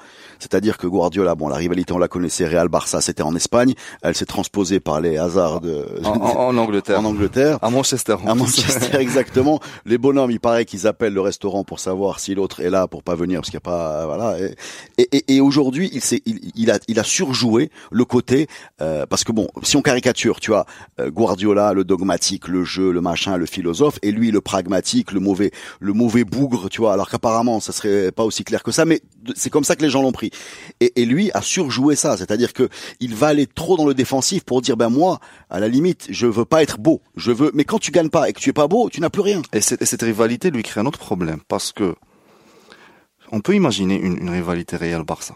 C'est 0.54 0.58
C'est-à-dire 0.58 0.78
que 0.78 0.86
Guardiola, 0.86 1.34
bon, 1.34 1.48
la 1.48 1.56
rivalité, 1.56 1.94
on 1.94 1.98
la 1.98 2.08
connaissait, 2.08 2.46
Real 2.48 2.68
Barça, 2.68 3.02
c'était 3.02 3.24
en 3.24 3.36
Espagne. 3.36 3.74
Elle 4.04 4.14
s'est 4.14 4.28
transposée 4.28 4.80
par 4.80 5.02
les 5.02 5.18
hasards 5.18 5.62
de, 5.62 5.84
En, 6.04 6.10
en- 6.12 6.48
en 6.50 6.58
Angleterre. 6.58 7.00
en 7.00 7.06
Angleterre. 7.06 7.58
À 7.64 7.72
Manchester. 7.72 8.18
À. 8.28 8.36
Manchester, 8.36 8.98
exactement. 9.00 9.60
Les 9.88 9.98
bonhommes, 9.98 10.30
il 10.30 10.40
paraît 10.40 10.66
qu'ils 10.66 10.86
appellent 10.86 11.16
le 11.16 11.22
restaurant 11.22 11.64
pour 11.64 11.80
savoir 11.80 12.20
si 12.20 12.36
l'autre 12.36 12.60
est 12.60 12.70
là 12.70 12.88
pour 12.88 13.02
pas 13.02 13.16
venir, 13.16 13.40
parce 13.42 13.50
qu'il 13.50 13.58
n'y 13.58 13.64
a 13.64 13.70
pas, 13.72 14.06
voilà. 14.06 14.38
Et, 14.40 14.56
et, 15.00 15.18
et- 15.18 15.36
et 15.38 15.42
aujourd'hui, 15.42 15.90
il, 15.92 16.02
il, 16.28 16.52
il 16.56 16.70
a, 16.70 16.78
il 16.88 17.00
a 17.00 17.04
surjoué 17.04 17.72
le 17.92 18.06
côté, 18.06 18.46
euh, 18.80 19.08
parce 19.08 19.24
que 19.24 19.32
bon, 19.32 19.48
si 19.64 19.76
on 19.76 19.82
caricature, 19.82 20.40
tu 20.40 20.52
vois, 20.52 20.66
euh, 21.00 21.10
Guardiola, 21.10 21.74
le 21.74 21.84
dogmatique, 21.84 22.48
le 22.48 22.64
jeu, 22.64 22.92
le 22.92 23.02
machin, 23.02 23.38
le 23.38 23.48
philosophe, 23.48 23.98
et 24.04 24.12
lui, 24.12 24.30
le 24.30 24.40
pragmatique, 24.40 25.14
le 25.14 25.20
mauvais, 25.20 25.50
le 25.80 25.94
mauvais 25.94 26.24
bougre, 26.24 26.70
tu 26.70 26.80
vois. 26.82 26.94
Alors 26.94 27.10
qu'apparemment, 27.10 27.60
ça 27.60 27.72
serait 27.74 28.12
pas 28.12 28.24
aussi 28.24 28.44
clair 28.44 28.62
que 28.62 28.72
ça, 28.72 28.86
mais 28.86 29.02
c'est 29.36 29.50
comme 29.50 29.64
ça 29.64 29.76
que 29.76 29.82
les 29.82 29.90
gens 29.90 30.04
l'ont 30.04 30.12
pris. 30.12 30.30
Et, 30.80 31.02
et 31.02 31.06
lui 31.06 31.32
a 31.34 31.42
surjoué 31.42 31.96
ça, 31.96 32.18
c'est-à-dire 32.18 32.54
que 32.54 32.70
il 33.00 33.16
va 33.16 33.28
aller 33.28 33.48
trop 33.48 33.78
dans 33.78 33.86
le 33.86 33.94
défensif 33.94 34.44
pour 34.44 34.62
dire, 34.62 34.76
ben 34.78 34.90
moi, 34.90 35.20
à 35.50 35.60
la 35.60 35.68
limite, 35.68 36.08
je 36.10 36.28
veux 36.28 36.46
pas 36.46 36.62
être 36.64 36.78
beau, 36.80 37.02
je 37.16 37.32
veux. 37.32 37.52
Mais 37.54 37.64
quand 37.64 37.80
tu 37.80 37.92
gagnes 37.92 38.10
pas 38.10 38.30
et 38.30 38.34
que 38.34 38.40
tu 38.40 38.50
es 38.50 38.54
pas 38.54 38.68
beau, 38.68 38.90
tu 38.90 39.00
n'as 39.02 39.10
plus 39.10 39.22
rien. 39.22 39.42
Et 39.54 39.62
cette, 39.62 39.82
et 39.82 39.86
cette 39.86 40.02
rivalité 40.02 40.52
lui 40.52 40.64
crée 40.64 40.82
un 40.82 40.86
autre 40.86 41.00
problème 41.00 41.40
parce 41.48 41.72
que 41.72 41.96
on 43.32 43.40
peut 43.42 43.56
imaginer 43.56 43.96
une, 44.00 44.18
une 44.18 44.30
rivalité 44.30 44.78
Real-Barça. 44.78 45.36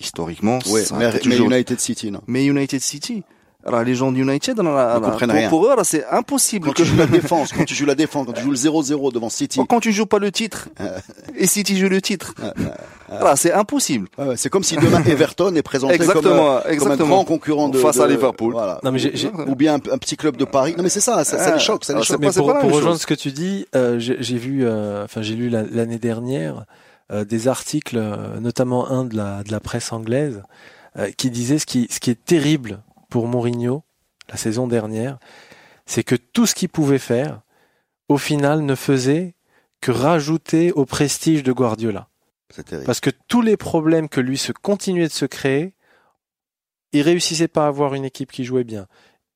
Historiquement, 0.00 0.58
Ouais, 0.66 0.84
ça 0.84 0.96
mais, 0.96 1.08
été 1.08 1.28
mais 1.28 1.36
toujours- 1.36 1.50
United 1.52 1.80
City, 1.80 2.10
non. 2.10 2.20
mais 2.26 2.44
United 2.44 2.80
City. 2.80 3.22
Alors 3.68 3.82
les 3.84 3.94
gens 3.94 4.10
d'United, 4.10 4.58
alors, 4.58 4.76
alors, 4.78 5.02
comprennent 5.02 5.28
pour, 5.30 5.38
rien. 5.38 5.48
pour 5.48 5.66
eux, 5.66 5.74
c'est 5.84 6.04
impossible 6.10 6.66
Quand 6.66 6.72
que 6.72 6.82
tu 6.82 6.88
joues 6.88 6.96
la 6.98 7.06
défense, 7.06 7.52
quand 7.52 7.64
tu 7.64 7.74
joues 7.74 7.86
la 7.86 7.94
défense, 7.94 8.26
quand 8.26 8.32
tu 8.32 8.42
joues 8.42 8.50
le 8.50 8.56
0-0 8.56 9.12
devant 9.12 9.28
City, 9.28 9.60
quand 9.68 9.80
tu 9.80 9.92
joues 9.92 10.06
pas 10.06 10.18
le 10.18 10.32
titre 10.32 10.68
et 11.36 11.46
City 11.46 11.78
joue 11.78 11.88
le 11.88 12.00
titre, 12.02 12.34
alors, 13.10 13.38
c'est 13.38 13.52
impossible. 13.52 14.08
ouais, 14.18 14.36
c'est 14.36 14.50
comme 14.50 14.64
si 14.64 14.76
demain 14.76 15.02
Everton 15.06 15.54
est 15.54 15.62
présenté 15.62 15.94
Exactement, 15.94 16.22
comme, 16.22 16.38
un- 16.38 16.60
comme 16.60 16.66
un 16.68 16.72
exactement. 16.72 17.08
grand 17.16 17.24
concurrent 17.24 17.68
de, 17.68 17.78
Face 17.78 17.98
à 18.00 18.06
de- 18.06 18.12
Liverpool. 18.12 18.52
Voilà. 18.52 18.80
Non, 18.82 18.92
mais 18.92 19.00
Ou 19.46 19.54
bien 19.54 19.74
un, 19.74 19.92
un 19.92 19.98
petit 19.98 20.16
club 20.16 20.36
de 20.36 20.44
Paris. 20.44 20.74
Non 20.76 20.82
mais 20.82 20.88
c'est 20.90 21.00
ça, 21.00 21.24
ça, 21.24 21.38
ça 21.38 21.46
Ah, 21.50 21.54
les 21.54 21.60
choque, 21.60 21.84
ça 21.84 21.94
les 21.94 22.02
choque. 22.02 22.20
Mais 22.20 22.30
pour, 22.30 22.46
pas 22.52 22.60
pour 22.60 22.72
rejoindre 22.72 22.98
ce 22.98 23.06
que 23.06 23.14
tu 23.14 23.30
dis, 23.32 23.66
euh, 23.74 23.98
j'ai 23.98 24.36
vu, 24.38 24.66
euh, 24.66 25.04
enfin 25.04 25.22
j'ai 25.22 25.34
lu 25.34 25.48
la- 25.48 25.62
l'année 25.62 25.98
dernière 25.98 26.64
euh, 27.10 27.24
des 27.24 27.48
articles, 27.48 27.96
euh, 27.96 28.38
notamment 28.40 28.90
un 28.90 29.04
de 29.04 29.16
la, 29.16 29.42
de 29.42 29.50
la 29.50 29.60
presse 29.60 29.92
anglaise, 29.92 30.42
euh, 30.98 31.08
qui 31.16 31.30
disait 31.30 31.58
ce 31.58 31.64
qui, 31.66 31.86
ce 31.90 32.00
qui 32.00 32.10
est 32.10 32.22
terrible 32.22 32.80
pour 33.08 33.26
Mourinho 33.26 33.84
la 34.28 34.36
saison 34.36 34.66
dernière, 34.66 35.18
c'est 35.86 36.04
que 36.04 36.14
tout 36.14 36.46
ce 36.46 36.54
qu'il 36.54 36.68
pouvait 36.68 36.98
faire, 36.98 37.42
au 38.08 38.18
final, 38.18 38.62
ne 38.62 38.74
faisait 38.74 39.34
que 39.80 39.90
rajouter 39.90 40.72
au 40.72 40.84
prestige 40.84 41.42
de 41.42 41.52
Guardiola. 41.52 42.08
Parce 42.86 43.00
que 43.00 43.10
tous 43.28 43.42
les 43.42 43.56
problèmes 43.56 44.08
que 44.08 44.20
lui 44.20 44.38
se 44.38 44.52
continuait 44.52 45.08
de 45.08 45.12
se 45.12 45.26
créer, 45.26 45.74
il 46.92 47.02
réussissait 47.02 47.48
pas 47.48 47.64
à 47.64 47.68
avoir 47.68 47.94
une 47.94 48.04
équipe 48.04 48.32
qui 48.32 48.44
jouait 48.44 48.64
bien. 48.64 48.86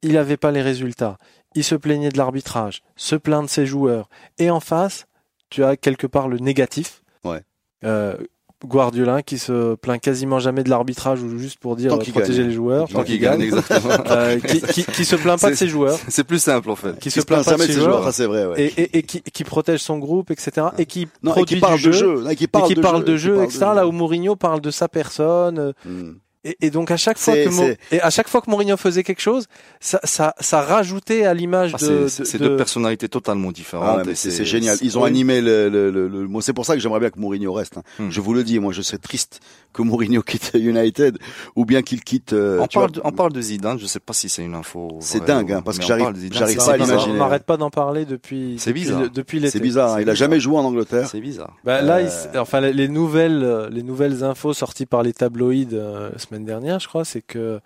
Il 0.03 0.15
n'avait 0.15 0.37
pas 0.39 0.51
les 0.51 0.63
résultats. 0.63 1.19
Il 1.55 1.65
se 1.65 1.75
plaignait 1.75 2.09
de 2.09 2.19
l'arbitrage, 2.19 2.83
se 2.97 3.15
plaint 3.15 3.45
de 3.45 3.51
ses 3.51 3.67
joueurs. 3.67 4.09
Et 4.39 4.51
en 4.51 4.61
face, 4.61 5.07
tu 5.51 5.63
as 5.63 5.77
quelque 5.77 6.07
part 6.07 6.29
le 6.29 6.39
négatif. 6.39 7.03
Ouais. 7.25 7.43
Euh, 7.85 8.17
Guardiola 8.65 9.23
qui 9.23 9.39
se 9.39 9.75
plaint 9.75 10.01
quasiment 10.01 10.39
jamais 10.39 10.63
de 10.65 10.71
l'arbitrage 10.71 11.23
ou 11.23 11.39
juste 11.39 11.59
pour 11.59 11.77
dire 11.77 11.91
protéger 11.99 12.39
gagne. 12.39 12.49
les 12.49 12.55
joueurs, 12.55 12.89
Tant 12.89 12.99
tant 13.01 13.05
qu'il 13.05 13.19
gagne, 13.19 13.41
exactement. 13.43 13.95
Euh, 14.11 14.39
qui, 14.39 14.61
qui, 14.61 14.85
qui 14.85 15.05
se 15.05 15.17
plaint 15.17 15.41
pas 15.41 15.51
de 15.51 15.55
ses 15.55 15.69
joueurs, 15.69 15.99
C'est 16.09 16.25
plus 16.25 16.39
simple 16.39 16.71
en 16.71 16.77
fait. 16.77 16.99
qui 16.99 17.11
se 17.11 17.21
se 17.21 17.27
plaint 17.27 17.45
pas 17.45 17.53
de 17.55 17.59
jamais 17.59 17.73
ses 17.73 17.81
joueurs, 17.81 18.05
ça 18.05 18.13
c'est 18.13 18.27
vrai. 18.27 18.47
Ouais. 18.47 18.63
et, 18.63 18.83
et, 18.83 18.99
et 18.99 19.03
qui, 19.03 19.45
protège 19.45 19.81
son 19.81 19.99
groupe, 19.99 20.31
etc. 20.31 20.69
Et 20.79 20.87
qui 20.87 21.09
non, 21.23 21.33
et 21.33 21.35
produit 21.35 21.57
qui 21.57 21.61
parle 21.61 21.79
du 21.79 21.87
de 21.87 21.93
jeu, 21.93 21.99
jeu, 22.17 22.23
non, 22.23 22.31
et 22.31 22.37
qui 22.37 22.45
et 22.45 22.49
parle 22.49 22.69
qui 22.69 22.75
de 22.75 22.81
parle 22.81 22.99
jeu, 22.99 23.05
de 23.13 23.17
jeu, 23.17 23.43
etc. 23.43 23.59
Là 23.75 23.87
où 23.87 23.93
Mourinho 23.93 24.37
parle 24.37 24.61
de 24.61 24.71
sa 24.71 24.89
personne. 24.89 25.59
euh, 25.59 25.73
Hmm. 25.85 26.13
Et, 26.45 26.57
et 26.61 26.71
donc 26.71 26.91
à 26.91 26.97
chaque 26.97 27.19
fois 27.19 27.35
que 27.35 27.49
Mo- 27.51 27.69
et 27.93 28.01
à 28.01 28.11
chaque 28.11 28.29
fois 28.29 28.41
que 28.41 28.51
Mourinho 28.51 28.77
faisait 28.77 29.05
quelque 29.05 29.21
chose, 29.21 29.47
ça 29.79 30.01
ça, 30.03 30.35
ça 30.41 30.61
rajoutait 30.61 31.25
à 31.25 31.35
l'image 31.35 31.73
Ah, 31.75 31.85
de, 31.87 32.09
c'est 32.09 32.37
de- 32.39 32.49
deux 32.49 32.57
personnalités 32.57 33.09
totalement 33.09 33.53
différentes. 33.53 34.07
Ah 34.09 34.11
c'est 34.15 34.45
génial. 34.45 34.77
Ils 34.83 34.99
ont 34.99 35.03
oui. 35.03 35.09
animé 35.11 35.41
le, 35.41 35.69
le, 35.69 35.91
le, 35.91 36.09
le- 36.09 36.27
moi, 36.27 36.43
c'est 36.43 36.53
pour 36.53 36.67
ça 36.67 36.75
que 36.75 36.81
j'aimerais 36.81 36.99
bien 37.01 37.11
que 37.11 37.21
Mourinho 37.21 37.53
reste. 37.53 37.77
hein. 37.79 37.83
Hmm. 38.01 38.11
Je 38.11 38.21
vous 38.21 38.35
le 38.35 38.43
dis, 38.43 38.59
moi, 38.59 38.73
je 38.73 38.83
serais 38.83 38.99
triste 38.99 39.41
que 39.73 39.83
Mourinho 39.83 40.23
quitte 40.27 40.51
United 40.55 41.17
ou 41.55 41.65
bien 41.65 41.83
qu'il 41.83 42.03
quitte. 42.03 42.33
euh, 42.33 42.59
On 42.61 42.67
tu 42.67 42.77
vois, 42.79 42.89
parle, 42.89 42.93
de, 42.97 43.01
on 43.05 43.13
parle 43.13 43.33
de 43.33 43.41
Zidane, 43.41 43.79
je 43.79 43.87
sais 43.87 44.01
pas 44.01 44.13
si 44.13 44.29
c'est 44.29 44.43
une 44.43 44.55
info. 44.57 44.97
C'est 45.01 45.25
dingue, 45.25 45.51
ou- 45.51 45.55
hein, 45.55 45.63
parce 45.65 45.79
que 45.79 45.85
j'arrive- 45.87 46.13
j'arrive 46.33 46.57
pas 46.57 46.73
à 46.73 46.77
l'imaginer. 46.77 47.13
on 47.15 47.19
n'arrête 47.19 47.45
pas 47.45 47.57
d'en 47.57 47.71
parler 47.71 48.05
depuis 48.05 48.57
C'est 48.59 48.73
bizarre. 48.73 49.09
depuis 49.11 49.39
l'été. 49.39 49.53
C'est 49.53 49.61
bizarre. 49.61 50.01
Il 50.01 50.11
a 50.11 50.15
jamais 50.15 50.41
joué 50.41 50.57
en 50.57 50.65
Angleterre. 50.65 51.07
C'est 51.09 51.21
bizarre. 51.21 51.55
Bah, 51.65 51.83
là, 51.83 51.99
Euh, 51.99 52.09
il 52.35 52.39
enfin 52.41 52.61
les 52.61 52.73
les 52.73 52.89
nouvelles 52.89 53.43
euh, 53.45 53.69
les 53.71 53.83
nouvelles 53.85 54.25
infos 54.25 54.53
sorties 54.55 54.87
par 54.87 55.03
les 55.05 55.13
tabloïds 55.13 55.69
euh, 55.75 56.11
semaine 56.33 56.45
dernière, 56.47 56.79
je 56.81 56.89
crois, 56.89 57.05
c'est 57.05 57.21
que 57.23 57.61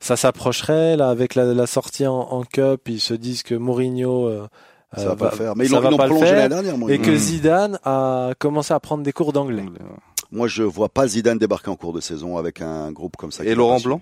ça 0.00 0.16
s'approcherait 0.16 0.96
là 0.96 1.08
avec 1.08 1.34
la, 1.34 1.44
la 1.54 1.66
sortie 1.66 2.06
en, 2.06 2.14
en 2.20 2.42
cup, 2.44 2.82
ils 2.88 3.00
se 3.00 3.14
disent 3.14 3.42
que 3.42 3.54
Mourinho 3.54 4.26
euh, 4.26 4.46
Ça 4.96 5.02
euh, 5.02 5.08
va 5.10 5.16
pas 5.16 5.30
le 5.30 5.36
faire. 5.36 5.56
Mais 5.56 5.64
ils 5.64 5.70
ça 5.70 5.80
l'ont 5.80 5.96
prolongé 5.96 6.26
faire, 6.26 6.48
l'année 6.48 6.62
dernière. 6.62 6.90
et 6.90 6.98
que 6.98 7.10
Mm. 7.12 7.16
Zidane 7.16 7.78
a 7.84 8.32
commencé 8.38 8.74
à 8.74 8.80
prendre 8.80 9.02
des 9.02 9.12
cours 9.12 9.32
d'anglais. 9.32 9.64
Moi, 10.30 10.46
je 10.48 10.62
vois 10.62 10.88
pas 10.88 11.06
Zidane 11.06 11.38
débarquer 11.38 11.70
en 11.70 11.76
cours 11.76 11.92
de 11.92 12.00
saison 12.00 12.36
avec 12.36 12.60
un 12.62 12.90
groupe 12.92 13.16
comme 13.16 13.32
ça. 13.32 13.44
Et 13.44 13.54
Laurent. 13.54 13.80
Blanc 13.80 14.00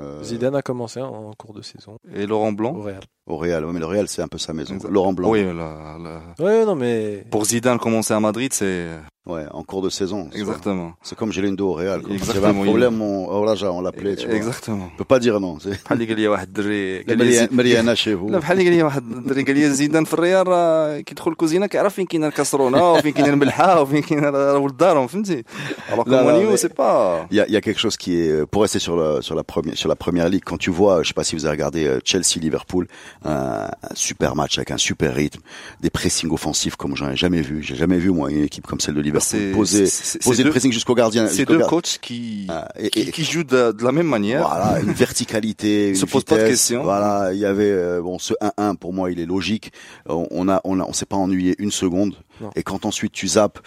Euh, 0.00 0.22
Zidane 0.24 0.56
a 0.56 0.62
commencé 0.62 1.00
en, 1.00 1.32
cours 1.38 1.54
de 1.54 1.62
saison 1.62 1.98
Et 2.14 2.26
Laurent 2.26 2.52
Blanc 2.52 2.74
au 2.74 2.82
Real. 2.82 3.00
Au 3.26 3.36
Real. 3.36 3.64
Ouais, 3.64 3.72
mais 3.72 3.78
le 3.80 3.86
Real, 3.86 4.08
c'est 4.08 4.22
un 4.22 4.28
peu 4.28 4.38
sa 4.38 4.52
maison. 4.52 4.76
Laurent 4.88 5.12
Blanc. 5.12 5.30
Oui, 5.30 5.44
la- 5.44 5.96
la- 6.02 6.44
Ouais, 6.44 6.64
non 6.64 6.74
mais 6.74 7.24
pour 7.30 7.44
Zidane 7.44 7.78
commencer 7.78 8.12
à 8.14 8.18
Madrid, 8.20 8.52
c'est 8.52 8.88
Ouais, 9.25 9.45
en 9.59 9.63
cours 9.63 9.83
de 9.87 9.89
saison. 9.99 10.21
c'est- 10.31 10.39
exactement. 10.39 10.89
C'est 11.07 11.15
comme 11.19 11.31
Gelindo 11.31 11.65
au 11.71 11.73
Real. 11.73 12.01
quoi. 12.01 12.09
S'il 12.09 12.17
y 12.17 12.21
avait 12.21 12.29
Exactement, 12.37 12.61
un 12.61 12.65
problème, 12.65 12.95
on, 13.01 13.27
oh 13.35 13.45
là, 13.45 13.53
on 13.77 13.81
l'appelait, 13.81 14.15
tu 14.15 14.25
vois. 14.25 14.35
Exactement. 14.35 14.87
On 14.93 14.97
peut 14.97 15.03
pas 15.13 15.19
dire 15.19 15.39
non. 15.39 15.53
C'est 15.59 15.69
بحال 15.85 16.01
اللي 16.01 16.05
قال 16.07 16.19
لي 16.19 16.27
واحد 16.27 16.47
الدري 16.47 17.03
قال 17.03 17.17
لي 17.17 17.31
زيد- 17.31 17.51
Mariana 17.51 17.95
chez 17.95 18.13
vous. 18.19 18.31
لا 18.31 18.39
بحال 18.39 18.57
اللي 18.59 18.69
قال 18.69 18.77
لي 18.77 18.83
واحد 18.83 19.03
الدري 19.11 19.43
قال 19.43 19.55
لي 19.55 19.69
زيدان 19.69 20.03
في 20.03 20.13
الريال 20.13 20.47
راه 20.47 20.99
كيدخل 20.99 21.31
الكوزينه 21.31 21.65
كيعرف 21.67 21.93
فين 21.93 22.05
كاينه 22.05 22.27
الكاسرونه 22.27 22.91
وفين 22.93 23.11
كاينه 23.13 23.29
الملحه 23.29 23.81
وفين 23.81 24.01
كاينه 24.01 24.29
راه 24.29 24.57
ولد 24.57 24.77
دارهم 24.77 25.07
فهمتي 25.07 25.43
alors 25.91 26.03
que 26.05 26.09
لا، 26.09 26.15
لا، 26.15 26.23
Mourinho 26.23 26.53
mais- 26.55 26.61
c'est 26.61 26.73
pas 26.73 27.27
Il 27.31 27.37
y 27.37 27.39
a, 27.41 27.45
il 27.47 27.53
y 27.53 27.57
a 27.57 27.61
quelque 27.61 27.79
chose 27.79 27.97
qui 27.97 28.11
est 28.21 28.45
pour 28.51 28.61
rester 28.65 28.79
sur 28.79 28.95
la 29.01 29.21
sur 29.27 29.35
la 29.35 29.43
première 29.43 29.75
sur 29.81 29.89
la 29.93 29.95
première 30.05 30.27
ligue 30.33 30.43
quand 30.49 30.57
tu 30.65 30.71
vois 30.79 30.95
je 31.03 31.07
sais 31.09 31.17
pas 31.21 31.25
si 31.29 31.33
vous 31.35 31.45
avez 31.45 31.55
regardé 31.57 31.81
euh, 31.85 31.99
Chelsea 32.09 32.37
Liverpool 32.47 32.83
un, 33.25 33.67
un 33.91 33.95
super 34.07 34.31
match 34.41 34.53
avec 34.59 34.71
un 34.77 34.81
super 34.89 35.11
rythme 35.21 35.41
des 35.85 35.91
pressings 35.97 36.31
offensifs 36.37 36.75
comme 36.81 36.93
j'en 36.99 37.09
ai 37.13 37.17
jamais 37.25 37.41
vu 37.49 37.55
j'ai 37.67 37.77
jamais 37.83 37.99
vu 38.05 38.09
moi 38.19 38.25
une 38.35 38.43
équipe 38.51 38.65
comme 38.71 38.81
celle 38.85 38.95
de 38.99 39.01
Liverpool 39.07 39.12
poser 39.52 39.84
poser 40.22 40.42
le 40.44 40.50
pressing 40.50 40.72
jusqu'au 40.72 40.94
gardien 40.94 41.26
c'est 41.28 41.44
deux 41.44 41.58
coachs 41.60 41.98
qui 42.00 42.46
Ah, 42.48 42.68
et- 42.78 42.90
qui, 42.90 43.00
et- 43.00 43.10
qui 43.12 43.24
jouent 43.24 43.44
de, 43.44 43.72
de 43.72 43.84
la 43.84 43.92
même 43.92 44.06
manière 44.06 44.46
Voilà, 44.48 44.80
une 44.80 44.92
verticalité, 45.04 45.88
une 45.90 45.94
Se 45.96 46.06
pose 46.06 46.24
pas 46.24 46.36
de 46.36 46.40
vitesse. 46.42 46.60
questions. 46.60 46.82
Voilà, 46.82 47.32
il 47.32 47.38
y 47.38 47.44
avait 47.46 47.70
euh, 47.70 48.00
bon 48.02 48.18
ce 48.18 48.34
1-1 48.58 48.76
pour 48.76 48.92
moi, 48.92 49.10
il 49.10 49.20
est 49.20 49.26
logique. 49.26 49.72
On 50.08 50.26
on 50.30 50.48
a 50.48 50.60
on 50.64 50.80
a 50.80 50.84
on 50.84 50.92
s'est 50.92 51.06
pas 51.06 51.16
ennuyé 51.16 51.54
une 51.58 51.70
seconde. 51.70 52.14
Non. 52.40 52.50
Et 52.56 52.62
quand 52.62 52.84
ensuite 52.84 53.12
tu 53.12 53.28
zappes, 53.28 53.60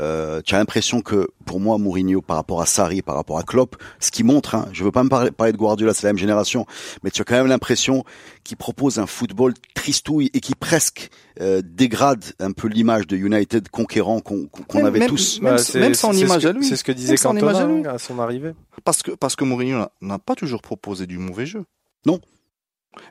euh, 0.00 0.40
tu 0.44 0.54
as 0.54 0.58
l'impression 0.58 1.00
que 1.02 1.28
pour 1.44 1.58
moi 1.60 1.76
Mourinho 1.78 2.22
par 2.22 2.36
rapport 2.36 2.62
à 2.62 2.66
Sarri, 2.66 3.02
par 3.02 3.16
rapport 3.16 3.38
à 3.38 3.42
Klopp, 3.42 3.76
ce 4.00 4.10
qui 4.10 4.22
montre, 4.22 4.54
hein, 4.54 4.68
je 4.72 4.84
veux 4.84 4.92
pas 4.92 5.02
me 5.02 5.08
parler, 5.08 5.30
parler 5.30 5.52
de 5.52 5.56
Guardiola, 5.58 5.92
c'est 5.92 6.04
la 6.06 6.10
même 6.12 6.18
génération, 6.18 6.64
mais 7.02 7.10
tu 7.10 7.20
as 7.22 7.24
quand 7.24 7.34
même 7.34 7.48
l'impression 7.48 8.04
qu'il 8.44 8.56
propose 8.56 8.98
un 8.98 9.06
football 9.06 9.54
tristouille 9.74 10.30
et 10.34 10.40
qui 10.40 10.54
presque 10.54 11.10
euh, 11.40 11.62
dégrade 11.64 12.24
un 12.40 12.52
peu 12.52 12.68
l'image 12.68 13.06
de 13.06 13.16
United 13.16 13.68
conquérant 13.70 14.20
qu'on 14.20 14.48
avait 14.84 15.00
même- 15.00 15.08
tous. 15.08 15.40
Même- 15.40 15.58
c'est- 15.58 15.80
même 15.80 15.94
ce 15.94 16.06
image 16.14 16.42
que- 16.42 16.48
à 16.48 16.52
lui. 16.52 16.66
C'est 16.66 16.76
ce 16.76 16.84
que 16.84 16.92
disait 16.92 17.14
à 17.14 17.16
Cantona 17.16 17.58
hein, 17.58 17.82
à 17.86 17.98
son 17.98 18.18
arrivée. 18.18 18.52
parce 18.84 19.02
que 19.02 19.12
parce 19.12 19.34
que 19.34 19.44
Mourinho 19.44 19.86
n'a 20.00 20.18
pas 20.18 20.34
toujours 20.34 20.60
proposé 20.62 21.06
du 21.06 21.18
mauvais 21.18 21.46
jeu 21.46 21.64
Non. 22.06 22.20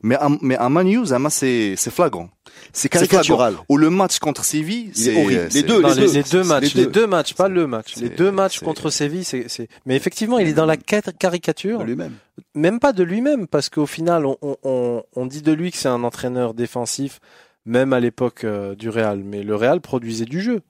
Mais 0.03 0.15
à, 0.15 0.29
mais 0.41 0.55
à 0.57 0.69
Man 0.69 0.87
U 0.87 1.05
Zama, 1.05 1.29
c'est 1.29 1.75
c'est 1.77 1.91
flagrant 1.91 2.29
C'est 2.73 2.89
caricatural. 2.89 3.55
ou 3.69 3.77
le 3.77 3.89
match 3.89 4.19
contre 4.19 4.43
Séville 4.43 4.91
Il 4.95 5.01
est 5.01 5.13
c'est 5.13 5.21
horrible. 5.23 5.47
Les 5.53 5.63
deux, 5.63 5.81
Non, 5.81 5.87
les 5.89 5.95
les, 5.95 6.01
deux. 6.07 6.13
les 6.13 6.23
deux 6.23 6.43
matchs, 6.43 6.73
Les 6.75 6.83
les 6.85 6.89
deux. 6.89 7.07
matchs, 7.07 7.33
pas 7.33 7.47
le 7.49 7.67
match. 7.67 7.95
Les 7.97 8.09
deux 8.09 8.31
matchs 8.31 8.59
contre 8.59 8.89
Séville, 8.89 9.23
c'est, 9.23 9.45
c'est. 9.47 9.67
Mais 9.85 9.95
effectivement, 9.95 10.39
il 10.39 10.47
est 10.47 10.53
dans 10.53 10.65
la 10.65 10.75
ca- 10.89 11.01
caricature, 11.17 11.83
lui-même. 11.83 12.13
même 12.55 12.79
pas 12.79 12.93
de 12.93 13.03
lui-même, 13.03 13.47
parce 13.47 13.69
qu'au 13.69 13.85
final, 13.85 14.25
on, 14.25 14.37
on, 14.41 14.55
on, 14.63 15.03
on 15.15 15.25
dit 15.25 15.41
de 15.41 15.51
lui 15.51 15.71
que 15.71 15.77
c'est 15.77 15.87
un 15.89 16.03
entraîneur 16.03 16.53
défensif, 16.53 17.19
même 17.65 17.93
à 17.93 17.99
l'époque 17.99 18.43
euh, 18.43 18.75
du 18.75 18.89
Real. 18.89 19.21
Mais 19.23 19.43
le 19.43 19.55
Real 19.55 19.81
produisait 19.81 20.25
du 20.25 20.41
jeu. 20.41 20.61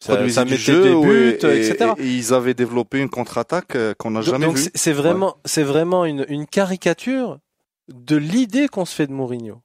Ça, 0.00 0.14
produisait 0.14 0.34
ça 0.34 0.44
du 0.44 0.50
mettait 0.52 0.62
jeu, 0.62 0.82
des 0.82 0.94
buts, 1.06 1.28
et, 1.42 1.56
etc. 1.70 1.92
et- 1.98 2.02
et 2.02 2.06
ils 2.16 2.34
avaient 2.34 2.54
développé 2.54 2.98
une 2.98 3.08
contre-attaque 3.08 3.76
euh, 3.76 3.94
qu'on 3.96 4.10
n'a 4.10 4.20
jamais 4.20 4.46
donc 4.46 4.56
vue. 4.56 4.62
c'est, 4.64 4.72
c'est 4.76 4.92
vraiment, 4.92 5.36
c'est 5.44 5.62
vraiment 5.62 6.04
une, 6.04 6.26
une 6.28 6.44
caricature 6.46 7.38
de 7.92 8.16
l'idée 8.16 8.68
qu'on 8.68 8.84
se 8.84 8.94
fait 8.94 9.06
de 9.06 9.12
Mourinho. 9.12 9.60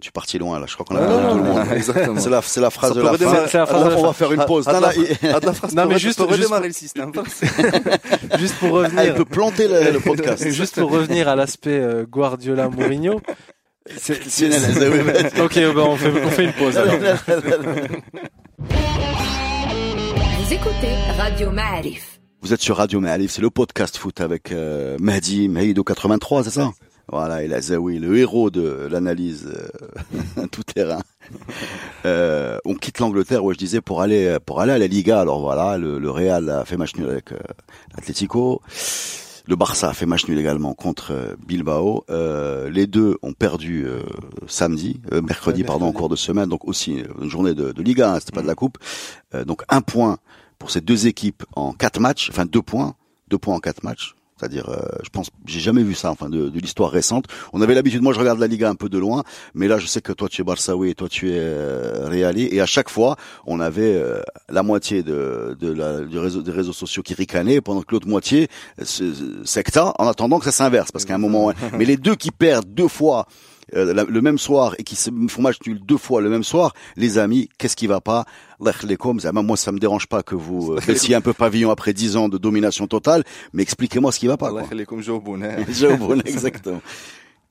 Tu 0.00 0.08
es 0.08 0.10
parti 0.10 0.36
loin 0.38 0.60
là, 0.60 0.66
je 0.68 0.74
crois 0.74 0.84
qu'on 0.84 0.96
a 0.96 1.00
Non, 1.00 1.06
perdu 1.06 1.22
non, 1.24 1.30
tout 1.32 1.36
le 1.38 1.42
non, 1.44 1.54
monde. 1.64 1.72
Exactement. 1.72 2.20
C'est 2.20 2.28
la, 2.28 2.42
c'est 2.42 2.60
la 2.60 2.68
phrase 2.68 2.90
Ça 2.92 2.96
de 2.96 3.00
la 3.02 3.12
fin. 3.16 3.46
C'est 3.48 3.56
la 3.58 3.64
phrase 3.66 3.84
de 3.84 3.88
la 3.88 3.94
on 3.96 4.00
fin. 4.02 4.06
va 4.08 4.12
faire 4.12 4.32
une 4.32 4.44
pause. 4.44 4.64
Ah, 4.68 4.72
Non, 4.78 4.88
ah, 4.88 4.90
Ah, 5.34 5.40
de 5.40 5.46
la 5.46 5.52
phrase 5.54 5.74
Non, 5.74 5.86
mais 5.86 5.98
juste- 5.98 6.20
redémarrer 6.20 6.66
le 6.68 6.74
système. 6.74 7.12
Juste 8.38 8.56
pour 8.56 8.84
elle 8.84 8.90
revenir, 8.94 9.14
peut 9.14 9.24
planter 9.24 9.68
le, 9.68 9.92
le 9.92 10.00
podcast. 10.00 10.46
juste 10.50 10.78
pour 10.78 10.90
revenir 10.90 11.28
à 11.28 11.34
l'aspect 11.36 11.78
euh, 11.80 12.04
Guardiola-Mourinho. 12.04 13.20
c'est- 13.96 14.22
C'est 14.28 14.48
mais- 14.50 15.40
Ok, 15.40 15.58
bah 15.74 15.82
on, 15.86 15.96
fait, 15.96 16.12
on 16.24 16.30
fait 16.30 16.44
une 16.44 16.52
pause 16.52 16.76
alors. 16.76 16.94
Vous 20.38 20.52
écoutez 20.52 20.94
Radio 21.18 21.50
Ma'arif. 21.50 22.20
Vous 22.42 22.52
êtes 22.52 22.60
sur 22.60 22.76
Radio 22.76 23.00
Maalif, 23.00 23.32
c'est 23.32 23.42
le 23.42 23.50
podcast 23.50 23.96
foot 23.96 24.20
avec 24.20 24.52
euh, 24.52 24.96
Mehdi, 25.00 25.48
Mehdi 25.48 25.82
83, 25.82 26.44
c'est 26.44 26.50
ça? 26.50 26.70
Voilà, 27.08 27.44
il 27.44 27.54
a 27.54 27.60
Zawi, 27.60 27.98
le 28.00 28.16
héros 28.18 28.50
de 28.50 28.88
l'analyse 28.90 29.48
euh, 29.48 30.46
tout 30.50 30.64
terrain. 30.64 31.02
Euh, 32.04 32.58
on 32.64 32.74
quitte 32.74 32.98
l'Angleterre, 32.98 33.44
où 33.44 33.52
je 33.52 33.58
disais, 33.58 33.80
pour 33.80 34.02
aller 34.02 34.38
pour 34.44 34.60
aller 34.60 34.72
à 34.72 34.78
la 34.78 34.86
Liga. 34.88 35.20
Alors 35.20 35.40
voilà, 35.40 35.78
le, 35.78 35.98
le 35.98 36.10
Real 36.10 36.50
a 36.50 36.64
fait 36.64 36.76
match 36.76 36.96
nul 36.96 37.08
avec 37.08 37.32
euh, 37.32 37.38
l'Atlético. 37.94 38.60
Le 39.48 39.54
Barça 39.54 39.88
a 39.88 39.92
fait 39.92 40.06
match 40.06 40.26
nul 40.26 40.38
également 40.38 40.74
contre 40.74 41.12
euh, 41.12 41.36
Bilbao. 41.46 42.04
Euh, 42.10 42.68
les 42.68 42.88
deux 42.88 43.16
ont 43.22 43.32
perdu 43.32 43.86
euh, 43.86 44.00
samedi, 44.48 45.00
euh, 45.12 45.22
mercredi, 45.22 45.60
Ouais, 45.60 45.66
pardon, 45.66 45.86
en 45.86 45.92
cours 45.92 46.08
de 46.08 46.16
semaine. 46.16 46.48
Donc 46.48 46.66
aussi 46.66 47.04
une 47.20 47.30
journée 47.30 47.54
de, 47.54 47.70
de 47.70 47.82
Liga, 47.82 48.12
hein, 48.12 48.18
c'était 48.18 48.34
pas 48.34 48.42
de 48.42 48.48
la 48.48 48.56
coupe. 48.56 48.78
Euh, 49.34 49.44
donc 49.44 49.62
un 49.68 49.80
point 49.80 50.18
pour 50.58 50.72
ces 50.72 50.80
deux 50.80 51.06
équipes 51.06 51.44
en 51.54 51.72
quatre 51.72 52.00
matchs, 52.00 52.30
enfin 52.30 52.44
deux 52.46 52.62
points, 52.62 52.94
deux 53.28 53.38
points 53.38 53.54
en 53.54 53.60
quatre 53.60 53.84
matchs. 53.84 54.16
C'est-à-dire, 54.38 54.68
euh, 54.68 54.76
je 55.02 55.08
pense, 55.08 55.28
j'ai 55.46 55.60
jamais 55.60 55.82
vu 55.82 55.94
ça, 55.94 56.10
enfin, 56.10 56.28
de, 56.28 56.50
de 56.50 56.58
l'histoire 56.60 56.90
récente. 56.90 57.24
On 57.54 57.62
avait 57.62 57.74
l'habitude, 57.74 58.02
moi, 58.02 58.12
je 58.12 58.18
regarde 58.18 58.38
la 58.38 58.46
Liga 58.46 58.68
un 58.68 58.74
peu 58.74 58.90
de 58.90 58.98
loin, 58.98 59.24
mais 59.54 59.66
là, 59.66 59.78
je 59.78 59.86
sais 59.86 60.02
que 60.02 60.12
toi, 60.12 60.28
tu 60.28 60.42
es 60.42 60.44
Barçaoui 60.44 60.90
et 60.90 60.94
toi, 60.94 61.08
tu 61.08 61.30
es 61.30 61.38
euh, 61.38 62.06
Reali, 62.06 62.46
et 62.52 62.60
à 62.60 62.66
chaque 62.66 62.90
fois, 62.90 63.16
on 63.46 63.60
avait 63.60 63.94
euh, 63.94 64.20
la 64.50 64.62
moitié 64.62 65.02
de, 65.02 65.56
de 65.58 65.72
la, 65.72 66.00
du 66.02 66.18
réseau, 66.18 66.42
des 66.42 66.52
réseaux 66.52 66.74
sociaux 66.74 67.02
qui 67.02 67.14
ricanaient, 67.14 67.62
pendant 67.62 67.80
que 67.80 67.92
l'autre 67.92 68.08
moitié 68.08 68.48
euh, 68.78 68.84
se- 68.84 69.42
secta, 69.44 69.94
en 69.98 70.06
attendant 70.06 70.38
que 70.38 70.44
ça 70.44 70.52
s'inverse, 70.52 70.92
parce 70.92 71.06
qu'à 71.06 71.14
un 71.14 71.18
moment, 71.18 71.52
mais 71.72 71.86
les 71.86 71.96
deux 71.96 72.14
qui 72.14 72.30
perdent 72.30 72.68
deux 72.74 72.88
fois 72.88 73.26
euh, 73.75 73.93
la- 73.93 74.03
le 74.03 74.21
même 74.21 74.37
soir 74.37 74.75
et 74.79 74.83
qui 74.83 74.95
se 74.95 75.09
font 75.29 75.41
match 75.41 75.57
nul 75.65 75.79
deux 75.91 75.97
fois 75.97 76.19
le 76.21 76.29
même 76.29 76.43
soir, 76.43 76.73
les 76.97 77.17
amis, 77.17 77.47
qu'est-ce 77.57 77.75
qui 77.75 77.87
va 77.87 78.01
pas 78.01 78.25
Allah 78.59 78.71
yakhlikum, 78.71 79.19
ça, 79.19 79.31
Moi, 79.31 79.57
ça 79.57 79.71
me 79.71 79.79
dérange 79.79 80.07
pas 80.07 80.23
que 80.23 80.35
vous 80.35 80.73
euh, 80.73 80.79
baissiez 80.87 81.15
un 81.15 81.21
peu 81.21 81.33
pavillon 81.33 81.71
après 81.71 81.93
dix 81.93 82.15
ans 82.17 82.27
de 82.29 82.37
domination 82.37 82.85
totale, 82.87 83.23
mais 83.53 83.61
expliquez-moi 83.63 84.11
ce 84.11 84.19
qui 84.19 84.27
va 84.27 84.37
pas. 84.37 84.47
Allah 84.49 84.61
Quoi. 84.61 84.67
يخليكم 84.67 85.01
جاوبونا 85.01 85.65
J'avoue, 85.71 86.13
exactement. 86.25 86.81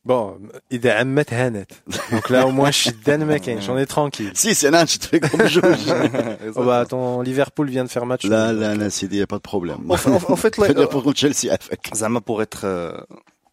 Bon, 0.05 0.39
إذا 0.73 0.93
عمت 0.93 1.33
هانت. 1.33 1.73
Donc 2.13 2.31
là, 2.31 2.47
au 2.47 2.53
moins, 2.53 2.71
je 2.71 2.79
suis 2.79 2.93
Dan 3.07 3.25
McCain, 3.27 3.59
j'en 3.61 3.77
ai 3.77 3.85
tranquille. 3.87 4.31
Si, 4.35 4.55
c'est 4.55 4.71
là, 4.71 4.87
je 4.87 4.97
te 4.97 5.07
fais 5.07 5.21
comme 5.21 5.47
je 5.47 5.61
Oh 6.57 6.65
bah, 6.65 6.87
ton 6.87 7.21
Liverpool 7.21 7.69
vient 7.69 7.85
de 7.85 7.91
faire 7.91 8.07
match. 8.07 8.25
Là, 8.25 8.53
nul. 8.53 8.61
là, 8.63 8.75
là, 8.77 8.89
c'est 8.91 9.09
dit, 9.09 9.19
y 9.19 9.23
a 9.23 9.27
pas 9.27 9.37
de 9.37 9.43
problème. 9.43 9.79
En 9.91 9.97
fait, 9.99 10.11
en 10.11 10.37
fait, 10.37 10.57
là, 10.57 10.65
Je 10.69 10.73
veux 10.73 10.79
dire, 10.79 10.89
pour 10.89 11.03
contre 11.03 11.19
Chelsea, 11.19 11.53
avec. 11.53 11.91
Zama 11.95 12.21
pour 12.23 12.41
être 12.41 12.63
euh, 12.65 12.93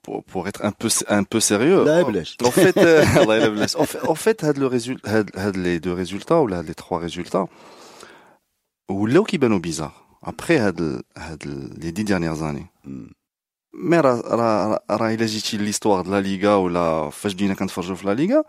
pour, 0.03 0.25
pour 0.25 0.49
être 0.49 0.65
un 0.65 0.73
peu 0.73 0.89
un 1.09 1.25
peu 1.25 1.41
sérieux. 1.41 1.87
Euh, 1.87 2.03
en 2.45 2.51
fait, 2.51 2.77
en 3.77 3.87
fait, 3.87 3.99
en 4.09 4.15
fait, 4.15 4.43
le 4.59 4.67
les 5.57 5.81
deux 5.81 5.93
résultats 5.93 6.41
ou 6.41 6.47
les 6.47 6.75
trois 6.75 6.99
résultats, 6.99 7.47
ou 8.89 9.07
là 9.07 9.23
qui 9.25 9.39
bizarre. 9.59 10.07
Après 10.23 10.59
les 11.81 11.93
dix 11.93 12.05
dernières 12.05 12.43
années. 12.43 12.67
Hmm. 12.85 13.07
Mais 13.75 14.01
ra 14.01 14.21
ra 14.23 14.83
ra 14.89 15.13
il 15.13 15.23
a 15.23 15.27
l'histoire 15.57 16.05
de 16.05 16.11
la 16.11 16.21
Liga 16.21 16.59
ou 16.59 16.69
la 16.69 17.09
fâche 17.11 17.35
d'une 17.35 17.57
quand 17.57 17.67
la 18.05 18.15
Liga? 18.15 18.45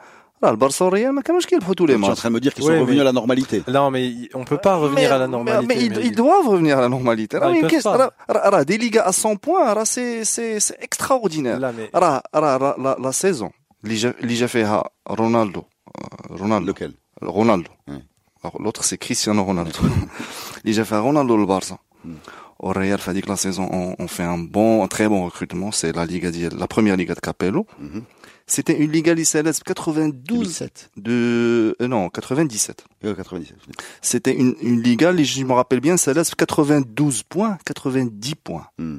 Ah, 0.46 0.52
le 0.52 0.58
Barça 0.58 0.90
mais 0.92 1.22
comment 1.26 1.40
est-ce 1.40 1.74
tous 1.74 1.86
les 1.86 1.96
matchs 1.96 2.02
Je 2.02 2.04
suis 2.04 2.12
en 2.12 2.16
train 2.16 2.30
de 2.30 2.34
me 2.36 2.42
dire 2.42 2.54
qu'ils 2.54 2.66
sont 2.66 2.78
revenus 2.78 3.00
à 3.00 3.06
la 3.06 3.14
normalité. 3.14 3.64
Non, 3.70 3.90
mais 3.90 4.12
on 4.34 4.44
peut 4.44 4.58
pas 4.58 4.74
ah, 4.74 4.78
revenir 4.78 5.14
à 5.14 5.18
la 5.18 5.28
normalité. 5.28 5.66
Mais, 5.66 5.82
ils, 6.06 6.12
doivent 6.14 6.50
revenir 6.50 6.80
à 6.80 6.82
la 6.82 6.90
normalité. 6.90 7.38
Ah, 7.42 7.50
ils 7.50 7.82
pas. 7.82 8.66
Des 8.66 8.78
ligues 8.78 8.98
à 8.98 9.14
100 9.14 9.38
points, 9.38 9.74
c'est 9.86 10.26
c'est 10.26 10.60
extraordinaire. 10.82 11.60
Là, 11.60 12.22
la, 12.34 13.12
saison, 13.14 13.52
l'IGA 13.84 14.48
fait 14.50 14.66
euh, 14.66 14.82
Ronaldo, 15.06 15.64
euh, 15.88 16.36
Ronaldo. 16.36 16.68
Lequel? 16.68 16.92
Ronaldo. 17.22 17.70
L'autre 18.60 18.84
c'est 18.84 18.98
Cristiano 18.98 19.46
Ronaldo. 19.46 19.80
l'IGA 20.66 20.84
fait 20.84 20.98
Ronaldo 20.98 21.38
le 21.38 21.46
Barça. 21.46 21.78
Hmm. 22.04 22.16
Au 22.60 22.70
Real, 22.70 23.00
fait 23.00 23.22
que 23.22 23.30
la 23.30 23.36
saison, 23.36 23.68
on, 23.72 24.08
fait 24.08 24.24
un 24.24 24.38
bon, 24.38 24.84
un 24.84 24.88
très 24.88 25.10
bon 25.10 25.26
recrutement. 25.26 25.72
C'est 25.72 25.94
la 25.94 26.06
Liga, 26.06 26.30
la 26.58 26.68
première 26.68 26.96
Liga 26.96 27.14
de 27.14 27.20
Capello. 27.20 27.66
Mhm. 27.80 28.04
C'était 28.46 28.78
une 28.78 28.92
Liga 28.92 29.14
Lisalas 29.14 29.62
92 29.66 30.14
2007. 30.24 30.92
de 30.98 31.76
euh, 31.82 31.88
non 31.88 32.10
97. 32.10 32.86
Euh, 33.06 33.16
97. 33.16 33.56
C'était 34.02 34.34
une, 34.34 34.56
une 34.62 34.82
Liga, 34.82 35.16
je 35.16 35.44
me 35.44 35.54
rappelle 35.54 35.80
bien, 35.80 35.98
Salas 35.98 36.32
92 36.38 37.24
points, 37.24 37.58
90 37.66 38.36
points. 38.36 38.68
Mm. 38.78 38.98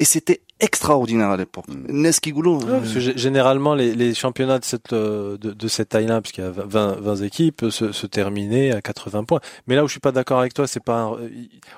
Et 0.00 0.04
c'était 0.04 0.42
extraordinaire 0.58 1.30
à 1.30 1.36
l'époque. 1.36 1.68
Mm. 1.68 2.00
Nesquigoulo. 2.02 2.58
Ouais, 2.58 2.80
euh... 2.82 3.12
généralement, 3.16 3.74
les, 3.74 3.94
les, 3.94 4.14
championnats 4.14 4.58
de 4.58 4.64
cette, 4.64 4.92
euh, 4.92 5.36
de, 5.36 5.52
de 5.52 5.68
cette 5.68 5.90
taille-là, 5.90 6.20
puisqu'il 6.20 6.42
y 6.42 6.44
a 6.44 6.50
20, 6.50 7.00
20 7.00 7.16
équipes, 7.22 7.66
se, 7.70 7.92
se, 7.92 8.06
terminaient 8.06 8.72
à 8.72 8.80
80 8.80 9.24
points. 9.24 9.40
Mais 9.66 9.76
là 9.76 9.84
où 9.84 9.86
je 9.86 9.92
suis 9.92 10.00
pas 10.00 10.12
d'accord 10.12 10.40
avec 10.40 10.54
toi, 10.54 10.66
c'est 10.66 10.82
pas, 10.82 11.00
un... 11.02 11.12
Euh, 11.14 11.28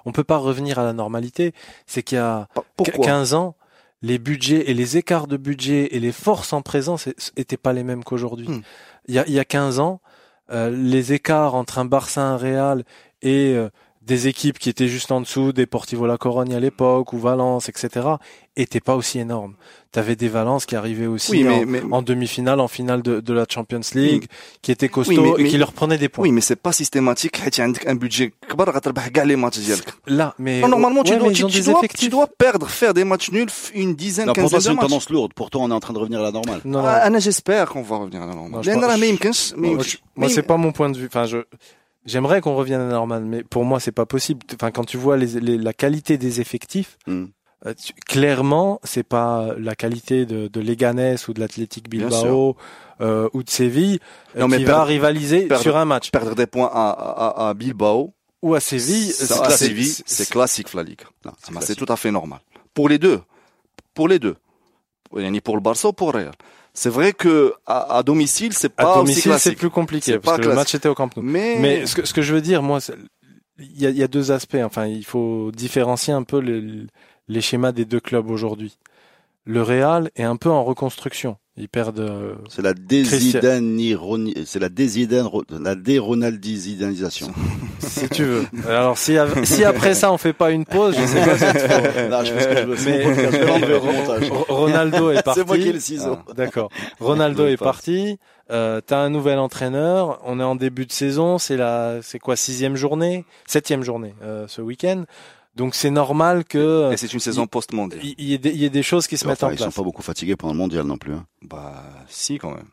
on 0.05 0.13
peut 0.13 0.25
pas 0.25 0.37
revenir 0.37 0.79
à 0.79 0.85
la 0.85 0.93
normalité. 0.93 1.53
C'est 1.87 2.03
qu'il 2.03 2.17
y 2.17 2.21
a 2.21 2.49
Pourquoi? 2.77 3.05
15 3.05 3.35
ans, 3.35 3.57
les 4.05 4.19
budgets 4.19 4.71
et 4.71 4.75
les 4.75 4.99
écarts 4.99 5.27
de 5.27 5.39
budget 5.39 5.89
et 5.93 5.99
les 5.99 6.13
forces 6.13 6.53
en 6.53 6.61
présence 6.61 7.07
é- 7.07 7.15
étaient 7.37 7.57
pas 7.57 7.73
les 7.73 7.83
mêmes 7.83 8.05
qu'aujourd'hui. 8.05 8.49
Hmm. 8.49 8.63
Il 9.09 9.15
y 9.15 9.19
a 9.19 9.25
il 9.27 9.33
y 9.33 9.39
a 9.39 9.45
15 9.47 9.81
ans, 9.81 10.01
euh, 10.51 10.69
les 10.71 11.15
écarts 11.15 11.55
entre 11.55 11.79
un 11.79 11.87
Barça, 11.87 12.21
un 12.21 12.37
Real 12.37 12.85
et 13.23 13.55
euh, 13.55 13.71
des 14.07 14.29
équipes 14.29 14.59
qui 14.59 14.69
étaient 14.69 14.89
juste 14.89 15.11
en 15.13 15.21
dessous, 15.21 15.53
des 15.53 15.67
Portivo 15.67 16.07
La 16.07 16.19
Corogne 16.19 16.55
à 16.55 16.61
l'époque, 16.61 17.13
ou 17.13 17.19
Valence, 17.19 17.69
etc., 17.69 18.07
étaient 18.57 18.81
pas 18.81 18.95
aussi 18.95 19.19
énormes. 19.19 19.55
T'avais 19.93 20.15
des 20.15 20.29
Valence 20.29 20.67
qui 20.67 20.77
arrivaient 20.77 21.07
aussi 21.07 21.45
en, 21.91 22.03
demi-finale, 22.03 22.61
en 22.61 22.69
finale 22.69 23.03
de, 23.03 23.33
la 23.33 23.47
Champions 23.49 23.81
League, 23.95 24.27
qui 24.61 24.73
étaient 24.73 24.89
costauds 24.89 25.39
et 25.39 25.45
qui 25.45 25.57
leur 25.57 25.73
prenaient 25.73 25.99
des 25.99 26.09
points. 26.09 26.25
Oui, 26.25 26.33
mais 26.33 26.41
c'est 26.41 26.57
pas 26.57 26.73
systématique. 26.73 27.41
Tu 27.51 27.63
un 27.63 27.95
budget 27.95 28.33
Là, 30.07 30.35
mais 30.39 30.61
normalement 30.61 31.03
tu, 31.03 31.17
dois, 31.17 31.33
tu, 31.33 32.09
dois, 32.09 32.27
perdre, 32.27 32.69
faire 32.69 32.93
des 32.95 33.05
matchs 33.05 33.31
nuls, 33.31 33.49
une 33.75 33.95
dizaine, 33.95 34.33
quinzaine 34.33 34.49
de 34.49 34.53
matchs. 34.53 34.63
C'est 34.65 34.73
une 34.73 34.79
tendance 34.79 35.11
lourde. 35.11 35.33
Pourtant, 35.35 35.63
on 35.63 35.71
est 35.71 35.75
en 35.75 35.81
train 35.81 35.95
de 35.95 35.99
revenir 35.99 36.21
à 36.21 36.25
la 36.25 36.33
normale. 36.33 36.61
Non, 36.65 36.83
ah, 36.85 37.19
j'espère 37.19 37.71
qu'on 37.71 37.83
va 37.83 37.97
revenir 37.97 38.23
à 38.23 38.27
la 38.27 38.35
normale. 38.35 38.53
Non, 38.53 38.63
je. 39.81 39.97
Moi, 40.17 40.29
c'est 40.29 40.43
pas 40.43 40.57
mon 40.57 40.73
point 40.73 40.91
de 40.91 40.99
vue. 40.99 41.07
Enfin, 41.07 41.25
je 41.25 41.39
j'aimerais 42.05 42.41
qu'on 42.41 42.55
revienne 42.57 42.81
à 42.81 42.87
la 42.87 42.93
normale, 42.93 43.25
mais 43.25 43.43
pour 43.43 43.65
moi, 43.65 43.81
c'est 43.81 43.93
pas 43.93 44.07
possible. 44.07 44.41
Enfin, 44.55 44.71
quand 44.71 44.85
tu 44.85 44.97
vois 44.97 45.17
les, 45.17 45.41
les- 45.41 45.59
la 45.59 45.73
qualité 45.73 46.19
des 46.19 46.41
effectifs, 46.41 46.99
Hmm. 47.07 47.27
euh, 47.67 47.75
tu- 47.75 47.93
clairement, 48.07 48.81
c'est 48.85 49.03
pas 49.03 49.55
la 49.59 49.75
qualité 49.75 50.27
de, 50.27 50.49
de 50.49 50.61
Leganés 50.61 51.17
ou 51.29 51.33
de 51.33 51.41
l'Athletic 51.41 51.89
Bilbao 51.89 52.57
euh, 53.01 53.29
ou 53.33 53.43
de 53.43 53.51
Séville 53.51 53.99
euh, 54.37 54.41
Non, 54.41 54.49
mais 54.49 54.59
qui 54.59 54.65
perdre- 54.65 54.81
va 54.81 54.85
rivaliser 54.85 55.47
perdre- 55.47 55.63
sur 55.63 55.77
un 55.77 55.85
match. 55.85 56.11
Perdre 56.11 56.35
des 56.35 56.47
points 56.47 56.71
à, 56.73 56.91
à, 56.91 57.49
à 57.49 57.55
Bilbao, 57.55 58.13
Ou 58.43 58.55
à 58.55 58.61
Séville, 58.61 59.11
c'est- 60.07 60.31
classique 60.31 60.75
la 60.75 60.83
Ligue. 60.83 61.01
C'est 61.63 61.75
tout 61.75 61.91
à 61.93 61.97
fait 61.97 62.11
normal. 62.11 62.41
Pour 62.75 62.89
les 62.89 62.99
deux. 62.99 63.21
Pour 63.95 64.09
les 64.09 64.19
deux. 64.19 64.37
Yani 65.17 65.41
Pour 65.41 65.55
le 65.55 65.61
Barça 65.63 65.89
ou 65.89 65.93
pour 65.93 66.13
le 66.13 66.19
Real? 66.19 66.33
C'est 66.75 66.91
vrai 66.91 67.12
que 67.12 67.55
à, 67.66 67.99
à 67.99 68.03
domicile, 68.03 68.53
c'est 68.53 68.72
À 68.79 68.83
pas 68.83 68.97
aussi 68.99 69.12
domicile, 69.12 69.35
c'est 69.39 69.55
plus 69.55 69.70
compliqué 69.70 70.18
parce 70.18 70.39
pas 70.39 70.43
que 70.43 70.49
le 70.49 70.55
match 70.55 70.75
était 70.75 70.89
au 70.89 70.95
Camp 70.95 71.16
Nou. 71.16 71.22
Mais, 71.22 71.57
Mais 71.61 71.87
ce 71.87 71.95
que, 71.95 72.05
ce 72.05 72.12
que 72.12 72.20
je 72.20 72.35
veux 72.35 72.41
dire, 72.41 72.62
moi, 72.62 72.81
il 73.59 73.81
y 73.81 73.87
a, 73.87 73.91
y 73.91 74.03
a 74.03 74.09
deux 74.09 74.33
aspects. 74.33 74.59
Enfin, 74.62 74.87
il 74.87 75.05
faut 75.05 75.53
différencier 75.53 76.12
un 76.12 76.25
peu 76.25 76.39
les, 76.39 76.85
les 77.29 77.41
schémas 77.41 77.70
des 77.70 77.85
deux 77.85 78.01
clubs 78.01 78.29
aujourd'hui. 78.29 78.77
Le 79.45 79.62
Real 79.62 80.11
est 80.16 80.25
un 80.25 80.37
peu 80.37 80.51
en 80.51 80.64
reconstruction. 80.64 81.37
Ils 81.57 81.69
perdent. 81.69 82.01
euh, 82.01 82.35
C'est 82.49 82.63
la 82.63 82.75
désidani, 82.75 83.97
c'est 84.45 84.59
la 84.59 84.69
désidan, 84.69 85.31
la 85.51 85.75
déronaldizidanisation. 85.77 87.29
si 87.79 88.09
tu 88.09 88.25
veux. 88.25 88.45
Alors 88.69 88.99
si, 88.99 89.17
si 89.45 89.65
après 89.65 89.95
ça 89.95 90.11
on 90.11 90.19
fait 90.19 90.33
pas 90.33 90.51
une 90.51 90.65
pause, 90.65 90.97
je 90.99 91.07
sais 91.07 91.25
pas 91.25 91.39
si 91.39 91.45
tu 91.53 91.59
faut- 91.61 92.09
Non, 92.11 92.25
je 92.25 92.33
fais 92.33 92.43
ce 92.43 92.49
que 92.49 92.57
je 92.57 92.67
veux. 92.67 92.77
Mais-. 92.87 94.29
Ro- 94.29 94.47
Ronaldo 94.49 95.11
est 95.13 95.23
parti. 95.23 95.41
C'est 95.41 95.47
moi 95.47 95.57
qui 95.57 95.69
ai 95.69 95.73
le 95.73 95.81
ciseau. 95.81 96.19
Ah, 96.29 96.33
D'accord. 96.35 96.71
Ronaldo 96.99 97.47
est 97.47 97.57
parti. 97.57 98.19
Euh, 98.51 98.81
T'as 98.85 98.99
un 98.99 99.11
nouvel 99.11 99.39
entraîneur. 99.39 100.21
On 100.25 100.41
est 100.41 100.45
en 100.45 100.57
début 100.57 100.87
de 100.87 100.93
saison. 100.93 101.39
C'est 101.39 101.57
la, 101.57 101.99
c'est 102.03 102.19
quoi 102.19 102.35
sixième 102.37 102.75
journée, 102.77 103.25
septième 103.47 103.83
journée 103.85 104.15
euh, 104.23 104.47
ce 104.49 104.61
week-end. 104.61 105.05
Donc 105.57 105.75
c'est 105.75 105.91
normal 105.91 106.45
que 106.45 106.91
Et 106.93 106.97
c'est 106.97 107.13
une 107.13 107.21
saison 107.21 107.47
post-mondiale. 107.47 108.01
il 108.03 108.15
il 108.19 108.31
y, 108.31 108.35
il 108.35 108.57
y 108.57 108.65
ait 108.65 108.71
des 108.71 108.83
choses 108.83 109.07
qui 109.07 109.17
se 109.17 109.27
mettent 109.27 109.39
Enfin, 109.45 109.49
en 109.49 109.51
ils 109.51 109.59
sont 109.59 109.65
place. 109.67 109.75
pas 109.77 109.83
beaucoup 109.83 110.03
fatigués 110.03 110.35
pendant 110.37 110.53
le 110.53 110.59
mondial 110.59 110.85
non 110.85 110.97
plus. 110.99 111.13
hein. 111.15 111.27
Bah, 111.43 111.75
si, 112.09 112.39
quand 112.39 112.51
même. 112.51 112.67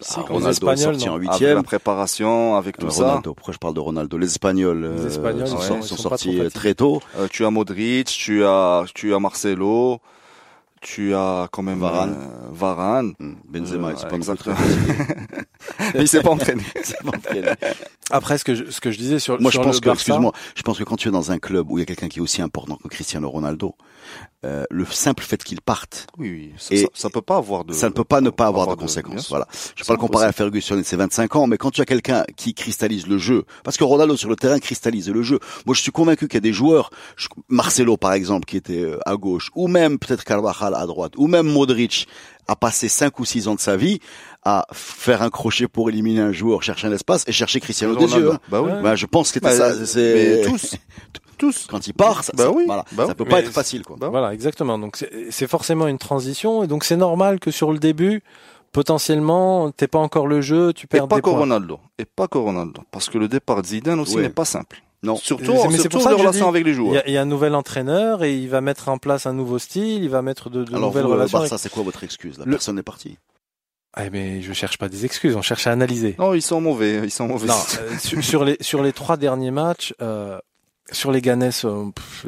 Si, 0.00 0.14
Ah, 0.16 0.22
Ronaldo 0.28 0.48
est 0.70 0.76
sorti 0.76 1.06
non. 1.06 1.12
en 1.12 1.16
Avec 1.16 1.28
huitième. 1.30 1.56
la 1.56 1.62
préparation, 1.64 2.54
avec 2.56 2.76
tout 2.76 2.86
Euh, 2.86 2.90
ça. 2.90 3.08
Ronaldo, 3.08 3.34
pourquoi 3.34 3.52
je 3.54 3.58
parle 3.58 3.74
de 3.74 3.80
Ronaldo? 3.80 4.16
Les 4.18 4.26
Espagnols, 4.28 4.84
euh, 4.84 4.96
Les 4.96 5.06
Espagnols, 5.06 5.46
sont, 5.48 5.56
ils 5.58 5.62
sont- 5.62 5.68
sont- 5.68 5.76
ils 5.80 5.82
sont 5.82 5.96
sont 5.96 6.02
sortis 6.08 6.40
très 6.54 6.74
tôt. 6.74 7.00
Euh, 7.16 7.26
tu 7.30 7.44
as 7.44 7.50
Modric, 7.50 8.06
tu 8.06 8.44
as, 8.44 8.84
tu 8.94 9.12
as 9.14 9.18
Marcelo, 9.18 10.00
tu 10.80 11.14
as 11.14 11.48
quand 11.50 11.62
même 11.62 11.78
Varane. 11.80 12.16
euh, 12.18 12.48
Varane. 12.52 13.12
Hmm, 13.18 13.34
Benzema, 13.48 13.88
Euh, 13.88 13.92
il 13.92 13.98
s'est 13.98 14.06
pas 14.08 14.16
exactement. 14.16 14.56
Mais 15.94 16.00
il 16.02 16.08
s'est 16.08 16.22
pas 16.22 16.30
entraîné. 16.30 16.62
C'est 16.82 17.02
pas 17.02 17.16
entraîné. 17.16 17.48
Après 18.10 18.38
ce 18.38 18.44
que 18.44 18.54
je, 18.54 18.70
ce 18.70 18.80
que 18.80 18.90
je 18.90 18.98
disais 18.98 19.18
sur 19.18 19.40
Moi, 19.40 19.50
je 19.50 19.56
sur 19.56 19.62
pense 19.62 19.76
le 19.76 19.80
que, 19.80 19.90
excuse-moi, 19.90 20.32
je 20.54 20.62
pense 20.62 20.78
que 20.78 20.84
quand 20.84 20.96
tu 20.96 21.08
es 21.08 21.10
dans 21.10 21.30
un 21.32 21.38
club 21.38 21.70
où 21.70 21.78
il 21.78 21.80
y 21.80 21.82
a 21.82 21.86
quelqu'un 21.86 22.08
qui 22.08 22.18
est 22.18 22.22
aussi 22.22 22.42
important 22.42 22.76
que 22.76 22.88
Cristiano 22.88 23.28
Ronaldo, 23.28 23.74
euh, 24.44 24.64
le 24.70 24.84
simple 24.84 25.24
fait 25.24 25.42
qu'il 25.42 25.60
parte, 25.60 26.06
Oui, 26.16 26.30
oui. 26.30 26.52
Ça, 26.58 26.74
Et- 26.74 26.82
ça, 26.82 26.88
ça 26.94 27.10
peut 27.10 27.22
pas 27.22 27.36
avoir 27.36 27.64
de. 27.64 27.72
ça 27.72 27.88
ne 27.88 27.92
peut 27.92 28.04
pas 28.04 28.20
ne 28.20 28.30
pas 28.30 28.46
avoir, 28.46 28.62
avoir 28.62 28.76
de 28.76 28.80
de- 28.82 28.86
conséquences. 28.86 29.22
sûr. 29.26 29.30
Voilà. 29.30 29.48
Je 29.74 29.82
vais 29.82 29.86
pas 29.86 29.94
le 29.94 29.98
comparer 29.98 30.26
à. 30.26 30.32
Ferguson 30.32 30.78
et 30.78 30.84
ses 30.84 30.96
25 30.96 31.34
ans, 31.36 31.46
mais 31.48 31.56
quand 31.58 31.70
tu 31.72 31.80
as 31.80 31.84
quelqu'un 31.84 32.24
qui 32.36 32.54
cristallise 32.54 33.06
le 33.08 33.18
jeu, 33.18 33.44
parce 33.64 33.76
que 33.76 33.84
Ronaldo 33.84 34.16
sur 34.16 34.28
le 34.28 34.36
terrain 34.36 34.58
cristallise 34.60 35.08
le 35.10 35.22
jeu. 35.22 35.40
Moi, 35.66 35.74
je 35.74 35.80
suis 35.82 35.90
convaincu 35.92 36.28
qu'il 36.28 36.36
y 36.36 36.38
a 36.38 36.40
des 36.40 36.52
joueurs, 36.52 36.90
je- 37.16 37.28
Marcelo 37.48 37.96
par 37.96 38.12
exemple, 38.12 38.44
qui 38.46 38.56
était 38.56 38.80
euh, 38.82 38.98
à 39.06 39.16
gauche, 39.16 39.50
ou 39.56 39.66
même 39.66 39.98
peut-être 39.98 40.22
Carvajal 40.24 40.74
à 40.74 40.86
droite, 40.86 41.14
ou 41.16 41.26
même 41.26 41.46
Modric, 41.48 42.06
a 42.48 42.56
passé 42.56 42.88
5 42.88 43.18
ou 43.20 43.24
6 43.24 43.46
ans 43.48 43.54
de 43.54 43.60
sa 43.60 43.76
vie 43.76 44.00
à 44.44 44.66
faire 44.72 45.22
un 45.22 45.30
crochet 45.30 45.68
pour 45.68 45.88
éliminer 45.90 46.20
un 46.20 46.32
joueur, 46.32 46.62
chercher 46.62 46.86
un 46.88 46.92
espace 46.92 47.24
et 47.28 47.32
chercher 47.32 47.60
Cristiano 47.60 47.94
des 47.94 48.06
Ronaldo. 48.06 48.26
yeux. 48.30 48.32
hein. 48.34 48.40
Bah 48.48 48.62
oui. 48.62 48.70
Bah, 48.82 48.96
je 48.96 49.06
pense 49.06 49.30
que 49.32 49.38
Bah, 49.38 49.52
ça. 49.52 49.74
mais 49.78 49.84
C'est 49.86 50.42
tous, 50.46 50.74
tous. 51.38 51.66
quand 51.68 51.86
il 51.86 51.92
part, 51.94 52.24
ça, 52.24 52.32
Bah 52.34 52.44
ça- 52.44 52.50
oui. 52.50 52.64
voilà, 52.66 52.84
Bah 52.92 53.06
ça 53.06 53.14
peut 53.14 53.24
pas 53.24 53.36
Mais 53.36 53.42
être 53.42 53.52
facile, 53.52 53.82
quoi. 53.82 53.96
Bah, 54.00 54.08
Voilà, 54.08 54.32
exactement. 54.32 54.78
Donc 54.78 54.96
c'est 54.96 55.10
c'est 55.30 55.46
forcément 55.46 55.86
une 55.86 55.98
transition 55.98 56.62
et 56.64 56.66
donc 56.66 56.84
c'est 56.84 56.96
normal 56.96 57.38
que 57.38 57.50
sur 57.50 57.70
le 57.72 57.78
début, 57.78 58.22
potentiellement, 58.72 59.70
t'es 59.72 59.88
pas 59.88 59.98
encore 59.98 60.26
le 60.26 60.40
jeu, 60.40 60.72
tu 60.72 60.86
Et 60.86 60.88
perds 60.88 61.08
pas 61.08 61.16
des 61.16 61.22
que 61.22 61.28
points. 61.30 61.38
Ronaldo. 61.40 61.78
Et 61.98 62.04
pas 62.04 62.28
que 62.28 62.38
Ronaldo. 62.38 62.82
Parce 62.90 63.08
que 63.10 63.18
le 63.18 63.28
départ 63.28 63.60
de 63.62 63.66
Zidane 63.66 64.00
aussi 64.00 64.16
n'est 64.16 64.28
pas 64.30 64.44
simple. 64.44 64.82
Non. 65.02 65.16
Surtout, 65.16 65.52
Mais 65.52 65.58
c'est 65.70 65.82
surtout 65.82 65.88
pour 65.90 66.02
ça 66.02 66.10
les 66.10 66.16
relations 66.16 66.48
avec 66.48 66.64
les 66.64 66.70
Il 66.70 66.74
y, 66.74 66.76
joueurs. 66.76 66.98
a, 67.02 67.06
il 67.06 67.12
y 67.12 67.16
a 67.16 67.22
un 67.22 67.24
nouvel 67.24 67.54
entraîneur 67.54 68.24
et 68.24 68.34
il 68.36 68.48
va 68.48 68.60
mettre 68.60 68.88
en 68.88 68.98
place 68.98 69.26
un 69.26 69.32
nouveau 69.32 69.58
style, 69.60 70.02
il 70.02 70.08
va 70.10 70.22
mettre 70.22 70.50
de, 70.50 70.64
de 70.64 70.74
Alors, 70.74 70.88
nouvelles 70.88 71.04
vous, 71.04 71.08
le 71.10 71.14
relations. 71.14 71.38
Barça, 71.38 71.56
c'est 71.58 71.68
quoi 71.70 71.82
votre 71.84 72.02
excuse 72.02 72.36
La 72.38 72.44
Le- 72.44 72.50
personne 72.50 72.76
n'est 72.76 72.82
partie. 72.82 73.16
Ah, 73.94 74.10
mais 74.10 74.42
je 74.42 74.52
cherche 74.52 74.76
pas 74.76 74.88
des 74.88 75.04
excuses, 75.04 75.34
on 75.36 75.42
cherche 75.42 75.66
à 75.66 75.72
analyser. 75.72 76.14
Non, 76.18 76.34
ils 76.34 76.42
sont 76.42 76.60
mauvais. 76.60 77.00
Ils 77.04 77.10
sont 77.10 77.26
mauvais. 77.28 77.46
Non, 77.46 77.54
euh, 77.80 77.96
sur, 78.00 78.22
sur 78.24 78.44
les 78.44 78.56
sur 78.60 78.82
les 78.82 78.92
trois 78.92 79.16
derniers 79.16 79.50
matchs, 79.52 79.94
euh, 80.02 80.38
sur 80.92 81.10
les 81.12 81.20
Ganes, 81.22 81.50
euh, 81.64 81.84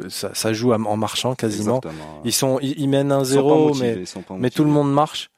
ça, 0.09 0.31
ça 0.33 0.53
joue 0.53 0.73
en 0.73 0.97
marchant 0.97 1.35
quasiment. 1.35 1.77
Exactement. 1.79 2.21
Ils 2.25 2.33
sont 2.33 2.57
ils, 2.61 2.79
ils 2.79 2.87
mènent 2.89 3.11
1-0, 3.11 3.67
motivés, 3.67 4.03
mais 4.29 4.37
mais 4.39 4.49
tout 4.49 4.63
le 4.63 4.69
monde 4.71 4.91
marche. 4.93 5.29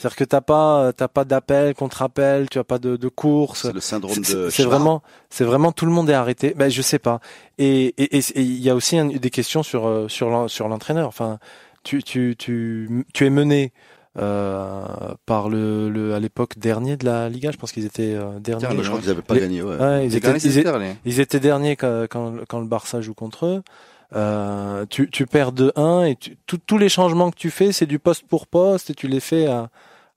C'est-à-dire 0.00 0.16
que 0.16 0.24
t'as 0.24 0.40
pas 0.40 0.92
t'as 0.94 1.08
pas 1.08 1.24
d'appel 1.26 1.74
contre 1.74 2.00
appel, 2.00 2.48
tu 2.48 2.58
as 2.58 2.64
pas 2.64 2.78
de, 2.78 2.96
de 2.96 3.08
course. 3.08 3.62
C'est 3.66 3.74
le 3.74 3.80
syndrome 3.80 4.16
de. 4.16 4.24
C'est 4.24 4.50
c'est 4.50 4.62
vraiment, 4.64 5.02
c'est 5.28 5.44
vraiment 5.44 5.72
tout 5.72 5.84
le 5.84 5.92
monde 5.92 6.08
est 6.08 6.14
arrêté. 6.14 6.54
Ben 6.56 6.70
je 6.70 6.80
sais 6.80 6.98
pas. 6.98 7.20
Et 7.58 7.94
et 8.02 8.16
et- 8.16 8.24
et 8.34 8.40
il 8.40 8.60
y 8.60 8.70
a 8.70 8.74
aussi 8.74 8.96
un- 8.96 9.06
des 9.08 9.30
questions 9.30 9.62
sur 9.62 9.86
euh, 9.86 10.08
sur 10.08 10.48
sur 10.48 10.68
l'entraîneur. 10.68 11.06
Enfin, 11.06 11.38
tu 11.82 12.02
tu 12.02 12.34
tu 12.38 13.04
tu 13.12 13.26
es 13.26 13.30
mené 13.30 13.72
euh, 14.18 14.84
par 15.26 15.48
le, 15.48 15.88
le 15.90 16.14
à 16.14 16.18
l'époque 16.20 16.58
dernier 16.58 16.96
de 16.96 17.04
la 17.04 17.28
Liga. 17.28 17.50
Je 17.52 17.58
pense 17.58 17.70
qu'ils 17.72 17.84
étaient 17.86 18.14
euh, 18.14 18.38
derniers. 18.40 18.62
Dernier, 18.62 18.82
Je 18.82 18.88
crois 18.88 19.00
qu'ils 19.00 19.08
n'avaient 19.10 19.22
pas 19.22 19.34
Les- 19.34 19.40
gagné. 19.40 19.62
Ouais. 19.62 19.76
Ouais, 19.76 20.06
ils 20.06 20.16
étaient, 20.16 20.30
ils, 20.38 20.58
étaient, 20.58 20.96
ils 21.04 21.20
étaient 21.20 21.40
derniers 21.40 21.76
quand, 21.76 22.06
quand, 22.10 22.34
quand 22.48 22.60
le 22.60 22.66
Barça 22.66 23.00
joue 23.02 23.14
contre 23.14 23.44
eux. 23.46 23.62
Euh, 24.16 24.86
tu, 24.90 25.08
tu 25.08 25.24
perds 25.26 25.52
de 25.52 25.72
1 25.76 26.02
et 26.04 26.16
tu- 26.16 26.36
tout- 26.46 26.58
tous 26.66 26.78
les 26.78 26.88
changements 26.88 27.30
que 27.30 27.36
tu 27.36 27.50
fais, 27.50 27.70
c'est 27.70 27.86
du 27.86 28.00
poste 28.00 28.24
pour 28.26 28.48
poste 28.48 28.90
et 28.90 28.94
tu 28.94 29.06
les 29.06 29.20
fais 29.20 29.46
à, 29.46 29.68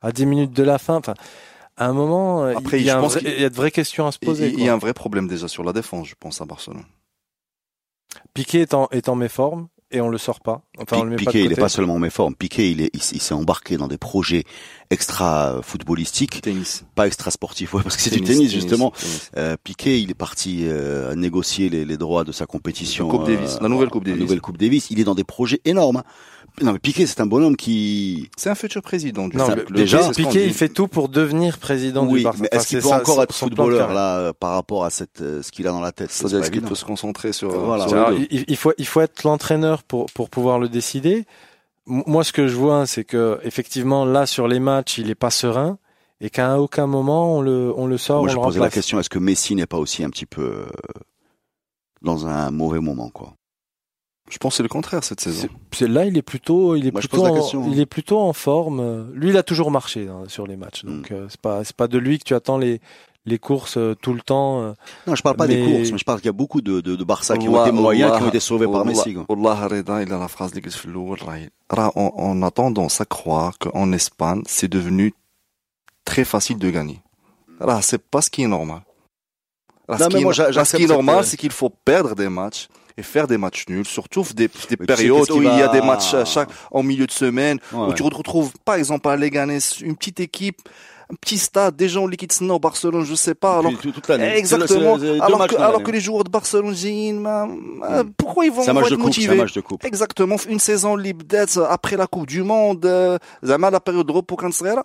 à 0.04 0.12
10 0.12 0.26
minutes 0.28 0.52
de 0.54 0.64
la 0.64 0.78
fin. 0.78 0.96
Enfin, 0.98 1.16
à 1.78 1.88
un 1.88 1.94
moment, 1.94 2.44
euh, 2.44 2.54
Après, 2.56 2.80
il 2.80 2.86
y, 2.86 2.90
a 2.92 2.94
je 2.94 2.98
un 3.00 3.02
pense 3.02 3.14
vrai- 3.14 3.22
qu'il- 3.22 3.34
il 3.34 3.42
y 3.42 3.46
a 3.46 3.50
de 3.50 3.56
vraies 3.56 3.72
questions 3.72 4.06
à 4.06 4.12
se 4.12 4.20
Il 4.22 4.26
poser. 4.28 4.50
il 4.56 4.64
y 4.64 4.70
a 4.70 4.74
un 4.74 4.78
vrai 4.78 4.94
problème 4.94 5.28
déjà 5.28 5.48
sur 5.48 5.64
la 5.64 5.74
défense, 5.74 6.08
je 6.08 6.16
pense, 6.20 6.40
à 6.42 6.46
Barcelone. 6.46 6.84
Piqué 8.34 8.62
est 8.62 8.74
en, 8.74 8.88
est 8.92 9.10
en 9.10 9.16
méforme 9.16 9.68
et 9.92 10.02
on 10.02 10.10
le 10.10 10.18
sort 10.18 10.40
pas. 10.40 10.62
Enfin, 10.80 10.98
on 11.00 11.04
le 11.04 11.12
met 11.12 11.16
Piqué, 11.18 11.26
pas 11.26 11.32
de 11.34 11.38
il 11.40 11.44
côté. 11.50 11.60
est 11.60 11.62
pas 11.64 11.70
seulement 11.70 11.96
en 11.96 12.00
méforme. 12.00 12.36
Piqué, 12.36 12.70
il 12.70 12.82
est, 12.82 12.90
il, 12.94 13.00
il 13.14 13.22
s'est 13.22 13.34
embarqué 13.34 13.78
dans 13.78 13.88
des 13.88 13.98
projets 13.98 14.44
extra 14.90 15.60
footballistiques, 15.64 16.42
Tennis. 16.42 16.84
pas 16.96 17.08
extra 17.08 17.32
sportifs. 17.32 17.74
Ouais, 17.74 17.82
parce 17.84 17.96
que 17.98 18.02
c'est 18.04 18.12
du 18.12 18.22
tennis, 18.22 18.52
justement. 18.52 18.92
tennis. 18.92 19.32
Euh, 19.38 19.56
Piqué, 19.64 20.00
il 20.00 20.10
est 20.12 20.16
parti 20.16 20.62
euh, 20.64 21.16
négocier 21.16 21.70
les, 21.70 21.86
les 21.86 21.98
droits 21.98 22.24
de 22.24 22.32
sa 22.32 22.46
compétition. 22.46 23.08
La 23.08 23.12
Coupe 23.18 23.28
Davis, 23.28 23.58
la 23.62 23.70
nouvelle 23.70 23.90
Coupe 23.90 24.04
la 24.06 24.12
Davis. 24.12 24.22
nouvelle 24.24 24.42
Coupe 24.42 24.58
Davis. 24.58 24.88
Il 24.92 25.00
est 25.00 25.04
dans 25.06 25.16
des 25.16 25.24
projets 25.24 25.62
énormes. 25.66 25.98
hein. 25.98 26.04
Non, 26.62 26.74
mais 26.74 26.80
Piqué, 26.80 27.08
c'est 27.08 27.20
un 27.20 27.26
bonhomme 27.26 27.58
qui. 27.58 28.30
C'est 28.38 28.50
un 28.50 28.56
futur 28.56 28.82
président 28.84 29.28
du 29.28 29.38
Non, 29.38 29.48
Ça, 29.48 29.56
le- 29.56 29.66
le- 29.68 29.76
déjà, 29.76 30.08
dit. 30.12 30.24
il 30.36 30.54
fait 30.54 30.70
tout 30.70 30.88
pour 30.88 31.10
devenir 31.10 31.58
président 31.58 32.06
oui, 32.06 32.20
du 32.20 32.24
Barça. 32.26 32.40
mais 32.44 32.50
est-ce 32.52 32.68
qu'il 32.68 32.78
peut 32.80 32.90
ça, 32.90 32.98
encore 33.00 33.24
être 33.24 33.34
footballeur 33.34 33.92
là 33.92 34.18
euh, 34.20 34.34
par 34.40 34.52
rapport 34.54 34.86
à 34.86 34.92
cette, 34.92 35.22
euh, 35.22 35.42
ce 35.42 35.52
qu'il 35.52 35.68
a 35.68 35.72
dans 35.72 35.82
la 35.82 35.92
tête? 35.92 36.12
C'est-à-dire 36.12 36.42
pas 36.42 36.50
qu'il 36.50 36.62
peut 36.62 36.76
se 36.76 36.86
concentrer 36.86 37.34
sur, 37.34 37.50
Voilà. 37.50 37.88
sur 37.88 37.98
Alors, 37.98 38.12
deux. 38.12 38.28
il, 38.30 38.46
il 38.48 38.56
faut 38.56 38.72
il 38.78 38.86
faut 38.86 39.02
être 39.02 39.24
l'entraîneur 39.24 39.82
pour 39.84 40.06
pour 40.12 40.30
pouvoir 40.30 40.60
le 40.60 40.70
décider. 40.70 41.26
Moi, 41.88 42.24
ce 42.24 42.32
que 42.32 42.48
je 42.48 42.56
vois, 42.56 42.86
c'est 42.86 43.04
que 43.04 43.40
effectivement 43.44 44.06
là 44.06 44.26
sur 44.28 44.48
les 44.48 44.60
matchs, 44.60 45.00
il 45.00 45.10
est 45.10 45.16
pas 45.16 45.32
serein 45.32 45.80
et 46.22 46.30
qu'à 46.30 46.60
aucun 46.60 46.86
moment 46.86 47.36
on 47.36 47.42
le 47.42 47.74
on 47.76 47.88
le 47.88 47.98
sort, 47.98 48.20
Moi, 48.22 48.26
on 48.28 48.32
je 48.32 48.36
le 48.38 48.42
posais 48.44 48.60
la 48.60 48.70
question 48.70 49.00
est-ce 49.00 49.10
que 49.10 49.20
Messi 49.20 49.56
n'est 49.56 49.66
pas 49.66 49.78
aussi 49.80 50.04
un 50.04 50.10
petit 50.12 50.28
peu 50.28 50.44
euh, 50.44 50.66
dans 52.04 52.28
un 52.28 52.52
mauvais 52.52 52.80
moment, 52.80 53.10
quoi? 53.10 53.34
Je 54.34 54.40
pense 54.40 54.56
c'est 54.56 54.64
le 54.64 54.70
contraire 54.70 55.04
cette 55.04 55.22
saison? 55.22 55.48
C'est, 55.72 55.88
là, 55.88 56.06
il 56.06 56.18
est 56.18 56.24
plutôt, 56.24 56.76
il 56.76 56.88
est 56.88 56.92
plutôt, 56.92 57.24
en, 57.24 57.38
hein. 57.38 57.70
il 57.72 57.80
est 57.80 57.86
plutôt 57.86 58.20
en 58.20 58.34
forme. 58.34 59.12
Lui, 59.14 59.30
il 59.30 59.38
a 59.38 59.44
toujours 59.44 59.70
marché 59.70 60.08
hein, 60.10 60.24
sur 60.28 60.48
les 60.48 60.56
matchs. 60.56 60.84
Donc 60.86 61.12
mm. 61.12 61.14
euh, 61.14 61.28
c'est 61.30 61.40
pas, 61.40 61.64
c'est 61.64 61.76
pas 61.76 61.88
de 61.88 62.00
lui 62.00 62.18
que 62.18 62.24
tu 62.24 62.34
attends 62.34 62.58
les 62.58 62.82
les 63.28 63.38
courses 63.38 63.78
euh, 63.78 63.94
tout 63.94 64.14
le 64.14 64.22
temps. 64.22 64.64
Euh, 64.64 64.74
non, 65.06 65.14
je 65.14 65.22
parle 65.22 65.36
pas 65.36 65.46
des 65.46 65.64
courses, 65.64 65.92
mais 65.92 66.00
je 66.00 66.04
parle 66.04 66.18
qu'il 66.18 66.26
y 66.26 66.30
a 66.30 66.34
beaucoup 66.34 66.62
de 66.62 66.82
de, 66.82 67.04
Barça 67.04 67.38
qui 67.38 67.48
ont 67.48 67.62
été 67.62 67.72
moyens, 67.72 68.18
qui 68.18 68.24
ont 68.24 68.30
été 68.30 68.40
sauvés 68.40 68.68
par 68.68 68.86
Messi. 68.86 69.16
Allah 69.30 70.02
il 70.02 70.12
a 70.12 70.18
la 70.18 70.28
phrase 70.28 70.52
On 71.96 72.42
a 72.42 72.50
tendance 72.50 73.02
à 73.02 73.06
croire 73.06 73.60
qu'en 73.60 73.92
Espagne, 73.92 74.42
c'est 74.48 74.68
devenu 74.68 75.14
très 76.06 76.26
facile 76.26 76.58
de 76.58 76.72
gagner. 76.72 77.02
Là, 77.60 77.84
c'est 77.84 78.02
pas 78.02 78.22
ce 78.22 78.32
qui 78.32 78.42
est 78.42 78.48
normal. 78.48 78.82
Ce, 79.90 80.08
qui, 80.76 80.84
est 80.84 80.88
normal, 80.88 81.24
c'est 81.24 81.38
qu'il 81.38 81.52
faut 81.52 81.70
perdre 81.70 82.16
des 82.16 82.30
matchs 82.30 82.68
et 82.98 83.04
faire 83.04 83.28
des 83.28 83.38
matchs 83.38 83.66
nuls, 83.68 83.86
surtout 83.86 84.26
des, 84.36 84.48
périodes 84.48 85.32
où 85.32 85.42
il 85.42 85.48
y 85.48 85.62
a 85.62 85.68
des 85.68 85.82
matchs 85.82 86.16
chaque, 86.26 86.50
en 86.72 86.84
milieu 86.84 87.08
de 87.08 87.12
semaine, 87.12 87.60
où 87.74 87.94
tu 87.94 88.04
retrouves 88.04 88.52
par 88.66 88.76
exemple 88.76 89.08
à 89.10 89.16
Leganés 89.16 89.60
une 89.82 89.96
petite 89.96 90.20
équipe 90.20 90.62
un 91.12 91.16
petit 91.16 91.38
stade, 91.38 91.76
des 91.76 91.90
gens 91.90 92.08
liquident 92.08 92.34
non 92.42 92.58
Barcelone, 92.58 93.06
je 93.06 93.16
sais 93.16 93.36
pas. 93.36 93.60
Alors, 93.60 93.74
toute. 93.78 94.10
Exactement. 94.10 94.96
Alors, 95.22 95.84
que, 95.84 95.92
les 95.92 96.00
joueurs 96.00 96.24
de 96.24 96.30
Barcelone, 96.30 96.74
mm. 96.74 98.14
pourquoi 98.18 98.46
ils 98.46 98.52
vont, 98.52 98.64
vont 98.64 98.86
être 98.86 98.98
motivés 98.98 99.38
coupe, 99.38 99.62
coupe. 99.62 99.86
Exactement. 99.86 100.38
Une 100.50 100.60
saison 100.60 100.96
libre 100.96 101.24
d'être 101.26 101.60
après 101.70 101.98
la 101.98 102.08
Coupe 102.08 102.28
du 102.28 102.44
Monde, 102.44 102.86
euh, 102.86 103.18
la 103.42 103.80
période 103.80 104.08
de 104.08 104.12
repos 104.12 104.36
quand 104.36 104.52
ça, 104.54 104.84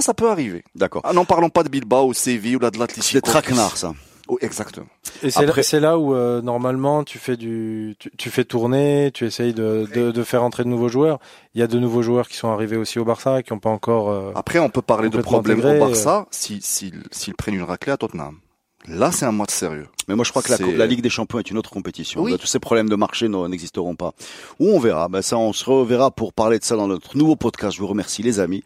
ça 0.00 0.14
peut 0.14 0.30
arriver. 0.30 0.64
D'accord. 0.74 1.02
Ah, 1.04 1.12
N'en 1.12 1.24
parlons 1.24 1.50
pas 1.50 1.62
de 1.62 1.68
Bilbao, 1.68 2.08
ou 2.08 2.14
Séville 2.14 2.56
ou 2.56 2.58
de 2.58 2.64
l'Atlético. 2.64 3.02
C'est 3.02 3.20
traquenard, 3.20 3.76
ça. 3.76 3.92
Oh, 4.28 4.38
exactement. 4.40 4.86
Et 5.22 5.30
c'est 5.30 5.46
Après- 5.46 5.80
là, 5.80 5.98
où 5.98 6.14
euh, 6.14 6.40
normalement 6.40 7.04
tu 7.04 7.18
fais 7.18 7.36
du 7.36 7.94
tu, 7.98 8.10
tu 8.16 8.30
fais 8.30 8.44
tourner, 8.44 9.10
tu 9.12 9.26
essayes 9.26 9.52
de, 9.52 9.86
de 9.94 10.10
de 10.12 10.22
faire 10.22 10.42
entrer 10.42 10.64
de 10.64 10.68
nouveaux 10.70 10.88
joueurs. 10.88 11.18
Il 11.54 11.60
y 11.60 11.62
a 11.62 11.66
de 11.66 11.78
nouveaux 11.78 12.00
joueurs 12.02 12.26
qui 12.28 12.36
sont 12.38 12.48
arrivés 12.48 12.76
aussi 12.78 12.98
au 12.98 13.04
Barça 13.04 13.42
qui 13.42 13.52
n'ont 13.52 13.58
pas 13.58 13.68
encore. 13.70 14.10
euh, 14.10 14.32
Après, 14.34 14.58
on 14.60 14.70
peut 14.70 14.80
parler 14.82 15.10
de 15.10 15.18
problèmes 15.20 15.58
au 15.64 15.78
Barça 15.78 16.26
si, 16.30 16.60
s'ils, 16.62 17.02
s'ils 17.10 17.34
prennent 17.34 17.54
une 17.54 17.62
raclée 17.64 17.92
à 17.92 17.96
Tottenham. 17.98 18.38
Là, 18.86 19.10
c'est 19.12 19.24
un 19.24 19.32
match 19.32 19.50
sérieux. 19.52 19.88
Mais 20.08 20.14
moi, 20.14 20.24
je 20.26 20.30
crois 20.30 20.42
que 20.42 20.52
la, 20.76 20.86
Ligue 20.86 21.00
des 21.00 21.08
Champions 21.08 21.38
est 21.38 21.50
une 21.50 21.56
autre 21.56 21.70
compétition. 21.70 22.20
Oui. 22.22 22.32
Là, 22.32 22.38
Tous 22.38 22.46
ces 22.46 22.58
problèmes 22.58 22.88
de 22.90 22.96
marché 22.96 23.28
n'existeront 23.28 23.94
pas. 23.94 24.12
Ou 24.60 24.68
on 24.68 24.78
verra. 24.78 25.08
Ben, 25.08 25.22
ça, 25.22 25.38
on 25.38 25.54
se 25.54 25.64
reverra 25.64 26.10
pour 26.10 26.34
parler 26.34 26.58
de 26.58 26.64
ça 26.64 26.76
dans 26.76 26.86
notre 26.86 27.16
nouveau 27.16 27.34
podcast. 27.34 27.76
Je 27.76 27.80
vous 27.80 27.86
remercie, 27.86 28.22
les 28.22 28.40
amis. 28.40 28.62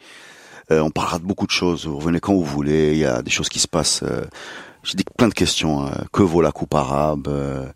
Euh, 0.73 0.81
on 0.81 0.91
parlera 0.91 1.21
de 1.21 1.25
beaucoup 1.25 1.47
de 1.47 1.53
choses. 1.53 1.87
Vous 1.87 1.99
revenez 1.99 2.19
quand 2.19 2.35
vous 2.35 2.43
voulez. 2.45 2.93
Il 2.95 2.99
y 2.99 3.05
a 3.05 3.23
des 3.23 3.31
choses 3.31 3.49
qui 3.49 3.61
se 3.61 3.69
passent. 3.69 4.03
euh, 4.03 4.25
J'ai 4.89 4.97
dit 4.97 5.05
plein 5.19 5.29
de 5.29 5.35
questions. 5.35 5.85
euh, 5.87 5.91
que 6.13 6.23
vaut 6.23 6.41
la 6.41 6.51
Coupe 6.51 6.75
arabe 6.75 7.29
euh, 7.29 7.67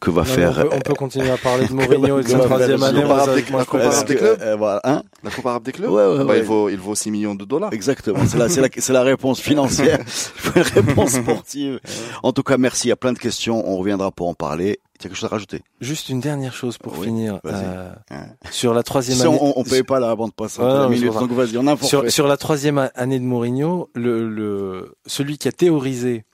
Que 0.00 0.10
va 0.10 0.20
non, 0.22 0.26
faire 0.26 0.58
on, 0.58 0.62
peut, 0.62 0.68
on 0.76 0.80
peut 0.80 0.94
continuer 0.94 1.30
à 1.30 1.36
parler 1.38 1.66
de 1.66 1.72
Mourinho 1.74 2.18
et 2.20 2.22
de 2.24 2.28
sa 2.28 2.38
troisième 2.40 2.82
année. 2.82 3.02
avec 3.02 3.50
moi, 3.50 3.60
la 3.60 3.64
Coupe 3.64 3.80
arabe 3.80 4.06
des 4.06 4.16
clubs 4.16 4.38
euh, 4.42 4.78
hein 4.84 5.02
La 5.24 5.30
Coupe 5.30 5.46
arabe 5.46 5.62
des 5.62 5.72
clubs 5.72 5.90
Ouais, 5.90 6.06
ouais, 6.06 6.18
bah, 6.18 6.24
ouais. 6.24 6.38
il, 6.40 6.44
vaut, 6.44 6.68
il 6.68 6.76
vaut 6.78 6.94
6 6.94 7.10
millions 7.10 7.34
de 7.34 7.44
dollars. 7.46 7.72
Exactement, 7.72 8.18
c'est 8.26 8.36
la, 8.38 8.48
c'est 8.50 8.60
la, 8.60 8.68
c'est 8.76 8.92
la 8.92 9.02
réponse 9.02 9.40
financière, 9.40 9.98
réponse 10.74 11.12
sportive. 11.12 11.80
En 12.22 12.32
tout 12.32 12.42
cas, 12.42 12.58
merci. 12.58 12.88
Il 12.88 12.90
y 12.90 12.92
a 12.92 12.96
plein 12.96 13.12
de 13.14 13.18
questions. 13.18 13.66
On 13.66 13.76
reviendra 13.78 14.10
pour 14.10 14.28
en 14.28 14.34
parler. 14.34 14.80
Tu 14.98 15.06
as 15.06 15.10
quelque 15.10 15.18
chose 15.18 15.30
à 15.30 15.32
rajouter 15.32 15.62
Juste 15.80 16.10
une 16.10 16.20
dernière 16.20 16.52
chose 16.54 16.78
pour 16.78 16.96
Oui, 16.98 17.06
finir. 17.06 17.40
Euh, 17.46 17.90
Hein. 18.10 18.26
sur 18.50 18.72
la 18.74 18.82
troisième 18.84 19.16
Si 19.18 19.26
année. 19.26 19.36
on, 19.40 19.58
on 19.58 19.64
paye 19.64 19.82
pas 19.82 19.98
la 19.98 20.14
bande 20.14 20.32
passante 20.34 20.90
donc 20.92 21.30
vas-y, 21.32 21.56
on 21.58 21.66
a 21.66 21.76
sur, 21.78 22.08
sur 22.10 22.28
la 22.28 22.36
troisième 22.36 22.78
a- 22.78 22.90
année 22.94 23.18
de 23.18 23.24
Mourinho, 23.24 23.88
le, 23.94 24.28
le, 24.28 24.94
celui 25.06 25.38
qui 25.38 25.48
a 25.48 25.52
théorisé 25.52 26.24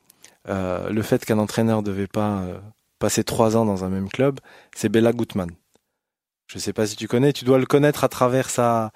euh, 0.49 0.90
le 0.90 1.03
fait 1.03 1.24
qu'un 1.24 1.38
entraîneur 1.38 1.82
devait 1.82 2.07
pas 2.07 2.38
euh, 2.42 2.59
passer 2.99 3.24
trois 3.24 3.57
ans 3.57 3.64
dans 3.64 3.84
un 3.84 3.88
même 3.88 4.09
club, 4.09 4.40
c'est 4.74 4.88
Bella 4.88 5.12
Gutmann. 5.12 5.51
Je 6.46 6.59
sais 6.59 6.72
pas 6.72 6.86
si 6.86 6.96
tu 6.96 7.09
connais, 7.09 7.32
tu 7.32 7.44
dois 7.44 7.59
le 7.59 7.66
connaître 7.66 8.05
à 8.05 8.09
travers 8.09 8.49
sa, 8.49 8.90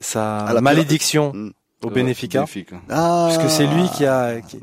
sa 0.00 0.38
Ah, 0.46 0.52
la- 0.52 0.60
malédiction 0.60 1.32
Mm. 1.32 1.52
au 1.84 1.90
Benfica, 1.90 2.40
Benfica. 2.40 2.76
Ah, 2.88 3.28
Puisque 3.30 3.48
c'est 3.50 3.66
lui 3.68 3.88
qui 3.96 4.04
a- 4.04 4.40
qui- 4.40 4.60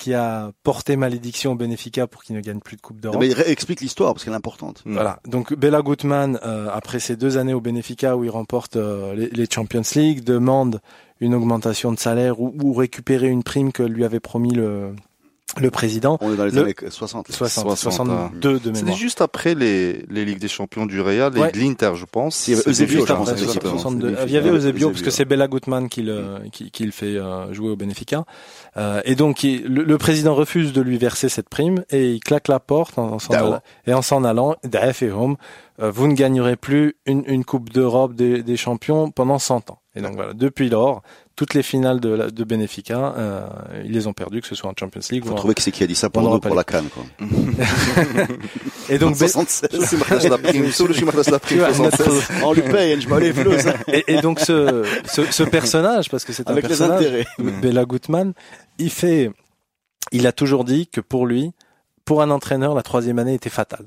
qui 0.00 0.12
a 0.12 0.50
porté 0.64 0.96
malédiction 0.96 1.52
au 1.52 1.54
Benfica 1.54 2.08
pour 2.08 2.24
qu'il 2.24 2.34
ne 2.34 2.40
gagne 2.40 2.58
plus 2.58 2.74
de 2.76 2.80
Coupe 2.80 3.00
d'Europe. 3.00 3.20
Mais 3.20 3.32
ré- 3.32 3.48
explique 3.52 3.80
l'histoire 3.80 4.12
parce 4.14 4.24
qu'elle 4.24 4.32
est 4.32 4.36
importante. 4.36 4.82
Mm. 4.84 4.94
Voilà. 4.94 5.20
Donc 5.28 5.54
Bella 5.54 5.80
Gutmann, 5.82 6.40
euh, 6.44 6.68
après 6.72 6.98
ses 6.98 7.14
deux 7.16 7.38
années 7.38 7.54
au 7.54 7.60
Benfica 7.60 8.16
où 8.16 8.24
il 8.24 8.30
remporte 8.30 8.74
euh, 8.74 9.14
les, 9.14 9.28
les 9.30 9.46
Champions 9.48 9.82
League, 9.94 10.24
demande 10.24 10.80
une 11.20 11.34
augmentation 11.34 11.92
de 11.92 11.98
salaire 12.00 12.40
ou, 12.40 12.52
ou 12.60 12.74
récupérer 12.74 13.28
une 13.28 13.44
prime 13.44 13.70
que 13.70 13.84
lui 13.84 14.04
avait 14.04 14.18
promis 14.20 14.50
le 14.52 14.92
le 15.60 15.70
président. 15.70 16.18
On 16.20 16.32
est 16.34 16.36
dans 16.36 16.44
les 16.44 16.50
Le- 16.50 16.62
années 16.62 16.74
60. 16.90 17.28
60, 17.30 17.76
60, 17.76 17.78
62 17.78 18.54
de 18.54 18.58
C'était 18.58 18.72
mémoire. 18.80 18.96
juste 18.96 19.20
après 19.20 19.54
les, 19.54 20.04
les 20.10 20.24
Ligues 20.24 20.38
des 20.40 20.48
Champions 20.48 20.86
du 20.86 21.00
Real 21.00 21.34
et 21.36 21.40
Ouais. 21.40 21.52
de 21.52 21.58
l'Inter, 21.58 21.92
je 21.94 22.04
pense. 22.04 22.46
Il 22.46 22.50
y 22.50 22.54
avait 22.54 22.60
C'était 22.62 22.70
Eusebio, 22.72 22.94
juste 22.96 23.06
je 23.08 23.12
avant, 23.12 23.24
pense, 23.24 23.32
Exactement, 23.32 23.72
exactement. 23.74 23.78
62. 23.78 24.16
C'est 24.18 24.26
Il 24.26 24.32
y 24.32 24.36
avait 24.36 24.48
Eusebio, 24.50 24.56
Eusebio, 24.58 24.90
parce 24.90 25.02
que 25.02 25.10
c'est 25.10 25.24
Bella 25.24 25.48
Gutmann 25.48 25.88
qui 25.88 26.02
le, 26.02 26.40
qui, 26.52 26.70
qui 26.70 26.84
le 26.84 26.90
fait 26.90 27.16
euh, 27.16 27.52
jouer 27.54 27.70
au 27.70 27.76
Benfica. 27.76 28.24
Euh, 28.76 29.00
et 29.04 29.14
donc, 29.14 29.44
il- 29.44 29.64
le, 29.64 29.84
le 29.84 29.98
président 29.98 30.34
refuse 30.34 30.72
de 30.72 30.80
lui 30.82 30.98
verser 30.98 31.28
cette 31.28 31.48
prime 31.48 31.84
et 31.90 32.10
il 32.12 32.20
claque 32.20 32.48
la 32.48 32.60
porte 32.60 32.98
en, 32.98 33.12
en 33.12 33.18
s'en 33.18 33.32
allant, 33.32 33.60
et 33.86 33.94
en 33.94 34.02
s'en 34.02 34.24
allant, 34.24 34.56
Daef 34.64 35.02
et 35.02 35.10
Home, 35.10 35.36
euh, 35.80 35.90
vous 35.90 36.08
ne 36.08 36.14
gagnerez 36.14 36.56
plus 36.56 36.96
une, 37.06 37.22
une 37.28 37.44
Coupe 37.44 37.70
d'Europe 37.70 38.14
des, 38.14 38.42
des 38.42 38.56
champions 38.56 39.10
pendant 39.10 39.38
100 39.38 39.70
ans. 39.70 39.78
Et 39.94 40.02
donc 40.02 40.14
voilà, 40.16 40.34
depuis 40.34 40.68
lors, 40.68 41.02
toutes 41.36 41.52
les 41.52 41.62
finales 41.62 42.00
de, 42.00 42.30
de 42.30 42.44
Benfica, 42.44 43.14
euh, 43.16 43.46
ils 43.84 43.92
les 43.92 44.06
ont 44.06 44.14
perdues, 44.14 44.40
que 44.40 44.48
ce 44.48 44.54
soit 44.54 44.70
en 44.70 44.74
Champions 44.78 45.02
League. 45.10 45.24
Vous 45.24 45.34
trouvez 45.34 45.54
que 45.54 45.62
c'est 45.62 45.70
qui 45.70 45.84
a 45.84 45.86
dit 45.86 45.94
ça 45.94 46.08
pour 46.08 46.22
nous, 46.22 46.40
pour 46.40 46.54
la 46.54 46.64
canne, 46.64 46.88
quoi. 46.88 47.04
et 48.88 48.98
donc, 48.98 49.16
on 52.42 52.54
lui 52.54 52.62
paye, 52.62 52.98
et, 53.88 54.14
et 54.14 54.20
donc, 54.22 54.40
ce, 54.40 54.84
ce, 55.06 55.30
ce, 55.30 55.42
personnage, 55.42 56.08
parce 56.08 56.24
que 56.24 56.32
c'est 56.32 56.48
un 56.48 56.52
Avec 56.52 56.66
personnage, 56.66 57.04
Bella 57.38 57.84
Gutmann, 57.84 58.32
il 58.78 58.90
fait, 58.90 59.30
il 60.12 60.26
a 60.26 60.32
toujours 60.32 60.64
dit 60.64 60.86
que 60.86 61.02
pour 61.02 61.26
lui, 61.26 61.52
pour 62.06 62.22
un 62.22 62.30
entraîneur, 62.30 62.74
la 62.74 62.82
troisième 62.82 63.18
année 63.18 63.34
était 63.34 63.50
fatale. 63.50 63.86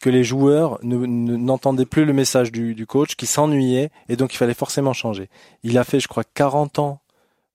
Que 0.00 0.10
les 0.10 0.22
joueurs 0.24 0.78
ne- 0.82 1.06
ne- 1.06 1.36
n'entendaient 1.36 1.84
plus 1.86 2.04
le 2.04 2.12
message 2.12 2.52
du, 2.52 2.74
du 2.74 2.86
coach, 2.86 3.16
qui 3.16 3.26
s'ennuyaient, 3.26 3.90
et 4.08 4.16
donc 4.16 4.32
il 4.32 4.36
fallait 4.36 4.54
forcément 4.54 4.92
changer. 4.92 5.28
Il 5.64 5.76
a 5.76 5.82
fait, 5.84 5.98
je 6.00 6.06
crois, 6.08 6.22
40 6.34 6.78
ans 6.78 7.00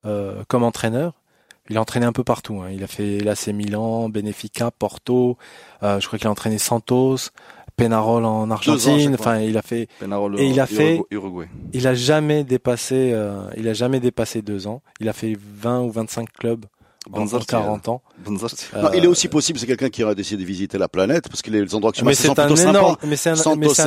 euh, 0.06 0.44
comme 0.50 0.64
entraîneur. 0.64 1.14
Il 1.70 1.78
a 1.78 1.82
entraîné 1.82 2.06
un 2.06 2.12
peu 2.12 2.26
partout. 2.26 2.60
hein. 2.62 2.70
Il 2.72 2.84
a 2.84 2.88
fait 2.88 3.20
l'AC 3.20 3.48
Milan, 3.48 4.10
Benfica, 4.10 4.72
Porto. 4.72 5.38
euh, 5.84 6.02
je 6.02 6.08
crois 6.08 6.20
qu'il 6.20 6.28
a 6.28 6.32
entraîné 6.32 6.58
Santos, 6.58 7.30
Penarol 7.78 8.26
en 8.26 8.52
Argentine. 8.52 9.16
Enfin, 9.18 9.40
il 9.40 9.58
a 9.58 9.62
fait 9.62 9.88
Penarol, 10.00 10.38
Et 10.40 10.48
il 10.48 10.60
a 10.60 10.66
fait- 10.68 11.02
Uruguay. 11.12 11.48
il 11.72 11.88
a 11.88 11.94
jamais 11.96 12.44
dépassé, 12.44 13.12
euh, 13.14 13.48
il 13.56 13.70
a 13.70 13.74
jamais 13.74 14.02
dépassé 14.02 14.42
deux 14.42 14.68
ans. 14.68 14.82
Il 15.00 15.08
a 15.08 15.14
fait 15.14 15.36
20 15.40 15.82
ou 15.84 15.90
25 15.92 16.32
clubs 16.34 16.66
Benzarti, 17.10 17.48
40 17.48 17.88
ans. 17.90 18.02
Benzarti. 18.26 18.66
Non, 18.76 18.90
il 18.94 19.04
est 19.04 19.08
aussi 19.08 19.28
possible, 19.28 19.60
c'est 19.60 19.66
quelqu'un 19.68 19.90
qui 19.90 20.04
aurait 20.04 20.16
décidé 20.16 20.42
de 20.44 20.48
visiter 20.48 20.78
la 20.78 20.88
planète, 20.88 21.28
parce 21.30 21.42
que 21.42 21.52
les 21.52 21.76
endroits 21.76 21.92
que 21.92 21.98
tu 21.98 22.06
mais 22.06 22.14
c'est 22.16 22.28
sont 22.28 22.40
un 22.40 22.48
énorme, 22.48 22.58
sympas. 22.58 22.98
mais 23.08 23.16
c'est 23.16 23.30
un, 23.30 23.34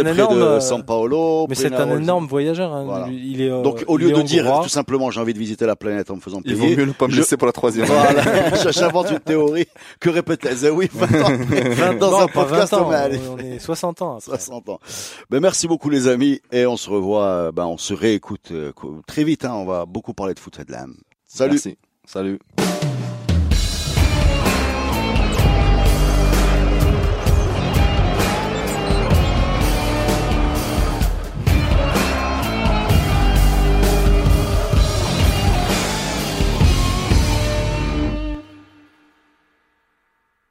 énorme, 0.07 0.35
de 0.37 0.41
euh, 0.43 0.61
San 0.61 0.85
Paolo. 0.85 1.47
mais 1.49 1.55
c'est 1.55 1.67
un 1.67 1.71
Penarol, 1.71 2.03
énorme 2.03 2.27
voyageur. 2.27 2.73
hein. 2.75 2.85
Voilà. 2.85 3.09
Il 3.09 3.41
est, 3.41 3.51
euh, 3.51 3.62
Donc, 3.62 3.85
au 3.87 3.99
il 3.99 4.03
lieu 4.05 4.11
est 4.11 4.14
de 4.14 4.23
dire 4.23 4.61
tout 4.62 4.69
simplement 4.69 5.11
j'ai 5.11 5.21
envie 5.21 5.35
de 5.35 5.39
visiter 5.39 5.67
la 5.67 5.77
planète 5.77 6.11
en 6.11 6.17
me 6.17 6.21
faisant 6.21 6.41
Il 6.45 6.55
vaut 6.57 6.64
payer, 6.64 6.77
mieux 6.77 6.85
ne 6.85 6.93
pas 6.93 7.07
me 7.07 7.12
je- 7.12 7.19
laisser 7.19 7.37
pour 7.37 7.47
la 7.47 7.53
troisième. 7.53 7.87
voilà, 7.87 8.71
j'invente 8.71 9.11
une 9.11 9.21
théorie 9.21 9.67
que 10.01 10.11
répétait 10.11 10.55
The 10.55 10.71
oui 10.73 10.89
20 10.93 11.07
ans 11.23 11.27
après, 11.29 11.71
20 11.71 11.95
dans 11.99 12.11
non, 12.11 12.21
un 12.21 12.27
pas 12.29 12.45
podcast 12.45 12.73
20 12.73 12.79
ans, 12.79 12.87
on 12.89 12.93
est 12.93 12.97
allé. 12.97 13.21
on 13.31 13.39
est 13.39 13.59
60 13.59 14.03
ans. 14.03 14.17
après. 14.17 14.37
60 14.39 14.69
ans. 14.69 14.79
Ben, 15.31 15.41
merci 15.41 15.67
beaucoup 15.69 15.91
les 15.91 16.09
amis 16.09 16.41
et 16.53 16.67
on 16.67 16.77
se 16.77 16.91
revoit, 16.91 17.25
euh, 17.25 17.53
ben, 17.53 17.64
on 17.67 17.79
se 17.79 17.95
réécoute 17.95 18.49
euh, 18.53 18.73
co- 18.73 19.01
très 19.07 19.25
vite. 19.25 19.45
Hein, 19.45 19.53
on 19.55 19.64
va 19.64 19.87
beaucoup 19.87 20.12
parler 20.14 20.35
de 20.35 20.39
foot 20.41 20.59
et 20.61 20.64
de 20.64 20.73
l'âme. 20.73 20.95
Salut. 21.27 21.53
Merci. 21.53 21.79
Salut. 22.07 22.39